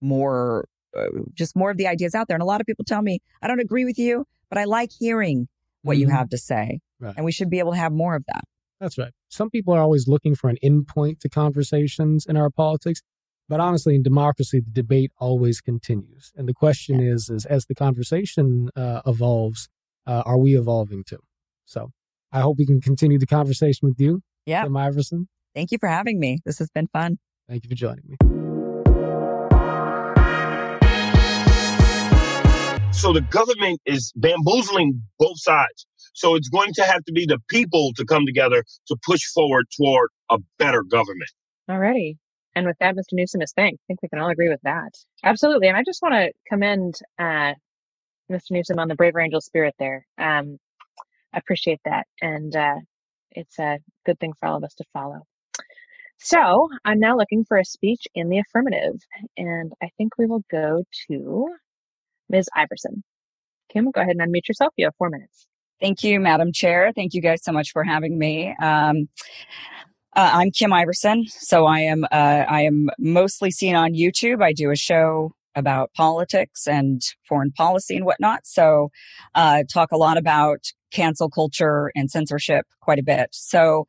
[0.00, 0.66] more,
[0.96, 2.34] uh, just more of the ideas out there.
[2.34, 4.90] And a lot of people tell me, I don't agree with you, but I like
[4.98, 5.48] hearing
[5.82, 6.12] what you Mhm.
[6.12, 6.80] have to say.
[6.98, 7.14] Right.
[7.16, 8.44] And we should be able to have more of that.
[8.80, 9.12] That's right.
[9.28, 13.00] Some people are always looking for an endpoint to conversations in our politics.
[13.48, 16.30] But honestly, in democracy, the debate always continues.
[16.36, 19.68] And the question is, is as the conversation uh, evolves,
[20.06, 21.18] uh, are we evolving too?
[21.64, 21.90] So
[22.32, 24.62] I hope we can continue the conversation with you, Yeah.
[24.62, 25.26] Kim Iversen.
[25.54, 26.38] Thank you for having me.
[26.44, 27.18] This has been fun.
[27.48, 28.16] Thank you for joining me.
[32.92, 35.86] So the government is bamboozling both sides.
[36.12, 39.66] So it's going to have to be the people to come together to push forward
[39.76, 41.30] toward a better government.
[41.70, 42.16] Alrighty.
[42.54, 43.12] And with that, Mr.
[43.12, 43.80] Newsom is thanked.
[43.82, 44.90] I think we can all agree with that.
[45.24, 45.68] Absolutely.
[45.68, 47.54] And I just want to commend uh,
[48.30, 48.50] Mr.
[48.50, 50.06] Newsom on the Braver Angel spirit there.
[50.18, 50.58] Um,
[51.32, 52.06] I appreciate that.
[52.20, 52.80] And uh,
[53.30, 55.22] it's a good thing for all of us to follow.
[56.22, 59.00] So I'm now looking for a speech in the affirmative.
[59.36, 61.48] And I think we will go to
[62.28, 62.48] Ms.
[62.56, 63.02] Iversen.
[63.72, 64.74] Kim, go ahead and unmute yourself.
[64.76, 65.46] You have four minutes.
[65.80, 66.92] Thank you, Madam Chair.
[66.94, 68.54] Thank you guys so much for having me.
[68.60, 69.08] Um,
[70.14, 74.42] uh, I'm Kim Iversen, so I am uh, I am mostly seen on YouTube.
[74.42, 78.40] I do a show about politics and foreign policy and whatnot.
[78.44, 78.90] So,
[79.34, 83.28] uh, talk a lot about cancel culture and censorship quite a bit.
[83.30, 83.86] So,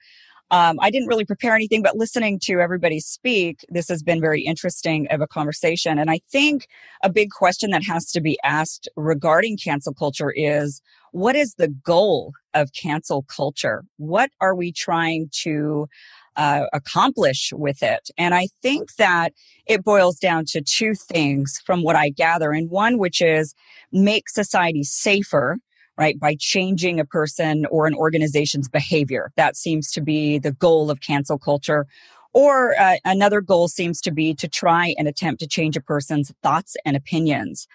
[0.51, 4.41] um, I didn't really prepare anything, but listening to everybody speak, this has been very
[4.41, 5.97] interesting of a conversation.
[5.97, 6.67] And I think
[7.03, 10.81] a big question that has to be asked regarding cancel culture is
[11.13, 13.85] what is the goal of cancel culture?
[13.95, 15.87] What are we trying to
[16.35, 18.09] uh, accomplish with it?
[18.17, 19.31] And I think that
[19.67, 22.51] it boils down to two things from what I gather.
[22.51, 23.53] And one, which is
[23.93, 25.59] make society safer
[26.01, 26.19] right?
[26.19, 29.31] By changing a person or an organization's behavior.
[29.35, 31.85] That seems to be the goal of cancel culture.
[32.33, 36.31] Or uh, another goal seems to be to try and attempt to change a person's
[36.41, 37.67] thoughts and opinions.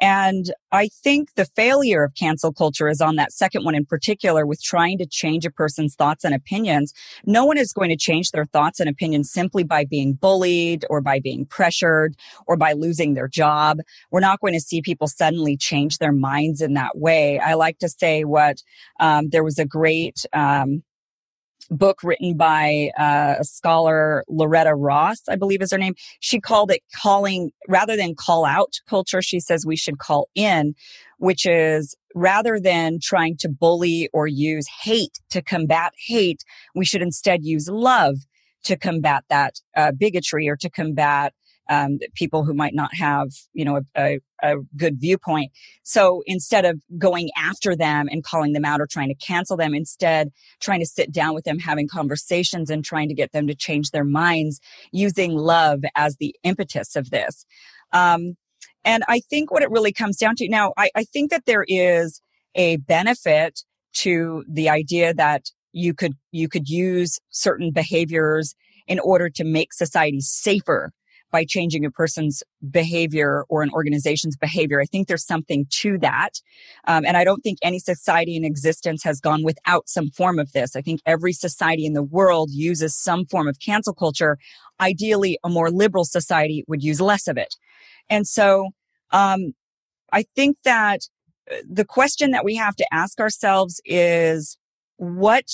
[0.00, 4.44] And I think the failure of cancel culture is on that second one in particular
[4.46, 6.92] with trying to change a person's thoughts and opinions.
[7.24, 11.00] No one is going to change their thoughts and opinions simply by being bullied or
[11.00, 12.14] by being pressured
[12.46, 13.78] or by losing their job.
[14.10, 17.38] We're not going to see people suddenly change their minds in that way.
[17.38, 18.62] I like to say what
[19.00, 20.82] um, there was a great um,
[21.70, 25.94] book written by uh, a scholar, Loretta Ross, I believe is her name.
[26.20, 30.74] She called it calling, rather than call out culture, she says we should call in,
[31.18, 36.44] which is rather than trying to bully or use hate to combat hate,
[36.74, 38.16] we should instead use love
[38.64, 41.32] to combat that uh, bigotry or to combat
[41.68, 45.50] um, people who might not have, you know, a, a, a, good viewpoint.
[45.82, 49.74] So instead of going after them and calling them out or trying to cancel them,
[49.74, 50.30] instead
[50.60, 53.90] trying to sit down with them, having conversations and trying to get them to change
[53.90, 54.60] their minds
[54.92, 57.44] using love as the impetus of this.
[57.92, 58.36] Um,
[58.84, 61.64] and I think what it really comes down to now, I, I think that there
[61.66, 62.20] is
[62.54, 63.60] a benefit
[63.94, 68.54] to the idea that you could, you could use certain behaviors
[68.86, 70.92] in order to make society safer
[71.30, 74.80] by changing a person's behavior or an organization's behavior.
[74.80, 76.40] I think there's something to that.
[76.86, 80.52] Um, and I don't think any society in existence has gone without some form of
[80.52, 80.76] this.
[80.76, 84.38] I think every society in the world uses some form of cancel culture.
[84.80, 87.54] Ideally, a more liberal society would use less of it.
[88.08, 88.70] And so,
[89.10, 89.54] um,
[90.12, 91.00] I think that
[91.50, 94.56] uh, the question that we have to ask ourselves is
[94.96, 95.44] what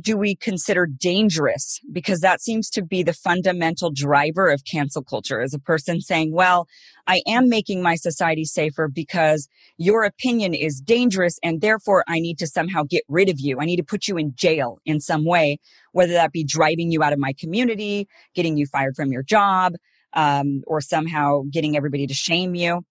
[0.00, 1.80] do we consider dangerous?
[1.92, 6.32] Because that seems to be the fundamental driver of cancel culture as a person saying,
[6.32, 6.66] well,
[7.06, 9.46] I am making my society safer because
[9.76, 13.60] your opinion is dangerous and therefore I need to somehow get rid of you.
[13.60, 15.58] I need to put you in jail in some way,
[15.92, 19.74] whether that be driving you out of my community, getting you fired from your job,
[20.14, 22.84] um, or somehow getting everybody to shame you.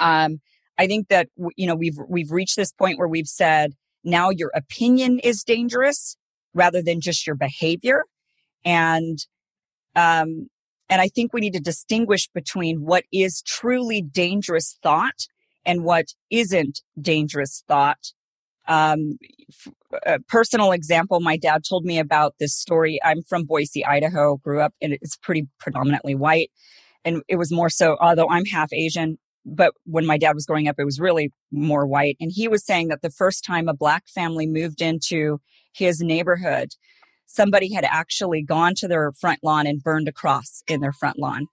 [0.00, 0.40] Um,
[0.78, 4.50] I think that, you know, we've, we've reached this point where we've said, now your
[4.54, 6.16] opinion is dangerous
[6.54, 8.04] rather than just your behavior.
[8.64, 9.18] And,
[9.94, 10.48] um,
[10.88, 15.26] and I think we need to distinguish between what is truly dangerous thought
[15.64, 18.12] and what isn't dangerous thought.
[18.66, 19.18] Um,
[20.04, 22.98] a personal example, my dad told me about this story.
[23.04, 26.50] I'm from Boise, Idaho, grew up and it's pretty predominantly white.
[27.04, 29.18] And it was more so, although I'm half Asian,
[29.54, 32.16] but when my dad was growing up, it was really more white.
[32.20, 35.40] And he was saying that the first time a black family moved into
[35.72, 36.70] his neighborhood,
[37.26, 41.18] somebody had actually gone to their front lawn and burned a cross in their front
[41.18, 41.46] lawn.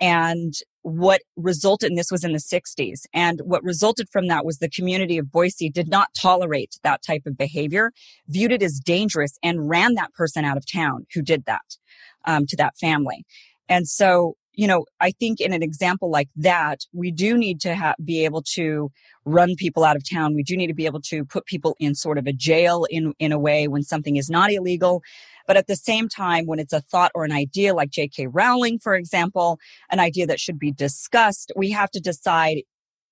[0.00, 4.58] And what resulted, and this was in the 60s, and what resulted from that was
[4.58, 7.92] the community of Boise did not tolerate that type of behavior,
[8.26, 11.76] viewed it as dangerous, and ran that person out of town who did that
[12.24, 13.24] um, to that family.
[13.68, 17.74] And so you know, I think in an example like that, we do need to
[17.74, 18.90] ha- be able to
[19.24, 20.34] run people out of town.
[20.34, 23.14] We do need to be able to put people in sort of a jail in,
[23.18, 25.02] in a way when something is not illegal.
[25.46, 28.26] But at the same time, when it's a thought or an idea like J.K.
[28.26, 29.58] Rowling, for example,
[29.90, 32.58] an idea that should be discussed, we have to decide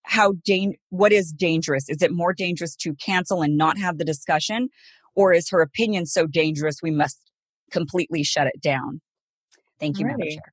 [0.03, 1.89] how dan- what is dangerous?
[1.89, 4.69] Is it more dangerous to cancel and not have the discussion?
[5.15, 7.19] Or is her opinion so dangerous we must
[7.71, 9.01] completely shut it down?
[9.79, 10.53] Thank you, Madam Chair.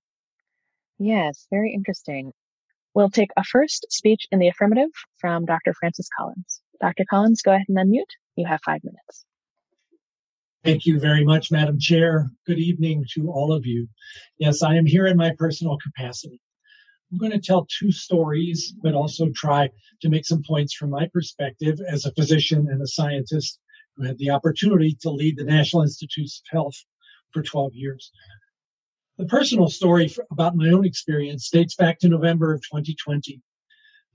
[0.99, 2.31] Yes, very interesting.
[2.93, 5.73] We'll take a first speech in the affirmative from Dr.
[5.73, 6.61] Francis Collins.
[6.81, 7.05] Dr.
[7.09, 8.09] Collins, go ahead and unmute.
[8.35, 9.25] You have five minutes.
[10.63, 12.31] Thank you very much, Madam Chair.
[12.45, 13.87] Good evening to all of you.
[14.37, 16.41] Yes, I am here in my personal capacity.
[17.11, 19.69] I'm going to tell two stories, but also try
[20.01, 23.59] to make some points from my perspective as a physician and a scientist
[23.95, 26.75] who had the opportunity to lead the National Institutes of Health
[27.31, 28.11] for 12 years.
[29.17, 33.41] The personal story about my own experience dates back to November of 2020.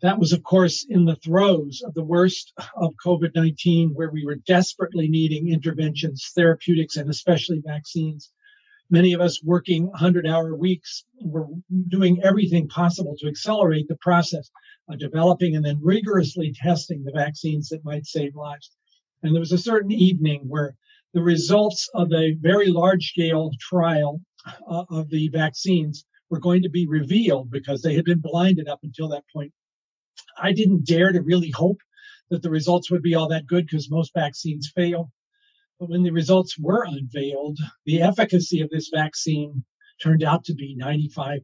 [0.00, 4.24] That was, of course, in the throes of the worst of COVID 19, where we
[4.24, 8.30] were desperately needing interventions, therapeutics, and especially vaccines.
[8.90, 11.48] Many of us working 100 hour weeks were
[11.88, 14.52] doing everything possible to accelerate the process
[14.88, 18.70] of developing and then rigorously testing the vaccines that might save lives.
[19.24, 20.76] And there was a certain evening where
[21.12, 24.20] the results of a very large scale trial
[24.68, 28.80] uh, of the vaccines were going to be revealed because they had been blinded up
[28.82, 29.52] until that point.
[30.38, 31.78] I didn't dare to really hope
[32.30, 35.10] that the results would be all that good because most vaccines fail.
[35.78, 39.64] But when the results were unveiled, the efficacy of this vaccine
[40.02, 41.42] turned out to be 95%,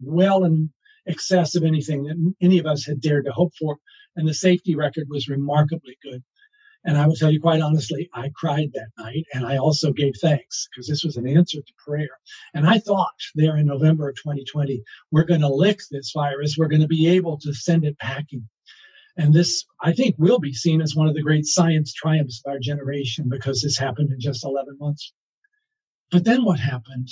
[0.00, 0.70] well in
[1.06, 3.78] excess of anything that any of us had dared to hope for.
[4.16, 6.22] And the safety record was remarkably good.
[6.88, 10.14] And I will tell you quite honestly, I cried that night and I also gave
[10.22, 12.18] thanks because this was an answer to prayer.
[12.54, 14.82] And I thought there in November of 2020,
[15.12, 16.56] we're going to lick this virus.
[16.56, 18.48] We're going to be able to send it packing.
[19.18, 22.52] And this, I think, will be seen as one of the great science triumphs of
[22.52, 25.12] our generation because this happened in just 11 months.
[26.10, 27.10] But then what happened?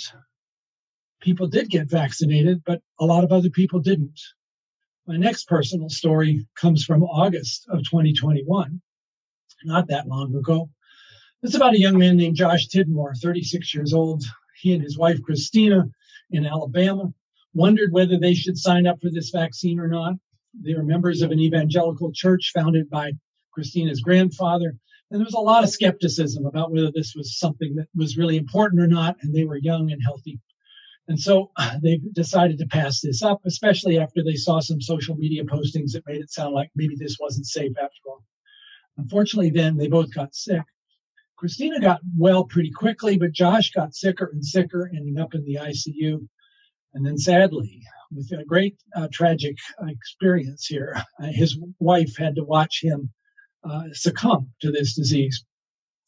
[1.21, 4.19] People did get vaccinated, but a lot of other people didn't.
[5.05, 8.81] My next personal story comes from August of 2021
[9.63, 10.69] not that long ago.
[11.43, 14.23] It's about a young man named Josh Tidmore, 36 years old.
[14.59, 15.85] He and his wife, Christina,
[16.31, 17.13] in Alabama,
[17.53, 20.15] wondered whether they should sign up for this vaccine or not.
[20.59, 23.11] They were members of an evangelical church founded by
[23.51, 24.75] Christina's grandfather.
[25.09, 28.37] And there was a lot of skepticism about whether this was something that was really
[28.37, 29.17] important or not.
[29.21, 30.39] And they were young and healthy.
[31.07, 31.51] And so
[31.83, 36.07] they decided to pass this up, especially after they saw some social media postings that
[36.07, 38.23] made it sound like maybe this wasn't safe after all.
[38.97, 40.63] Unfortunately, then they both got sick.
[41.37, 45.55] Christina got well pretty quickly, but Josh got sicker and sicker, ending up in the
[45.55, 46.27] ICU.
[46.93, 49.57] And then sadly, with a great uh, tragic
[49.87, 53.11] experience here, uh, his wife had to watch him
[53.63, 55.43] uh, succumb to this disease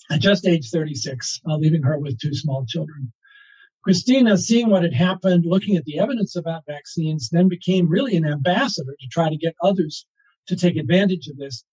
[0.09, 3.11] at just age 36, uh, leaving her with two small children.
[3.83, 8.25] Christina, seeing what had happened, looking at the evidence about vaccines, then became really an
[8.25, 10.05] ambassador to try to get others
[10.47, 11.63] to take advantage of this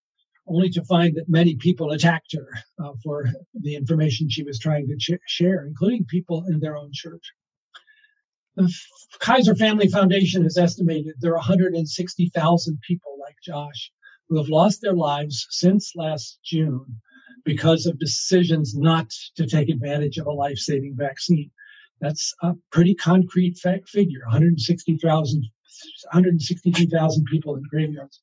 [0.47, 2.48] only to find that many people attacked her
[2.82, 6.90] uh, for the information she was trying to ch- share, including people in their own
[6.93, 7.32] church.
[8.55, 8.73] The
[9.18, 13.93] Kaiser Family Foundation has estimated there are 160,000 people like Josh
[14.28, 17.01] who have lost their lives since last June
[17.44, 21.51] because of decisions not to take advantage of a life saving vaccine.
[22.01, 25.51] That's a pretty concrete figure 160,000
[26.12, 28.23] 162,000 people in graveyards.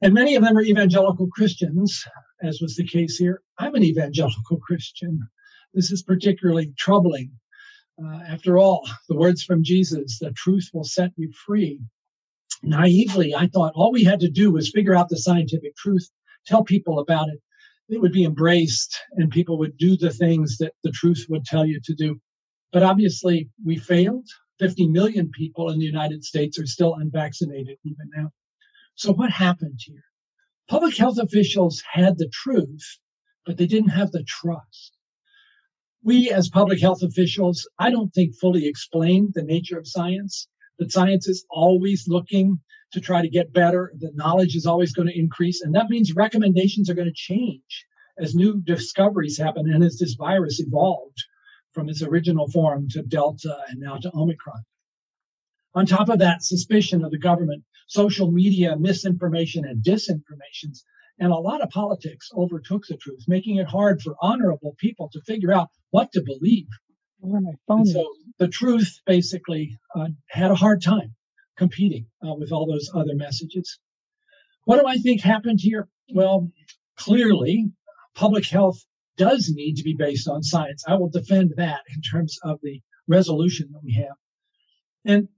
[0.00, 2.06] And many of them are evangelical Christians,
[2.40, 3.42] as was the case here.
[3.58, 5.18] I'm an evangelical Christian.
[5.74, 7.32] This is particularly troubling.
[8.02, 11.80] Uh, after all, the words from Jesus, the truth will set you free.
[12.62, 16.08] Naively, I thought all we had to do was figure out the scientific truth,
[16.46, 17.40] tell people about it.
[17.88, 21.66] It would be embraced and people would do the things that the truth would tell
[21.66, 22.20] you to do.
[22.72, 24.28] But obviously, we failed.
[24.60, 28.30] 50 million people in the United States are still unvaccinated even now.
[28.98, 30.02] So what happened here?
[30.68, 32.98] Public health officials had the truth,
[33.46, 34.92] but they didn't have the trust.
[36.02, 40.48] We as public health officials, I don't think fully explain the nature of science,
[40.80, 42.58] that science is always looking
[42.90, 43.92] to try to get better.
[43.96, 45.62] The knowledge is always going to increase.
[45.62, 47.86] And that means recommendations are going to change
[48.18, 51.24] as new discoveries happen and as this virus evolved
[51.72, 54.64] from its original form to Delta and now to Omicron.
[55.74, 60.82] On top of that, suspicion of the government, social media misinformation and disinformations,
[61.18, 65.20] and a lot of politics overtook the truth, making it hard for honorable people to
[65.22, 66.68] figure out what to believe.
[67.20, 71.14] So the truth basically uh, had a hard time
[71.56, 73.78] competing uh, with all those other messages.
[74.64, 75.88] What do I think happened here?
[76.14, 76.50] Well,
[76.96, 77.72] clearly,
[78.14, 78.78] public health
[79.16, 80.84] does need to be based on science.
[80.86, 84.16] I will defend that in terms of the resolution that we have.
[85.04, 85.28] And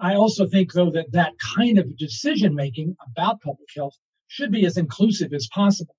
[0.00, 3.96] I also think, though, that that kind of decision making about public health
[4.26, 5.96] should be as inclusive as possible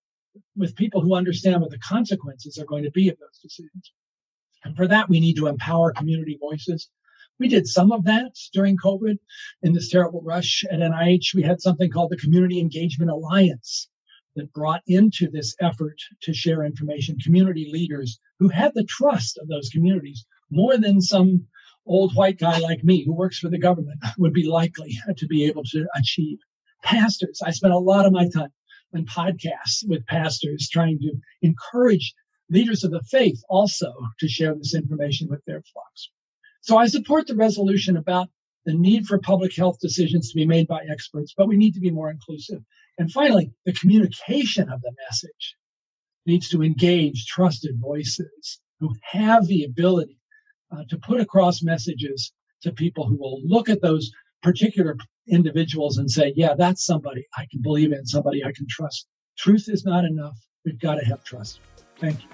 [0.56, 3.92] with people who understand what the consequences are going to be of those decisions.
[4.64, 6.90] And for that, we need to empower community voices.
[7.40, 9.18] We did some of that during COVID
[9.64, 11.34] in this terrible rush at NIH.
[11.34, 13.88] We had something called the Community Engagement Alliance
[14.36, 19.48] that brought into this effort to share information community leaders who had the trust of
[19.48, 21.48] those communities more than some
[21.90, 25.46] old white guy like me who works for the government would be likely to be
[25.46, 26.38] able to achieve.
[26.84, 28.54] Pastors, I spent a lot of my time
[28.96, 31.12] on podcasts with pastors trying to
[31.42, 32.14] encourage
[32.50, 36.10] leaders of the faith also to share this information with their flocks.
[36.62, 38.30] So I support the resolution about
[38.66, 41.80] the need for public health decisions to be made by experts, but we need to
[41.80, 42.62] be more inclusive.
[42.98, 45.56] And finally, the communication of the message
[46.26, 50.19] needs to engage trusted voices who have the ability
[50.72, 54.96] uh, to put across messages to people who will look at those particular
[55.28, 59.08] individuals and say, yeah, that's somebody I can believe in, somebody I can trust.
[59.38, 60.38] Truth is not enough.
[60.66, 61.60] We've got to have trust.
[61.98, 62.30] Thank you.